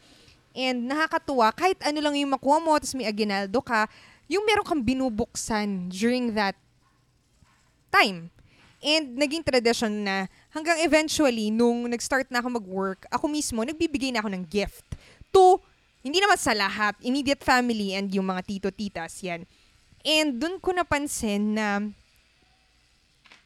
And 0.51 0.91
nakakatuwa, 0.91 1.55
kahit 1.55 1.79
ano 1.79 2.03
lang 2.03 2.19
yung 2.19 2.35
makuha 2.35 2.59
mo, 2.59 2.75
tapos 2.75 2.91
may 2.99 3.07
aginaldo 3.07 3.63
ka, 3.63 3.87
yung 4.29 4.45
meron 4.45 4.63
kang 4.63 4.85
binubuksan 4.85 5.89
during 5.89 6.37
that 6.37 6.53
time. 7.89 8.29
And 8.79 9.17
naging 9.19 9.43
tradition 9.43 10.07
na 10.07 10.31
hanggang 10.55 10.79
eventually, 10.85 11.51
nung 11.51 11.89
nag-start 11.89 12.31
na 12.31 12.39
ako 12.39 12.61
mag-work, 12.61 13.03
ako 13.11 13.27
mismo, 13.27 13.65
nagbibigay 13.65 14.13
na 14.13 14.23
ako 14.23 14.29
ng 14.31 14.43
gift 14.47 14.85
to, 15.35 15.59
hindi 15.99 16.23
naman 16.23 16.39
sa 16.39 16.55
lahat, 16.55 16.95
immediate 17.03 17.43
family 17.43 17.91
and 17.91 18.07
yung 18.15 18.31
mga 18.31 18.45
tito-titas, 18.47 19.19
yan. 19.19 19.43
And 20.07 20.39
dun 20.39 20.63
ko 20.63 20.71
napansin 20.71 21.59
na 21.59 21.83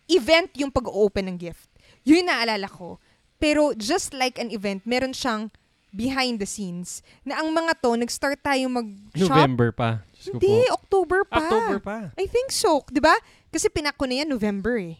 event 0.05 0.53
yung 0.53 0.69
pag-open 0.69 1.34
ng 1.34 1.38
gift. 1.41 1.65
Yun 2.05 2.21
yung 2.21 2.29
naalala 2.29 2.69
ko. 2.69 3.01
Pero 3.41 3.73
just 3.73 4.13
like 4.13 4.38
an 4.38 4.53
event, 4.53 4.86
meron 4.86 5.17
siyang 5.17 5.49
behind 5.89 6.38
the 6.38 6.45
scenes 6.45 7.01
na 7.25 7.41
ang 7.41 7.49
mga 7.49 7.73
to, 7.81 7.97
nag-start 7.97 8.38
tayo 8.41 8.69
mag-shop. 8.69 9.34
November 9.34 9.73
pa. 9.73 10.05
Diyos 10.24 10.39
Hindi, 10.39 10.63
po. 10.71 10.80
October 10.80 11.19
pa. 11.28 11.43
October 11.43 11.78
pa. 11.84 11.97
I 12.15 12.26
think 12.32 12.49
so. 12.55 12.82
'Di 12.88 13.03
ba? 13.03 13.13
Kasi 13.51 13.67
pinako 13.67 14.07
na 14.07 14.24
yan 14.24 14.30
November 14.32 14.80
eh. 14.80 14.95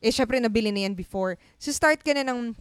Eh, 0.00 0.12
syempre 0.12 0.40
nabili 0.40 0.72
na 0.72 0.84
yan 0.88 0.94
before. 0.96 1.40
So, 1.56 1.72
start 1.72 2.04
ka 2.04 2.12
na 2.12 2.24
ng 2.24 2.52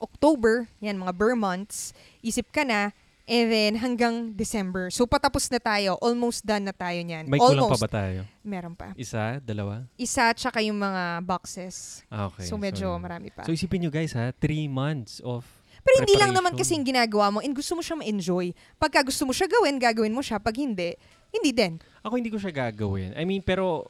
October, 0.00 0.66
yan, 0.80 0.96
mga 0.96 1.12
Burr 1.14 1.36
months. 1.36 1.92
Isip 2.24 2.50
ka 2.50 2.64
na, 2.64 2.90
and 3.28 3.46
then 3.52 3.72
hanggang 3.78 4.34
December. 4.34 4.90
So, 4.90 5.06
patapos 5.06 5.46
na 5.52 5.60
tayo. 5.62 6.00
Almost 6.00 6.42
done 6.42 6.66
na 6.66 6.74
tayo 6.74 6.98
niyan. 6.98 7.28
May 7.30 7.38
kulang 7.38 7.68
pa 7.68 7.76
Almost. 7.76 7.84
ba 7.84 7.90
tayo? 7.92 8.20
Meron 8.42 8.74
pa. 8.74 8.96
Isa? 8.98 9.38
Dalawa? 9.38 9.86
Isa, 9.94 10.32
tsaka 10.34 10.64
yung 10.64 10.80
mga 10.80 11.22
boxes. 11.22 12.02
Ah, 12.10 12.26
okay. 12.26 12.48
so, 12.48 12.58
medyo 12.58 12.96
yun. 12.96 12.98
marami 12.98 13.28
pa. 13.30 13.46
So 13.46 13.54
isipin 13.54 13.86
nyo 13.86 13.92
guys 13.92 14.16
ha, 14.16 14.34
three 14.34 14.66
months 14.66 15.22
of 15.22 15.46
Pero 15.80 16.04
hindi 16.04 16.12
lang 16.20 16.36
naman 16.36 16.52
kasi 16.52 16.76
yung 16.76 16.84
ginagawa 16.84 17.32
mo 17.32 17.38
and 17.40 17.56
gusto 17.56 17.72
mo 17.72 17.80
siya 17.80 17.96
ma-enjoy. 17.96 18.52
Pagka 18.76 19.00
gusto 19.00 19.24
mo 19.24 19.32
siya 19.32 19.48
gawin, 19.48 19.80
gagawin 19.80 20.12
mo 20.12 20.20
siya. 20.20 20.36
Pag 20.36 20.60
hindi, 20.60 20.92
hindi 21.30 21.50
din. 21.50 21.78
Ako 22.00 22.12
hindi 22.14 22.28
ko 22.28 22.36
siya 22.36 22.50
gagawin. 22.50 23.14
I 23.14 23.24
mean, 23.24 23.40
pero 23.40 23.86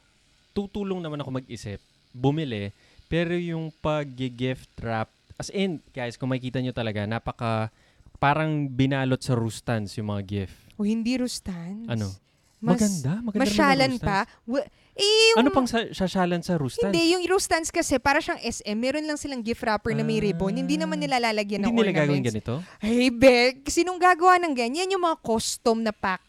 tutulong 0.51 0.99
naman 0.99 1.19
ako 1.19 1.41
mag-isip. 1.41 1.79
Bumili. 2.11 2.69
Pero 3.07 3.33
yung 3.33 3.71
pag-gift 3.75 4.71
wrap, 4.79 5.07
as 5.35 5.49
in, 5.49 5.81
guys, 5.91 6.15
kung 6.15 6.29
makikita 6.29 6.59
nyo 6.59 6.71
talaga, 6.71 7.03
napaka, 7.03 7.71
parang 8.17 8.67
binalot 8.67 9.19
sa 9.19 9.33
rustans 9.33 9.95
yung 9.95 10.09
mga 10.09 10.23
gift. 10.23 10.55
O 10.77 10.83
hindi 10.83 11.17
rustans. 11.17 11.87
Ano? 11.87 12.07
Mas, 12.61 12.77
maganda. 12.77 13.11
Maganda 13.21 13.41
Masyalan 13.41 13.93
pa. 13.97 14.29
Wa- 14.45 14.67
eh, 14.93 15.33
yung, 15.33 15.37
Ano 15.41 15.49
pang 15.49 15.65
sa, 15.65 15.81
sasyalan 15.89 16.45
sa 16.45 16.61
rustans? 16.61 16.93
Hindi, 16.93 17.15
yung 17.15 17.25
rustans 17.25 17.73
kasi 17.73 17.97
para 17.97 18.21
siyang 18.21 18.37
SM, 18.37 18.77
meron 18.77 19.07
lang 19.07 19.17
silang 19.17 19.41
gift 19.41 19.65
wrapper 19.65 19.97
na 19.97 20.05
may 20.05 20.21
Ah. 20.21 20.29
ribbon. 20.29 20.53
Hindi 20.53 20.77
naman 20.77 21.01
nila 21.01 21.17
lalagyan 21.17 21.63
Hindi 21.63 21.73
ng 21.73 21.77
nila 21.79 21.91
gagawin 21.95 22.21
ornaments. 22.21 22.27
ganito? 22.37 22.53
Hey, 22.77 23.09
Beck, 23.09 23.65
sinong 23.65 23.97
gagawa 23.97 24.37
ng 24.37 24.53
ganyan? 24.53 24.93
Yung 24.93 25.01
mga 25.01 25.17
custom 25.19 25.81
na 25.81 25.89
pack 25.89 26.21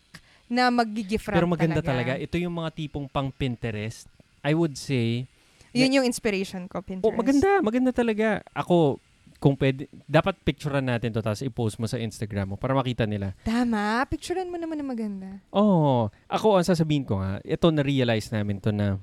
na 0.53 0.69
mag-gift 0.69 1.25
wrap 1.33 1.41
Pero 1.41 1.49
maganda 1.49 1.81
talaga. 1.81 2.21
Ito 2.21 2.37
yung 2.37 2.53
mga 2.53 2.71
tipong 2.77 3.09
pang 3.09 3.33
Pinterest. 3.33 4.05
I 4.45 4.53
would 4.53 4.77
say, 4.77 5.25
Yun 5.73 5.97
yung 6.03 6.07
inspiration 6.07 6.69
ko, 6.69 6.85
Pinterest. 6.85 7.09
Oh, 7.09 7.17
maganda, 7.17 7.65
maganda 7.65 7.89
talaga. 7.97 8.45
Ako, 8.53 9.01
kung 9.41 9.57
pwede, 9.57 9.89
dapat 10.05 10.37
picturean 10.45 10.85
natin 10.85 11.11
to 11.11 11.25
tapos 11.25 11.41
i-post 11.41 11.81
mo 11.81 11.89
sa 11.89 11.97
Instagram 11.97 12.53
mo 12.53 12.57
para 12.61 12.77
makita 12.77 13.09
nila. 13.09 13.33
Tama, 13.49 14.05
picturean 14.07 14.53
mo 14.53 14.61
naman 14.61 14.77
na 14.77 14.85
maganda. 14.85 15.29
Oh, 15.49 16.13
ako 16.29 16.61
ang 16.61 16.67
sasabihin 16.69 17.09
ko 17.09 17.19
nga, 17.19 17.41
ito 17.41 17.67
na-realize 17.73 18.29
namin 18.29 18.61
to 18.61 18.69
na 18.69 19.01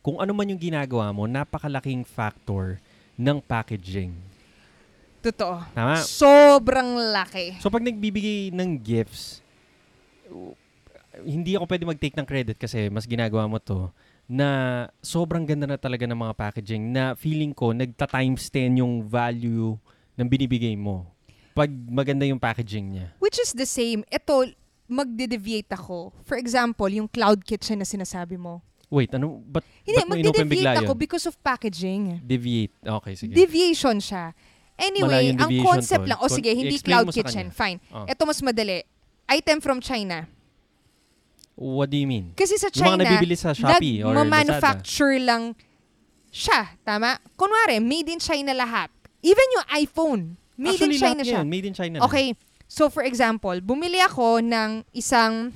kung 0.00 0.22
ano 0.22 0.30
man 0.32 0.48
yung 0.48 0.62
ginagawa 0.62 1.10
mo, 1.10 1.26
napakalaking 1.26 2.06
factor 2.06 2.78
ng 3.18 3.38
packaging. 3.42 4.14
Totoo. 5.22 5.62
Tama? 5.70 6.02
Sobrang 6.02 6.98
laki. 7.14 7.62
So 7.62 7.70
pag 7.70 7.86
nagbibigay 7.86 8.50
ng 8.50 8.82
gifts, 8.82 9.38
hindi 11.24 11.54
ako 11.54 11.64
pwede 11.68 11.84
mag-take 11.84 12.16
ng 12.16 12.28
credit 12.28 12.56
kasi 12.56 12.88
mas 12.88 13.04
ginagawa 13.04 13.44
mo 13.44 13.60
to 13.60 13.92
na 14.24 14.48
sobrang 15.04 15.44
ganda 15.44 15.68
na 15.68 15.76
talaga 15.76 16.08
ng 16.08 16.16
mga 16.16 16.34
packaging 16.34 16.88
na 16.88 17.12
feeling 17.12 17.52
ko 17.52 17.76
nagta-times 17.76 18.48
10 18.48 18.80
yung 18.80 19.04
value 19.04 19.76
ng 20.16 20.26
binibigay 20.28 20.72
mo. 20.72 21.04
Pag 21.52 21.68
maganda 21.68 22.24
yung 22.24 22.40
packaging 22.40 22.96
niya. 22.96 23.06
Which 23.20 23.36
is 23.36 23.52
the 23.52 23.68
same. 23.68 24.08
Ito, 24.08 24.48
magde-deviate 24.88 25.68
ako. 25.76 26.16
For 26.24 26.40
example, 26.40 26.88
yung 26.88 27.08
cloud 27.08 27.44
kitchen 27.44 27.84
na 27.84 27.88
sinasabi 27.88 28.40
mo. 28.40 28.64
Wait, 28.88 29.12
ano? 29.12 29.40
Ba't, 29.44 29.64
Hindi, 29.84 30.00
ba't 30.00 30.08
mo 30.08 30.14
inopen 30.16 30.24
bigla 30.24 30.48
magde-deviate 30.48 30.80
ako 30.84 30.92
yun? 30.96 31.00
because 31.00 31.24
of 31.28 31.34
packaging. 31.40 32.02
Deviate. 32.24 32.72
Okay, 32.80 33.14
sige. 33.16 33.32
Deviation 33.36 33.96
siya. 34.00 34.32
Anyway, 34.76 35.36
ang 35.36 35.50
concept 35.60 36.08
tol. 36.08 36.10
lang, 36.12 36.18
o 36.20 36.26
Con- 36.28 36.36
sige, 36.40 36.50
hindi 36.56 36.76
explain 36.80 37.04
cloud 37.04 37.08
kitchen, 37.12 37.48
kanya. 37.52 37.56
fine. 37.56 37.78
Oh. 37.92 38.08
Ito 38.08 38.22
mas 38.24 38.40
madali. 38.40 38.80
Item 39.28 39.60
from 39.60 39.80
China. 39.80 40.28
What 41.54 41.90
do 41.92 41.96
you 41.96 42.08
mean? 42.08 42.32
Kasi 42.34 42.56
sa 42.56 42.72
Yung 42.72 42.80
China, 42.80 43.04
mga 43.04 43.06
nabibili 43.06 43.36
sa 43.36 43.52
Shopee 43.52 44.00
or 44.02 44.16
Lazada. 44.16 44.28
manufacture 44.28 45.16
lang 45.20 45.54
siya, 46.32 46.74
tama? 46.82 47.20
Kunwari, 47.36 47.78
made 47.78 48.08
in 48.08 48.18
China 48.18 48.56
lahat. 48.56 48.88
Even 49.20 49.46
yung 49.54 49.66
iPhone, 49.78 50.22
made 50.56 50.74
Actually, 50.74 50.96
in 50.96 51.00
China 51.00 51.22
siya. 51.22 51.38
yan, 51.44 51.46
Made 51.46 51.66
in 51.68 51.74
China 51.76 51.94
na. 52.00 52.04
Okay, 52.08 52.34
so 52.66 52.88
for 52.88 53.04
example, 53.04 53.54
bumili 53.60 54.00
ako 54.00 54.40
ng 54.42 54.82
isang, 54.96 55.52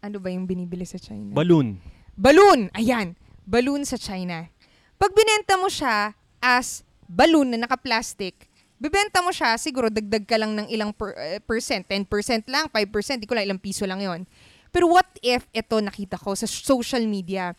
ano 0.00 0.16
ba 0.22 0.30
yung 0.30 0.46
binibili 0.46 0.86
sa 0.86 0.96
China? 0.96 1.34
Balloon. 1.34 1.82
Balloon! 2.16 2.70
Ayan, 2.72 3.14
balloon 3.44 3.84
sa 3.84 3.98
China. 3.98 4.48
Pag 4.96 5.12
binenta 5.14 5.54
mo 5.60 5.68
siya 5.68 6.14
as 6.40 6.82
balloon 7.04 7.52
na 7.52 7.66
naka-plastic, 7.66 8.47
bibenta 8.78 9.20
mo 9.20 9.34
siya, 9.34 9.58
siguro 9.58 9.90
dagdag 9.90 10.24
ka 10.24 10.38
lang 10.38 10.54
ng 10.54 10.66
ilang 10.70 10.94
per, 10.94 11.14
eh, 11.18 11.42
percent, 11.42 11.84
10% 11.84 12.46
lang, 12.46 12.70
5%, 12.70 13.20
di 13.20 13.26
ko 13.26 13.34
lang 13.34 13.44
ilang 13.44 13.60
piso 13.60 13.84
lang 13.84 14.00
yon. 14.00 14.22
Pero 14.70 14.86
what 14.88 15.06
if 15.20 15.44
ito 15.50 15.76
nakita 15.82 16.14
ko 16.16 16.32
sa 16.38 16.46
social 16.46 17.02
media, 17.04 17.52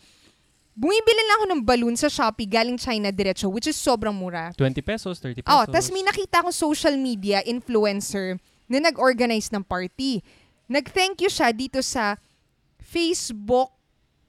bumibili 0.72 1.22
lang 1.28 1.36
ako 1.42 1.46
ng 1.52 1.62
balloon 1.62 1.96
sa 1.98 2.08
Shopee 2.08 2.48
galing 2.48 2.80
China 2.80 3.12
diretso, 3.12 3.52
which 3.52 3.68
is 3.68 3.76
sobrang 3.76 4.16
mura. 4.16 4.54
20 4.56 4.80
pesos, 4.80 5.20
30 5.20 5.44
pesos. 5.44 5.52
Oh, 5.52 5.68
tas 5.68 5.92
may 5.92 6.00
nakita 6.00 6.40
akong 6.40 6.56
social 6.56 6.96
media 6.96 7.44
influencer 7.44 8.40
na 8.70 8.80
nag-organize 8.80 9.52
ng 9.52 9.66
party. 9.66 10.24
Nag-thank 10.70 11.20
you 11.20 11.28
siya 11.28 11.50
dito 11.50 11.82
sa 11.82 12.14
Facebook. 12.78 13.74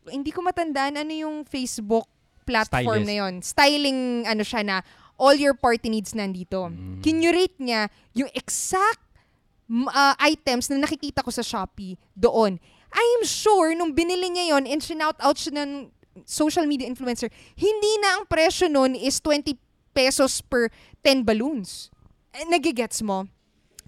Hindi 0.09 0.33
ko 0.33 0.41
matandaan 0.41 0.97
ano 0.97 1.13
yung 1.13 1.45
Facebook 1.45 2.09
platform 2.43 3.05
Stylist. 3.05 3.09
na 3.09 3.15
yon. 3.15 3.33
Styling 3.45 3.99
ano 4.25 4.43
siya 4.43 4.61
na 4.65 4.75
all 5.21 5.37
your 5.37 5.53
party 5.53 5.93
needs 5.93 6.17
nandito. 6.17 6.73
Mm. 6.73 7.05
Kinurate 7.05 7.53
niya 7.61 7.93
yung 8.17 8.33
exact 8.33 9.05
ah, 9.93 10.17
items 10.17 10.73
na 10.73 10.81
nakikita 10.81 11.21
ko 11.21 11.29
sa 11.29 11.45
Shopee 11.45 12.01
doon. 12.17 12.57
I 12.91 13.05
am 13.21 13.23
sure 13.23 13.77
nung 13.77 13.93
binili 13.93 14.33
niya 14.33 14.57
yon 14.57 14.65
and 14.65 14.81
shinout 14.81 15.15
out 15.21 15.37
siya 15.37 15.61
ng 15.61 15.93
social 16.25 16.67
media 16.67 16.89
influencer, 16.89 17.31
hindi 17.55 17.93
na 18.03 18.19
ang 18.19 18.23
presyo 18.27 18.67
nun 18.67 18.97
is 18.97 19.21
20 19.23 19.55
pesos 19.95 20.41
per 20.43 20.67
10 21.05 21.23
balloons. 21.23 21.87
Eh, 22.35 22.43
nagigets 22.49 22.99
mo? 23.05 23.29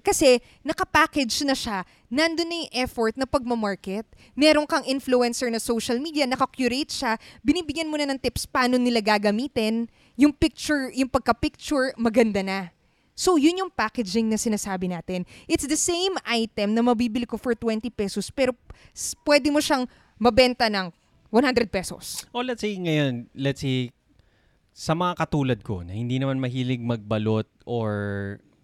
Kasi 0.03 0.43
nakapackage 0.67 1.47
na 1.47 1.55
siya, 1.55 1.87
nandun 2.11 2.51
na 2.51 2.55
yung 2.67 2.71
effort 2.75 3.15
na 3.15 3.23
pagmamarket. 3.23 4.03
Meron 4.35 4.67
kang 4.67 4.83
influencer 4.83 5.47
na 5.47 5.63
social 5.63 5.95
media, 5.95 6.27
nakakurate 6.27 6.91
siya, 6.91 7.15
binibigyan 7.39 7.87
mo 7.87 7.95
na 7.95 8.11
ng 8.11 8.19
tips 8.19 8.43
paano 8.43 8.75
nila 8.75 8.99
gagamitin. 8.99 9.87
Yung 10.19 10.35
picture, 10.35 10.91
yung 10.91 11.07
pagka-picture, 11.07 11.95
maganda 11.95 12.43
na. 12.43 12.75
So, 13.15 13.39
yun 13.39 13.63
yung 13.63 13.71
packaging 13.71 14.27
na 14.27 14.35
sinasabi 14.35 14.91
natin. 14.91 15.23
It's 15.47 15.63
the 15.63 15.79
same 15.79 16.19
item 16.27 16.75
na 16.75 16.83
mabibili 16.83 17.23
ko 17.23 17.39
for 17.39 17.55
20 17.55 17.87
pesos, 17.93 18.27
pero 18.27 18.51
pwede 19.23 19.47
mo 19.53 19.63
siyang 19.63 19.87
mabenta 20.19 20.67
ng 20.67 20.91
100 21.31 21.71
pesos. 21.71 22.27
O 22.35 22.43
let's 22.43 22.59
say 22.59 22.75
ngayon, 22.75 23.31
let's 23.33 23.63
say, 23.63 23.89
sa 24.73 24.97
mga 24.97 25.15
katulad 25.15 25.59
ko 25.63 25.85
na 25.85 25.95
hindi 25.95 26.17
naman 26.17 26.41
mahilig 26.41 26.81
magbalot 26.81 27.45
or 27.63 27.93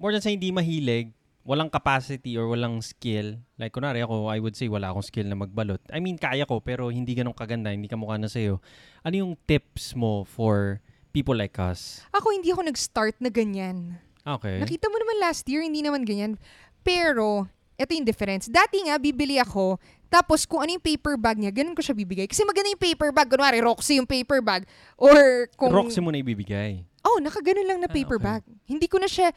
more 0.02 0.10
than 0.10 0.22
sa 0.22 0.34
hindi 0.34 0.50
mahilig, 0.50 1.14
walang 1.50 1.74
capacity 1.74 2.38
or 2.38 2.46
walang 2.46 2.78
skill. 2.86 3.42
Like 3.58 3.74
kunwari 3.74 4.06
ako, 4.06 4.30
I 4.30 4.38
would 4.38 4.54
say 4.54 4.70
wala 4.70 4.94
akong 4.94 5.02
skill 5.10 5.26
na 5.26 5.34
magbalot. 5.34 5.82
I 5.90 5.98
mean, 5.98 6.22
kaya 6.22 6.46
ko 6.46 6.62
pero 6.62 6.94
hindi 6.94 7.18
ganun 7.18 7.34
kaganda, 7.34 7.74
hindi 7.74 7.90
kamukha 7.90 8.22
na 8.22 8.30
sa'yo. 8.30 8.62
Ano 9.02 9.16
yung 9.18 9.34
tips 9.50 9.98
mo 9.98 10.30
for 10.30 10.78
people 11.10 11.34
like 11.34 11.58
us? 11.58 12.06
Ako, 12.14 12.38
hindi 12.38 12.54
ako 12.54 12.70
nag-start 12.70 13.18
na 13.18 13.34
ganyan. 13.34 13.98
Okay. 14.22 14.62
Nakita 14.62 14.94
mo 14.94 15.02
naman 15.02 15.18
last 15.26 15.50
year, 15.50 15.66
hindi 15.66 15.82
naman 15.82 16.06
ganyan. 16.06 16.38
Pero, 16.86 17.50
ito 17.82 17.98
yung 17.98 18.06
difference. 18.06 18.46
Dati 18.46 18.86
nga, 18.86 19.02
bibili 19.02 19.42
ako, 19.42 19.82
tapos 20.14 20.46
kung 20.46 20.62
ano 20.62 20.78
yung 20.78 20.86
paper 20.86 21.18
bag 21.18 21.42
niya, 21.42 21.50
ganun 21.50 21.74
ko 21.74 21.82
siya 21.82 21.98
bibigay. 21.98 22.30
Kasi 22.30 22.46
maganda 22.46 22.70
yung 22.70 22.82
paper 22.82 23.10
bag. 23.10 23.26
Kunwari, 23.26 23.58
Roxy 23.58 23.98
yung 23.98 24.06
paper 24.06 24.46
bag. 24.46 24.70
Or 25.02 25.50
kung... 25.58 25.74
Roxy 25.74 25.98
mo 25.98 26.14
na 26.14 26.22
ibibigay. 26.22 26.86
Oh, 27.02 27.18
nakaganon 27.18 27.66
lang 27.66 27.80
na 27.82 27.90
Ah, 27.90 27.96
paper 27.96 28.22
okay. 28.22 28.28
bag. 28.30 28.42
Hindi 28.70 28.86
ko 28.86 29.02
na 29.02 29.10
siya 29.10 29.34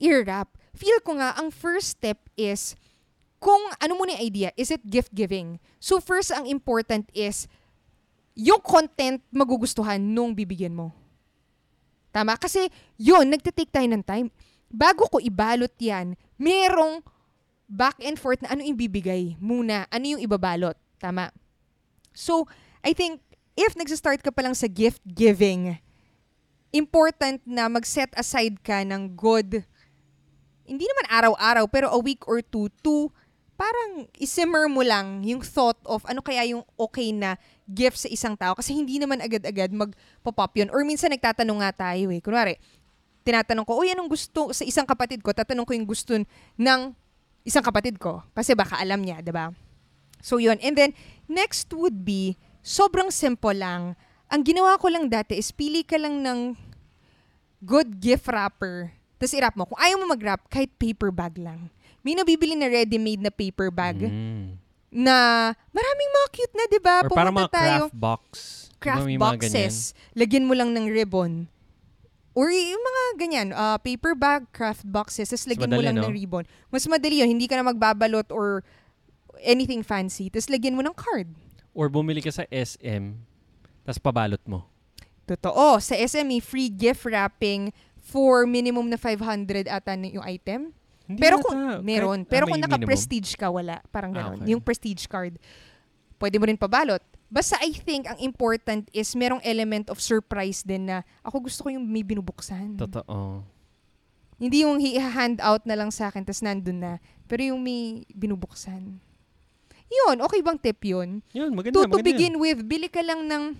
ear-wrap. 0.00 0.59
Feel 0.74 1.02
ko 1.02 1.18
nga, 1.18 1.34
ang 1.36 1.50
first 1.50 1.98
step 1.98 2.18
is, 2.38 2.78
kung 3.40 3.60
ano 3.80 3.92
mo 3.96 4.04
yung 4.04 4.20
idea, 4.20 4.52
is 4.54 4.70
it 4.70 4.84
gift-giving? 4.84 5.58
So 5.80 5.98
first, 5.98 6.30
ang 6.30 6.46
important 6.46 7.08
is, 7.16 7.48
yung 8.36 8.62
content 8.62 9.20
magugustuhan 9.34 10.00
nung 10.00 10.32
bibigyan 10.32 10.72
mo. 10.72 10.94
Tama? 12.10 12.38
Kasi 12.38 12.70
yun, 12.98 13.28
nagtitake 13.28 13.70
tayo 13.70 13.88
ng 13.90 14.02
time. 14.02 14.28
Bago 14.70 15.06
ko 15.10 15.18
ibalot 15.18 15.74
yan, 15.78 16.14
merong 16.38 17.02
back 17.70 17.98
and 18.02 18.18
forth 18.18 18.42
na 18.42 18.50
ano 18.54 18.66
yung 18.66 18.78
bibigay 18.78 19.38
muna, 19.38 19.86
ano 19.90 20.04
yung 20.16 20.22
ibabalot. 20.22 20.74
Tama? 20.98 21.30
So, 22.14 22.46
I 22.82 22.94
think, 22.94 23.22
if 23.54 23.74
nagsastart 23.78 24.22
ka 24.22 24.34
pa 24.34 24.42
lang 24.42 24.54
sa 24.54 24.66
gift 24.66 25.02
giving, 25.06 25.78
important 26.70 27.42
na 27.46 27.70
mag-set 27.70 28.10
aside 28.14 28.58
ka 28.62 28.82
ng 28.82 29.14
good, 29.14 29.62
hindi 30.70 30.86
naman 30.86 31.06
araw-araw, 31.10 31.66
pero 31.66 31.90
a 31.90 31.98
week 31.98 32.22
or 32.30 32.38
two, 32.38 32.70
to 32.86 33.10
parang 33.58 34.08
isimmer 34.16 34.70
mo 34.72 34.80
lang 34.80 35.20
yung 35.20 35.44
thought 35.44 35.76
of 35.84 36.00
ano 36.08 36.24
kaya 36.24 36.48
yung 36.48 36.64
okay 36.80 37.12
na 37.12 37.36
gift 37.68 38.00
sa 38.00 38.08
isang 38.08 38.32
tao. 38.38 38.56
Kasi 38.56 38.72
hindi 38.72 38.96
naman 38.96 39.20
agad-agad 39.20 39.68
magpapop 39.68 40.56
yun. 40.56 40.72
Or 40.72 40.80
minsan 40.86 41.12
nagtatanong 41.12 41.60
nga 41.60 41.90
tayo 41.90 42.08
eh. 42.08 42.24
Kunwari, 42.24 42.56
tinatanong 43.20 43.68
ko, 43.68 43.76
uy, 43.76 43.92
anong 43.92 44.08
gusto 44.08 44.54
sa 44.56 44.64
isang 44.64 44.88
kapatid 44.88 45.20
ko? 45.20 45.36
Tatanong 45.36 45.68
ko 45.68 45.76
yung 45.76 45.84
gusto 45.84 46.16
ng 46.56 46.80
isang 47.44 47.64
kapatid 47.64 48.00
ko. 48.00 48.24
Kasi 48.32 48.56
baka 48.56 48.80
alam 48.80 49.04
niya, 49.04 49.20
'di 49.20 49.32
ba? 49.32 49.52
So 50.20 50.40
yun. 50.40 50.60
And 50.60 50.76
then, 50.76 50.92
next 51.28 51.72
would 51.72 52.04
be, 52.04 52.36
sobrang 52.60 53.08
simple 53.12 53.56
lang. 53.56 53.96
Ang 54.30 54.44
ginawa 54.44 54.76
ko 54.76 54.92
lang 54.92 55.08
dati 55.08 55.36
is 55.36 55.50
pili 55.50 55.82
ka 55.82 55.96
lang 55.96 56.20
ng 56.20 56.54
good 57.64 57.98
gift 58.00 58.28
wrapper. 58.28 58.92
Tapos 59.20 59.36
i-wrap 59.36 59.52
mo. 59.52 59.68
Kung 59.68 59.76
ayaw 59.76 60.00
mo 60.00 60.08
mag-wrap, 60.08 60.48
kahit 60.48 60.72
paper 60.80 61.12
bag 61.12 61.36
lang. 61.36 61.68
May 62.00 62.16
nabibili 62.16 62.56
na 62.56 62.72
ready-made 62.72 63.20
na 63.20 63.28
paper 63.28 63.68
bag 63.68 64.00
Mm. 64.00 64.56
na 64.88 65.16
maraming 65.70 66.10
mga 66.10 66.28
cute 66.32 66.54
na, 66.56 66.64
'di 66.66 66.80
ba? 66.80 66.96
Or 67.04 67.12
parang 67.12 67.36
Pumunta 67.36 67.52
mga 67.52 67.52
tayo, 67.52 67.82
craft 67.84 67.94
box. 68.00 68.24
Craft 68.80 69.04
ganyan? 69.04 69.20
boxes. 69.20 69.74
Lagyan 70.16 70.48
mo 70.48 70.56
lang 70.56 70.72
ng 70.72 70.88
ribbon. 70.88 71.52
Or 72.32 72.48
yung 72.48 72.80
mga 72.80 73.02
ganyan, 73.20 73.48
uh, 73.52 73.76
paper 73.76 74.16
bag, 74.16 74.48
craft 74.50 74.88
boxes, 74.88 75.28
tapos 75.28 75.44
lagyan 75.44 75.68
mo 75.68 75.76
madali, 75.76 75.86
lang 75.92 75.96
no? 76.00 76.08
ng 76.08 76.14
ribbon. 76.16 76.44
Mas 76.72 76.88
madali 76.88 77.20
yun, 77.20 77.28
hindi 77.28 77.44
ka 77.44 77.60
na 77.60 77.68
magbabalot 77.68 78.32
or 78.32 78.64
anything 79.44 79.84
fancy. 79.84 80.32
Tapos 80.32 80.48
lagyan 80.48 80.72
mo 80.72 80.80
ng 80.80 80.96
card. 80.96 81.28
Or 81.76 81.92
bumili 81.92 82.24
ka 82.24 82.32
sa 82.32 82.48
SM, 82.48 83.20
tapos 83.84 84.00
pabalot 84.00 84.40
mo. 84.48 84.64
Totoo. 85.28 85.78
Sa 85.78 85.94
SME, 85.94 86.42
free 86.42 86.66
gift 86.66 87.06
wrapping 87.06 87.70
for 88.00 88.44
minimum 88.44 88.88
na 88.88 88.96
500 88.96 89.68
ata 89.68 89.94
na 89.94 90.08
yung 90.08 90.24
item. 90.24 90.72
Hindi 91.04 91.20
Pero 91.20 91.38
kung, 91.38 91.54
Kahit- 91.54 91.82
meron. 91.82 92.18
ah, 92.20 92.28
Pero 92.28 92.44
may 92.46 92.52
kung 92.52 92.62
naka-prestige 92.62 93.34
ka, 93.34 93.50
wala. 93.50 93.82
Parang 93.88 94.10
Ah, 94.12 94.16
ganon. 94.30 94.38
okay. 94.40 94.50
Yung 94.50 94.62
prestige 94.62 95.04
card. 95.04 95.36
Pwede 96.16 96.36
mo 96.36 96.46
rin 96.46 96.54
pabalot. 96.54 97.02
Basta 97.26 97.54
I 97.58 97.70
think 97.70 98.06
ang 98.06 98.18
important 98.18 98.90
is 98.90 99.14
merong 99.14 99.38
element 99.40 99.86
of 99.86 99.98
surprise 99.98 100.60
din 100.60 100.86
na 100.86 101.02
ako 101.22 101.46
gusto 101.46 101.62
ko 101.62 101.68
yung 101.70 101.82
may 101.82 102.02
binubuksan. 102.02 102.74
Totoo. 102.76 103.46
Hindi 104.36 104.64
yung 104.64 104.78
i-hand 104.78 105.38
out 105.38 105.62
na 105.62 105.76
lang 105.76 105.90
sa 105.90 106.08
akin 106.08 106.24
tas 106.24 106.40
nandun 106.40 106.80
na. 106.80 106.92
Pero 107.26 107.44
yung 107.44 107.60
may 107.60 108.02
binubuksan. 108.10 108.98
Yun, 109.86 110.16
okay 110.20 110.40
bang 110.40 110.56
tip 110.56 110.80
yun? 110.82 111.18
Yun, 111.30 111.50
maganda, 111.50 111.74
to, 111.74 111.82
to 111.82 111.90
maganda. 111.92 112.06
begin 112.06 112.34
with, 112.38 112.62
bili 112.62 112.86
ka 112.86 113.02
lang 113.02 113.26
ng... 113.26 113.58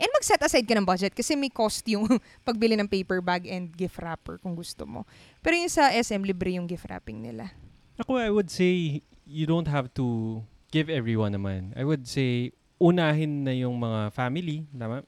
And 0.00 0.08
mag-set 0.16 0.40
aside 0.40 0.64
ka 0.64 0.72
ng 0.72 0.88
budget 0.88 1.12
kasi 1.12 1.36
may 1.36 1.52
cost 1.52 1.84
yung 1.84 2.08
pagbili 2.48 2.72
ng 2.72 2.88
paper 2.88 3.20
bag 3.20 3.44
and 3.44 3.68
gift 3.68 4.00
wrapper 4.00 4.40
kung 4.40 4.56
gusto 4.56 4.88
mo. 4.88 5.04
Pero 5.44 5.60
yung 5.60 5.68
sa 5.68 5.92
SM, 5.92 6.24
libre 6.24 6.56
yung 6.56 6.64
gift 6.64 6.88
wrapping 6.88 7.20
nila. 7.20 7.52
Ako, 8.00 8.16
I 8.16 8.32
would 8.32 8.48
say, 8.48 9.04
you 9.28 9.44
don't 9.44 9.68
have 9.68 9.92
to 10.00 10.40
give 10.72 10.88
everyone 10.88 11.36
naman. 11.36 11.76
I 11.76 11.84
would 11.84 12.08
say, 12.08 12.56
unahin 12.80 13.44
na 13.44 13.52
yung 13.52 13.76
mga 13.76 14.08
family, 14.16 14.64
tama? 14.72 15.04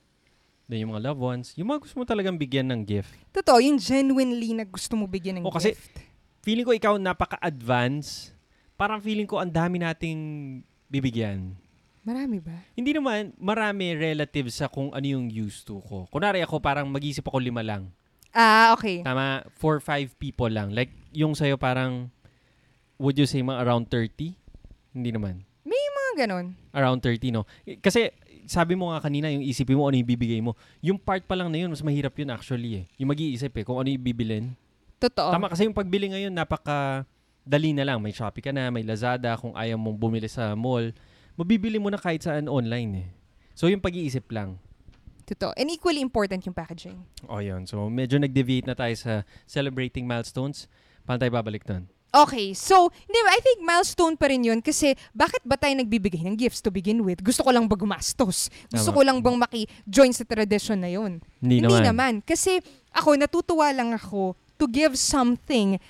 Then 0.68 0.84
yung 0.84 0.92
mga 0.92 1.08
loved 1.08 1.22
ones. 1.24 1.46
Yung 1.56 1.72
mga 1.72 1.88
gusto 1.88 1.96
mo 1.96 2.04
talagang 2.04 2.36
bigyan 2.36 2.68
ng 2.68 2.84
gift. 2.84 3.16
Totoo, 3.32 3.64
yung 3.64 3.80
genuinely 3.80 4.52
na 4.52 4.68
gusto 4.68 4.92
mo 4.92 5.08
bigyan 5.08 5.40
ng 5.40 5.48
O, 5.48 5.52
kasi- 5.56 5.72
gift. 5.72 6.04
Feeling 6.44 6.66
ko 6.66 6.74
ikaw 6.74 6.94
napaka-advance. 7.00 8.34
Parang 8.76 9.00
feeling 9.00 9.30
ko 9.30 9.38
ang 9.40 9.48
dami 9.48 9.80
nating 9.80 10.18
bibigyan. 10.90 11.54
Marami 12.02 12.42
ba? 12.42 12.56
Hindi 12.74 12.98
naman, 12.98 13.30
marami 13.38 13.94
relative 13.94 14.50
sa 14.50 14.66
kung 14.66 14.90
ano 14.90 15.06
yung 15.06 15.30
used 15.30 15.62
to 15.66 15.78
ko. 15.86 16.10
Kunwari 16.10 16.42
ako, 16.42 16.58
parang 16.58 16.90
mag-isip 16.90 17.22
ako 17.22 17.38
lima 17.38 17.62
lang. 17.62 17.90
Ah, 18.34 18.74
okay. 18.74 19.06
Tama, 19.06 19.46
four, 19.54 19.78
five 19.78 20.10
people 20.18 20.50
lang. 20.50 20.74
Like, 20.74 20.90
yung 21.14 21.38
sa'yo 21.38 21.54
parang, 21.60 22.10
would 22.98 23.14
you 23.14 23.28
say 23.28 23.38
mga 23.44 23.62
around 23.62 23.86
30? 23.86 24.34
Hindi 24.92 25.10
naman. 25.14 25.46
Mga 26.12 26.28
ganon. 26.28 26.52
Around 26.76 27.00
30, 27.08 27.32
no? 27.32 27.48
Kasi, 27.80 28.12
sabi 28.44 28.76
mo 28.76 28.92
nga 28.92 29.00
kanina, 29.00 29.32
yung 29.32 29.40
isipin 29.40 29.80
mo 29.80 29.88
ano 29.88 29.96
yung 29.96 30.04
bibigay 30.12 30.44
mo. 30.44 30.52
Yung 30.84 31.00
part 31.00 31.24
pa 31.24 31.32
lang 31.32 31.48
na 31.48 31.64
yun, 31.64 31.72
mas 31.72 31.80
mahirap 31.80 32.12
yun 32.20 32.28
actually 32.28 32.84
eh. 32.84 32.84
Yung 33.00 33.08
mag-iisip 33.08 33.48
eh, 33.56 33.64
kung 33.64 33.80
ano 33.80 33.88
yung 33.88 34.04
bibilin. 34.04 34.52
Totoo. 35.00 35.32
Tama, 35.32 35.48
kasi 35.48 35.64
yung 35.64 35.72
pagbili 35.72 36.12
ngayon, 36.12 36.28
napaka 36.28 37.08
dali 37.48 37.72
na 37.72 37.88
lang. 37.88 37.96
May 38.04 38.12
Shopee 38.12 38.44
ka 38.44 38.52
na, 38.52 38.68
may 38.68 38.84
Lazada, 38.84 39.40
kung 39.40 39.56
ayaw 39.56 39.80
mong 39.80 39.96
bumili 39.96 40.28
sa 40.28 40.52
mall, 40.52 40.92
mabibili 41.42 41.82
mo 41.82 41.90
na 41.90 41.98
kahit 41.98 42.22
saan 42.22 42.46
online 42.46 42.92
eh. 43.02 43.08
So, 43.52 43.66
yung 43.66 43.82
pag-iisip 43.82 44.30
lang. 44.30 44.56
Totoo. 45.26 45.52
And 45.58 45.70
equally 45.70 46.00
important 46.00 46.42
yung 46.46 46.54
packaging. 46.54 46.98
O 47.26 47.42
yun. 47.42 47.66
So, 47.66 47.90
medyo 47.90 48.18
nag-deviate 48.18 48.66
na 48.66 48.78
tayo 48.78 48.94
sa 48.94 49.26
celebrating 49.44 50.06
milestones. 50.06 50.70
Paano 51.02 51.18
tayo 51.18 51.34
babalik 51.34 51.66
doon? 51.66 51.86
Okay, 52.12 52.52
so, 52.52 52.92
hindi 53.08 53.18
I 53.24 53.40
think 53.40 53.64
milestone 53.64 54.20
pa 54.20 54.28
rin 54.28 54.44
yun 54.44 54.60
kasi 54.60 54.92
bakit 55.16 55.40
ba 55.48 55.56
tayo 55.56 55.72
nagbibigay 55.72 56.20
ng 56.28 56.36
gifts 56.36 56.60
to 56.60 56.68
begin 56.68 57.00
with? 57.00 57.24
Gusto 57.24 57.40
ko 57.40 57.48
lang 57.48 57.64
ba 57.64 57.72
gumastos? 57.72 58.52
Gusto 58.68 58.92
Tama. 58.92 58.96
ko 58.96 59.00
lang 59.00 59.18
bang 59.24 59.38
maki-join 59.40 60.12
sa 60.12 60.28
tradition 60.28 60.76
na 60.76 60.92
yun? 60.92 61.24
Hindi, 61.40 61.64
Hindi 61.64 61.72
naman. 61.72 61.82
naman. 61.88 62.14
Kasi 62.20 62.60
ako, 62.92 63.16
natutuwa 63.16 63.72
lang 63.72 63.96
ako 63.96 64.36
to 64.60 64.68
give 64.68 64.92
something. 65.00 65.80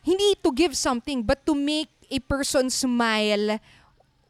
Hindi 0.00 0.28
to 0.40 0.50
give 0.56 0.72
something, 0.72 1.20
but 1.20 1.44
to 1.44 1.52
make 1.52 1.92
a 2.08 2.16
person 2.24 2.72
smile 2.72 3.60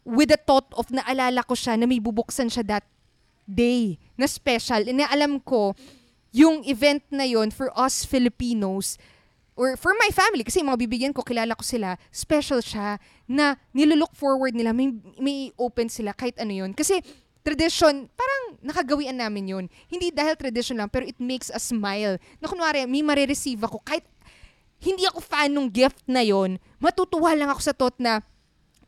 with 0.03 0.31
the 0.31 0.41
thought 0.41 0.69
of 0.75 0.91
naalala 0.91 1.47
ko 1.47 1.55
siya 1.55 1.79
na 1.79 1.87
may 1.87 2.03
bubuksan 2.03 2.51
siya 2.51 2.67
that 2.67 2.87
day 3.47 3.99
na 4.19 4.27
special. 4.27 4.83
Na 4.91 5.07
alam 5.11 5.39
ko, 5.43 5.75
yung 6.33 6.65
event 6.65 7.05
na 7.13 7.29
yon 7.29 7.53
for 7.53 7.69
us 7.77 8.09
Filipinos, 8.09 8.97
or 9.53 9.77
for 9.77 9.93
my 10.01 10.09
family, 10.09 10.43
kasi 10.43 10.65
mga 10.65 10.81
bibigyan 10.81 11.13
ko, 11.13 11.21
kilala 11.21 11.53
ko 11.53 11.61
sila, 11.61 12.01
special 12.09 12.65
siya, 12.65 12.97
na 13.29 13.61
nilulook 13.77 14.17
forward 14.17 14.57
nila, 14.57 14.73
may, 14.73 14.97
may 15.21 15.53
open 15.61 15.93
sila, 15.93 16.17
kahit 16.17 16.41
ano 16.41 16.57
yun. 16.57 16.73
Kasi 16.73 17.05
tradition, 17.45 18.09
parang 18.17 18.43
nakagawian 18.65 19.21
namin 19.21 19.45
yun. 19.53 19.65
Hindi 19.93 20.09
dahil 20.09 20.41
tradition 20.41 20.81
lang, 20.81 20.89
pero 20.89 21.05
it 21.05 21.21
makes 21.21 21.53
us 21.53 21.69
smile. 21.69 22.17
Na 22.41 22.49
kunwari, 22.49 22.89
may 22.89 23.05
marireceive 23.05 23.61
ako, 23.61 23.85
kahit 23.85 24.09
hindi 24.83 25.07
ako 25.07 25.23
fan 25.23 25.55
ng 25.55 25.71
gift 25.71 26.03
na 26.11 26.27
yon 26.27 26.59
matutuwa 26.83 27.31
lang 27.39 27.47
ako 27.55 27.61
sa 27.63 27.71
thought 27.71 27.95
na 28.03 28.19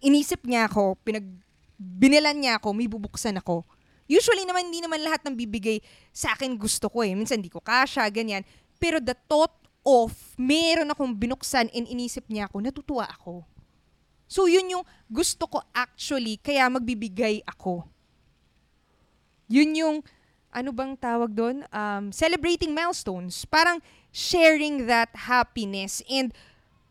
inisip 0.04 0.44
niya 0.44 0.68
ako, 0.68 1.00
pinag, 1.00 1.24
binilan 1.80 2.36
niya 2.36 2.60
ako, 2.60 2.76
may 2.76 2.86
bubuksan 2.86 3.40
ako. 3.40 3.64
Usually 4.04 4.44
naman, 4.44 4.68
hindi 4.68 4.84
naman 4.84 5.00
lahat 5.00 5.24
ng 5.24 5.32
bibigay 5.32 5.80
sa 6.12 6.36
akin 6.36 6.60
gusto 6.60 6.92
ko 6.92 7.00
eh. 7.00 7.16
Minsan 7.16 7.40
hindi 7.40 7.48
ko 7.48 7.64
kasha, 7.64 8.04
ganyan. 8.12 8.44
Pero 8.76 9.00
the 9.00 9.16
thought 9.26 9.56
of 9.80 10.12
meron 10.36 10.92
akong 10.92 11.16
binuksan 11.16 11.72
and 11.72 11.88
inisip 11.88 12.28
niya 12.28 12.48
ako, 12.48 12.60
natutuwa 12.60 13.08
ako. 13.08 13.44
So 14.28 14.44
yun 14.44 14.68
yung 14.68 14.84
gusto 15.08 15.48
ko 15.48 15.64
actually, 15.72 16.36
kaya 16.40 16.68
magbibigay 16.68 17.40
ako. 17.48 17.88
Yun 19.48 19.70
yung, 19.76 19.96
ano 20.54 20.70
bang 20.72 20.96
tawag 20.96 21.32
doon? 21.32 21.66
Um, 21.68 22.08
celebrating 22.14 22.72
milestones. 22.72 23.44
Parang 23.44 23.82
sharing 24.14 24.86
that 24.86 25.10
happiness. 25.12 26.00
And 26.06 26.30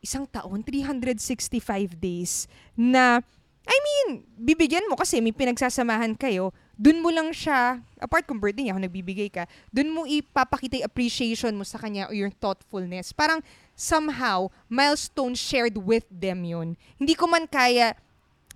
isang 0.04 0.28
taon, 0.28 0.60
365 0.62 1.96
days 1.96 2.52
na, 2.76 3.24
I 3.64 3.78
mean, 3.80 4.28
bibigyan 4.36 4.92
mo 4.92 5.00
kasi 5.00 5.24
may 5.24 5.32
pinagsasamahan 5.32 6.20
kayo, 6.20 6.52
dun 6.76 7.00
mo 7.00 7.08
lang 7.08 7.32
siya, 7.32 7.80
apart 8.04 8.28
kung 8.28 8.36
birthday 8.36 8.68
niya, 8.68 8.76
kung 8.76 8.84
nagbibigay 8.84 9.32
ka, 9.32 9.48
dun 9.72 9.96
mo 9.96 10.04
ipapakita 10.04 10.84
yung 10.84 10.88
appreciation 10.92 11.56
mo 11.56 11.64
sa 11.64 11.80
kanya 11.80 12.12
o 12.12 12.14
your 12.14 12.34
thoughtfulness. 12.44 13.16
Parang 13.16 13.40
somehow, 13.80 14.52
milestone 14.68 15.40
shared 15.40 15.80
with 15.80 16.04
them 16.12 16.44
yun. 16.44 16.76
Hindi 17.00 17.16
ko 17.16 17.24
man 17.32 17.48
kaya 17.48 17.96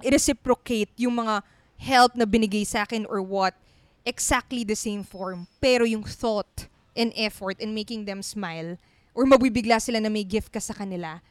i-reciprocate 0.04 0.92
yung 1.00 1.24
mga 1.24 1.42
help 1.80 2.20
na 2.20 2.28
binigay 2.28 2.68
sa 2.68 2.84
akin 2.84 3.08
or 3.08 3.24
what, 3.24 3.56
exactly 4.04 4.68
the 4.68 4.76
same 4.76 5.08
form. 5.08 5.48
Pero 5.64 5.88
yung 5.88 6.04
thought 6.04 6.68
and 6.98 7.16
effort 7.16 7.62
in 7.64 7.72
making 7.72 8.04
them 8.04 8.20
smile 8.20 8.76
or 9.14 9.24
mabibigla 9.24 9.80
sila 9.80 10.02
na 10.02 10.12
may 10.12 10.26
gift 10.26 10.52
ka 10.52 10.60
sa 10.60 10.74
kanila, 10.74 11.22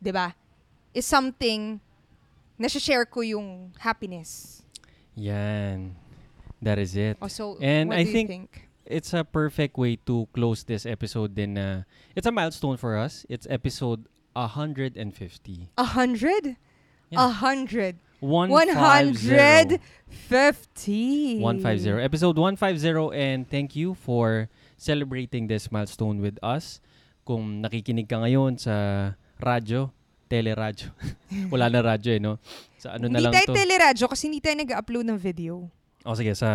'di 0.00 0.10
ba? 0.10 0.34
Is 0.96 1.06
something 1.06 1.78
na 2.58 2.68
share 2.68 3.06
ko 3.06 3.20
yung 3.22 3.72
happiness. 3.78 4.60
Yan. 5.16 5.96
That 6.60 6.76
is 6.76 6.92
it. 6.96 7.16
Also, 7.22 7.56
And 7.60 7.88
what 7.88 7.98
I 7.98 8.04
do 8.04 8.08
you 8.08 8.12
think- 8.12 8.28
think? 8.28 8.52
It's 8.90 9.14
a 9.14 9.22
perfect 9.22 9.78
way 9.78 9.94
to 10.10 10.26
close 10.34 10.66
this 10.66 10.82
episode 10.82 11.38
din 11.38 11.54
na 11.54 11.86
it's 12.18 12.26
a 12.26 12.34
milestone 12.34 12.74
for 12.76 12.98
us. 12.98 13.22
It's 13.30 13.46
episode 13.46 14.10
150. 14.34 15.70
A 15.78 15.84
hundred? 15.94 16.58
Yeah. 17.08 17.22
A 17.22 17.28
hundred. 17.30 18.02
150. 18.18 19.78
150. 20.28 21.38
150. 21.38 22.02
Episode 22.02 22.36
150 22.36 23.14
and 23.14 23.48
thank 23.48 23.76
you 23.78 23.94
for 23.94 24.50
celebrating 24.76 25.46
this 25.46 25.70
milestone 25.70 26.18
with 26.20 26.36
us. 26.42 26.80
Kung 27.24 27.62
nakikinig 27.62 28.10
ka 28.10 28.18
ngayon 28.26 28.58
sa 28.58 29.14
radyo, 29.40 29.90
teleradyo. 30.28 30.92
Wala 31.52 31.66
na 31.66 31.80
radyo 31.82 32.10
eh, 32.14 32.20
no? 32.22 32.36
Sa 32.78 32.94
ano 32.94 33.08
na 33.08 33.18
Hindi 33.18 33.24
lang 33.24 33.32
tayo 33.34 33.46
to. 33.50 33.56
teleradyo 33.56 34.04
kasi 34.06 34.28
hindi 34.28 34.40
tayo 34.40 34.56
nag-upload 34.60 35.06
ng 35.08 35.18
video. 35.18 35.66
O 36.00 36.16
sige, 36.16 36.32
sa 36.32 36.50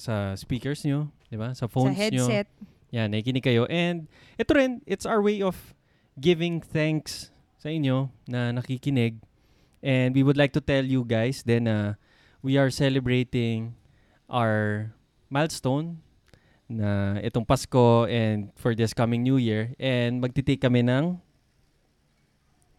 sa 0.00 0.32
speakers 0.38 0.84
nyo, 0.84 1.10
di 1.28 1.36
ba? 1.36 1.52
Sa 1.52 1.64
Sa 1.64 1.72
phones 1.72 1.92
nyo. 1.92 2.24
headset. 2.28 2.48
Yan, 2.94 3.12
nakikinig 3.12 3.44
kayo. 3.44 3.66
And 3.68 4.06
ito 4.36 4.54
rin, 4.54 4.80
it's 4.86 5.04
our 5.04 5.20
way 5.20 5.42
of 5.42 5.56
giving 6.16 6.62
thanks 6.62 7.28
sa 7.60 7.68
inyo 7.68 8.08
na 8.24 8.54
nakikinig. 8.54 9.20
And 9.84 10.16
we 10.16 10.22
would 10.24 10.38
like 10.38 10.56
to 10.56 10.62
tell 10.64 10.86
you 10.86 11.04
guys 11.04 11.44
then 11.44 11.68
na 11.68 12.00
we 12.40 12.56
are 12.56 12.72
celebrating 12.72 13.74
our 14.30 14.88
milestone 15.28 16.00
na 16.66 17.20
itong 17.20 17.44
Pasko 17.46 18.08
and 18.08 18.50
for 18.56 18.72
this 18.74 18.94
coming 18.96 19.22
New 19.22 19.36
Year. 19.36 19.76
And 19.76 20.18
magtitake 20.24 20.62
kami 20.64 20.82
ng 20.86 21.20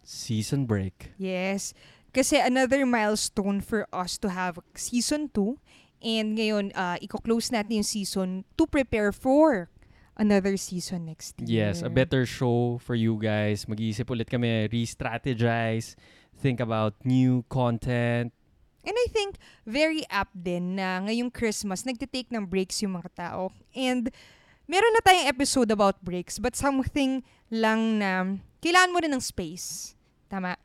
season 0.07 0.63
break. 0.63 1.11
Yes. 1.19 1.75
Kasi 2.15 2.39
another 2.39 2.87
milestone 2.87 3.59
for 3.59 3.83
us 3.91 4.15
to 4.23 4.31
have 4.31 4.55
season 4.73 5.27
2. 5.35 5.59
And 5.99 6.39
ngayon, 6.39 6.71
uh, 6.71 6.95
i-close 7.03 7.51
natin 7.51 7.83
yung 7.83 7.89
season 7.89 8.47
to 8.55 8.63
prepare 8.63 9.11
for 9.11 9.67
another 10.15 10.55
season 10.55 11.11
next 11.11 11.35
year. 11.43 11.67
Yes, 11.67 11.83
a 11.83 11.91
better 11.91 12.23
show 12.25 12.79
for 12.79 12.95
you 12.95 13.19
guys. 13.19 13.67
Mag-iisip 13.67 14.07
ulit 14.07 14.31
kami, 14.31 14.71
re-strategize, 14.71 15.99
think 16.39 16.63
about 16.63 16.95
new 17.03 17.43
content. 17.51 18.31
And 18.87 18.95
I 18.95 19.07
think 19.11 19.35
very 19.67 20.07
apt 20.07 20.31
din 20.31 20.79
na 20.79 21.03
ngayong 21.03 21.33
Christmas, 21.33 21.83
nagtitake 21.83 22.31
ng 22.31 22.47
breaks 22.47 22.79
yung 22.79 22.95
mga 22.95 23.11
tao. 23.13 23.51
And 23.75 24.07
meron 24.63 24.95
na 24.95 25.03
tayong 25.03 25.27
episode 25.27 25.69
about 25.73 25.99
breaks, 25.99 26.39
but 26.39 26.55
something 26.55 27.19
lang 27.51 27.99
na 27.99 28.39
kailangan 28.63 28.93
mo 28.93 28.97
rin 29.01 29.11
ng 29.11 29.21
space. 29.21 29.96
Tama? 30.27 30.55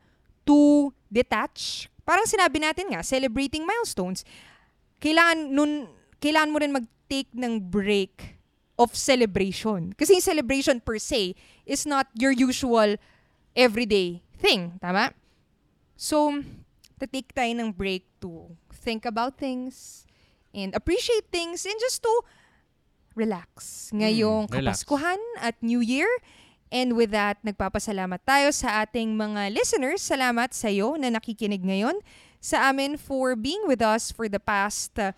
To 0.43 0.91
detach. 1.07 1.87
Parang 2.03 2.27
sinabi 2.27 2.59
natin 2.59 2.91
nga, 2.91 3.01
celebrating 3.01 3.63
milestones. 3.63 4.27
Kailangan 4.99 5.51
nun, 5.51 5.87
kailangan 6.19 6.51
mo 6.51 6.57
rin 6.59 6.71
mag-take 6.75 7.31
ng 7.31 7.59
break 7.59 8.39
of 8.75 8.91
celebration. 8.95 9.95
Kasi 9.95 10.19
yung 10.19 10.25
celebration 10.25 10.77
per 10.83 10.99
se 10.99 11.35
is 11.63 11.87
not 11.87 12.07
your 12.17 12.31
usual 12.35 12.99
everyday 13.55 14.19
thing. 14.35 14.75
Tama? 14.83 15.15
So, 15.95 16.43
take 17.03 17.35
tayo 17.35 17.51
ng 17.51 17.75
break 17.75 18.07
to 18.23 18.55
think 18.71 19.03
about 19.03 19.35
things 19.35 20.07
and 20.55 20.71
appreciate 20.71 21.27
things 21.31 21.67
and 21.67 21.75
just 21.79 21.99
to 21.99 22.11
relax 23.13 23.89
ngayong 23.91 24.47
Mm, 24.47 24.55
relax. 24.55 24.83
Kapaskuhan 24.83 25.19
at 25.37 25.59
New 25.59 25.83
Year. 25.83 26.07
And 26.73 26.97
with 26.97 27.13
that, 27.13 27.37
nagpapasalamat 27.45 28.25
tayo 28.25 28.49
sa 28.49 28.81
ating 28.81 29.13
mga 29.13 29.53
listeners. 29.53 30.01
Salamat 30.01 30.57
sa 30.57 30.73
iyo 30.73 30.97
na 30.97 31.13
nakikinig 31.13 31.61
ngayon 31.61 32.01
sa 32.41 32.73
amin 32.73 32.97
for 32.97 33.37
being 33.37 33.61
with 33.69 33.77
us 33.77 34.09
for 34.09 34.25
the 34.25 34.41
past 34.41 34.97
uh, 34.97 35.13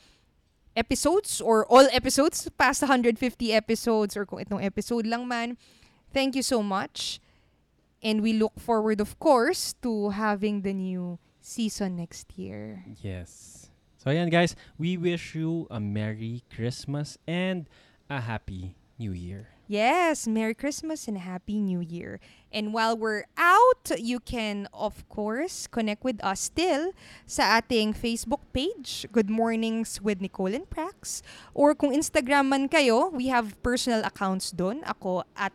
episodes 0.76 1.40
or 1.40 1.64
all 1.72 1.88
episodes, 1.96 2.44
past 2.60 2.84
150 2.84 3.16
episodes 3.56 4.20
or 4.20 4.28
kung 4.28 4.44
itong 4.44 4.60
episode 4.60 5.08
lang 5.08 5.24
man. 5.32 5.56
Thank 6.12 6.36
you 6.36 6.44
so 6.44 6.60
much. 6.60 7.24
And 8.04 8.20
we 8.20 8.36
look 8.36 8.60
forward, 8.60 9.00
of 9.00 9.16
course, 9.18 9.80
to 9.80 10.12
having 10.12 10.68
the 10.68 10.76
new 10.76 11.24
season 11.40 11.96
next 11.96 12.36
year. 12.36 12.84
Yes. 13.00 13.72
So 13.96 14.12
ayan 14.12 14.28
guys, 14.28 14.60
we 14.76 15.00
wish 15.00 15.34
you 15.34 15.72
a 15.72 15.80
Merry 15.80 16.44
Christmas 16.52 17.16
and 17.24 17.72
a 18.12 18.20
Happy 18.20 18.76
New 19.00 19.16
Year. 19.16 19.55
Yes, 19.66 20.30
Merry 20.30 20.54
Christmas 20.54 21.10
and 21.10 21.18
Happy 21.18 21.58
New 21.58 21.82
Year. 21.82 22.22
And 22.54 22.70
while 22.70 22.94
we're 22.94 23.26
out, 23.34 23.90
you 23.98 24.22
can, 24.22 24.70
of 24.70 25.02
course, 25.10 25.66
connect 25.66 26.06
with 26.06 26.22
us 26.22 26.54
still 26.54 26.94
sa 27.26 27.58
ating 27.58 27.98
Facebook 27.98 28.46
page, 28.54 29.10
Good 29.10 29.26
Mornings 29.26 29.98
with 30.06 30.22
Nicole 30.22 30.54
and 30.54 30.70
Prax. 30.70 31.26
Or 31.58 31.74
kung 31.74 31.98
Instagram 31.98 32.54
man 32.54 32.70
kayo, 32.70 33.10
we 33.10 33.34
have 33.34 33.58
personal 33.66 34.06
accounts 34.06 34.54
doon. 34.54 34.86
Ako 34.86 35.26
at 35.34 35.52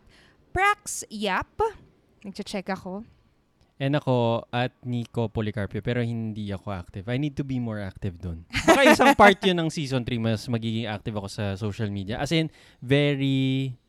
Prax 0.51 1.07
Yap. 1.07 1.63
Nagche-check 2.27 2.67
ako. 2.67 3.07
And 3.81 3.97
ako 3.97 4.45
at 4.53 4.77
Nico 4.85 5.31
Policarpio 5.33 5.81
pero 5.81 6.05
hindi 6.05 6.53
ako 6.53 6.69
active. 6.69 7.09
I 7.09 7.17
need 7.17 7.33
to 7.39 7.47
be 7.47 7.57
more 7.57 7.81
active 7.81 8.21
dun. 8.21 8.45
Baka 8.69 8.93
isang 8.93 9.17
part 9.17 9.41
yun 9.41 9.57
ng 9.57 9.71
season 9.73 10.05
3 10.05 10.21
mas 10.21 10.45
magiging 10.53 10.85
active 10.85 11.17
ako 11.17 11.33
sa 11.33 11.57
social 11.57 11.89
media. 11.89 12.21
As 12.21 12.29
in, 12.29 12.53
very 12.85 13.80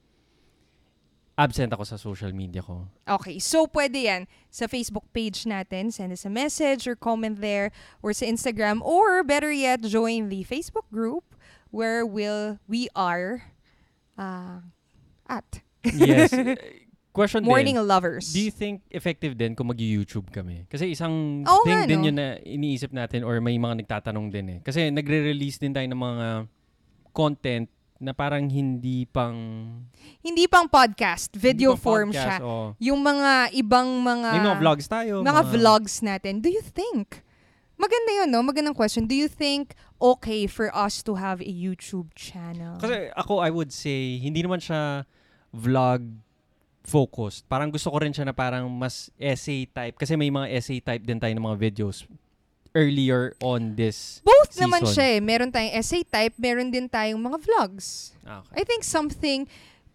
absent 1.38 1.72
ako 1.74 1.84
sa 1.88 1.98
social 1.98 2.32
media 2.36 2.62
ko. 2.62 2.88
Okay, 3.08 3.40
so 3.40 3.66
pwede 3.72 4.06
yan 4.06 4.22
sa 4.52 4.68
Facebook 4.68 5.08
page 5.16 5.48
natin. 5.48 5.90
Send 5.92 6.12
us 6.12 6.28
a 6.28 6.32
message 6.32 6.86
or 6.88 6.96
comment 6.96 7.40
there 7.40 7.72
or 8.04 8.12
sa 8.14 8.28
Instagram 8.28 8.84
or 8.84 9.24
better 9.24 9.52
yet, 9.52 9.82
join 9.84 10.30
the 10.30 10.44
Facebook 10.44 10.86
group 10.92 11.36
where 11.72 12.06
will 12.06 12.60
we 12.68 12.92
are 12.94 13.54
uh, 14.20 14.60
at. 15.28 15.64
Yes. 15.88 16.36
Question 17.12 17.44
Morning 17.44 17.76
din. 17.76 17.84
lovers. 17.84 18.32
Do 18.32 18.40
you 18.40 18.56
think 18.56 18.88
effective 18.88 19.36
din 19.36 19.52
kung 19.52 19.68
mag-YouTube 19.68 20.32
kami? 20.32 20.64
Kasi 20.72 20.96
isang 20.96 21.44
Oo 21.44 21.68
thing 21.68 21.84
nga, 21.84 21.88
din 21.88 22.00
no? 22.00 22.08
yun 22.08 22.16
na 22.16 22.40
iniisip 22.40 22.96
natin 22.96 23.28
or 23.28 23.36
may 23.44 23.60
mga 23.60 23.84
nagtatanong 23.84 24.32
din 24.32 24.48
eh. 24.48 24.60
Kasi 24.64 24.88
nagre-release 24.96 25.60
din 25.60 25.76
tayo 25.76 25.84
ng 25.92 26.00
mga 26.00 26.28
content 27.12 27.68
na 28.02 28.18
parang 28.18 28.50
hindi 28.50 29.06
pang 29.06 29.38
Hindi 30.26 30.50
pang 30.50 30.66
podcast, 30.66 31.30
video 31.38 31.78
pang 31.78 31.82
form 31.86 32.10
podcast, 32.10 32.42
siya. 32.42 32.46
oo. 32.46 32.74
Yung 32.82 32.98
mga 32.98 33.54
ibang 33.54 33.88
mga 34.02 34.30
may 34.34 34.42
mga 34.42 34.60
vlogs 34.60 34.86
tayo. 34.90 35.14
mga 35.22 35.42
vlogs 35.54 36.02
natin. 36.02 36.42
Do 36.42 36.50
you 36.50 36.66
think 36.66 37.22
Maganda 37.82 38.14
yun, 38.14 38.30
no? 38.30 38.46
Magandang 38.46 38.78
question. 38.78 39.10
Do 39.10 39.18
you 39.18 39.26
think 39.26 39.74
okay 39.98 40.46
for 40.46 40.70
us 40.70 41.02
to 41.02 41.18
have 41.18 41.42
a 41.42 41.50
YouTube 41.50 42.14
channel? 42.14 42.78
Kasi 42.78 43.10
ako, 43.18 43.42
I 43.42 43.50
would 43.50 43.74
say, 43.74 44.22
hindi 44.22 44.46
naman 44.46 44.62
siya 44.62 45.02
vlog 45.50 46.06
focused. 46.86 47.50
Parang 47.50 47.74
gusto 47.74 47.90
ko 47.90 47.98
rin 47.98 48.14
siya 48.14 48.30
na 48.30 48.38
parang 48.38 48.70
mas 48.70 49.10
essay 49.18 49.66
type. 49.66 49.98
Kasi 49.98 50.14
may 50.14 50.30
mga 50.30 50.54
essay 50.54 50.78
type 50.78 51.02
din 51.02 51.18
tayo 51.18 51.34
ng 51.34 51.42
mga 51.42 51.58
videos 51.58 52.06
earlier 52.76 53.36
on 53.42 53.76
this 53.76 54.22
Both 54.24 54.54
season. 54.56 54.72
naman 54.72 54.82
siya 54.88 55.18
eh. 55.18 55.20
Meron 55.20 55.52
tayong 55.52 55.74
essay 55.76 56.04
type, 56.04 56.34
meron 56.40 56.72
din 56.72 56.88
tayong 56.88 57.20
mga 57.20 57.38
vlogs. 57.44 58.16
Ah, 58.24 58.42
okay. 58.42 58.62
I 58.62 58.64
think 58.64 58.84
something 58.84 59.48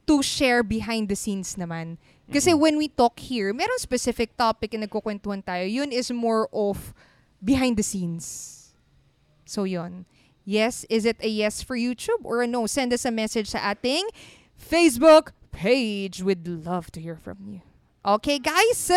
to 0.06 0.22
share 0.22 0.62
behind 0.62 1.08
the 1.08 1.16
scenes 1.16 1.56
naman. 1.56 1.98
Kasi 2.26 2.54
when 2.54 2.74
we 2.76 2.90
talk 2.90 3.18
here, 3.22 3.54
meron 3.54 3.78
specific 3.78 4.34
topic 4.34 4.74
na 4.74 4.86
nagkukwentuhan 4.86 5.46
tayo. 5.46 5.62
Yun 5.62 5.94
is 5.94 6.10
more 6.10 6.50
of 6.50 6.90
behind 7.38 7.78
the 7.78 7.86
scenes. 7.86 8.74
So 9.46 9.62
yun. 9.62 10.06
Yes, 10.46 10.86
is 10.90 11.06
it 11.06 11.18
a 11.22 11.30
yes 11.30 11.62
for 11.62 11.78
YouTube 11.78 12.22
or 12.22 12.42
a 12.42 12.46
no? 12.46 12.66
Send 12.66 12.92
us 12.92 13.04
a 13.06 13.10
message 13.10 13.50
sa 13.50 13.58
ating 13.74 14.06
Facebook 14.58 15.30
page. 15.50 16.22
We'd 16.22 16.46
love 16.46 16.90
to 16.94 17.00
hear 17.02 17.18
from 17.18 17.38
you. 17.46 17.62
Okay, 18.06 18.38
guys. 18.38 18.90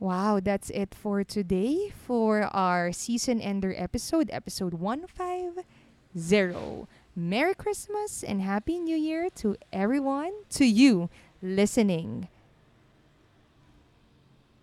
Wow, 0.00 0.38
that's 0.38 0.70
it 0.70 0.94
for 0.94 1.24
today 1.24 1.92
for 2.06 2.42
our 2.54 2.92
season 2.92 3.40
ender 3.40 3.74
episode, 3.76 4.30
episode 4.32 4.74
150. 4.74 6.86
Merry 7.16 7.54
Christmas 7.54 8.22
and 8.22 8.40
Happy 8.40 8.78
New 8.78 8.94
Year 8.94 9.28
to 9.42 9.56
everyone, 9.72 10.30
to 10.50 10.64
you 10.64 11.10
listening. 11.42 12.28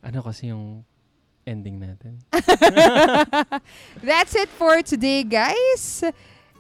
Ano 0.07 0.23
kasi 0.23 0.47
yung 0.47 0.86
ending 1.43 1.83
natin? 1.83 2.23
That's 4.01 4.36
it 4.39 4.47
for 4.55 4.79
today, 4.88 5.27
guys. 5.27 5.99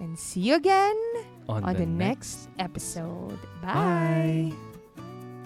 And 0.03 0.19
see 0.19 0.51
you 0.51 0.55
again 0.55 0.99
On, 1.47 1.63
on 1.63 1.79
the, 1.79 1.79
the 1.79 1.87
next 1.87 2.51
episode. 2.59 3.39
Bye. 3.63 4.51
Bye. 4.51 4.64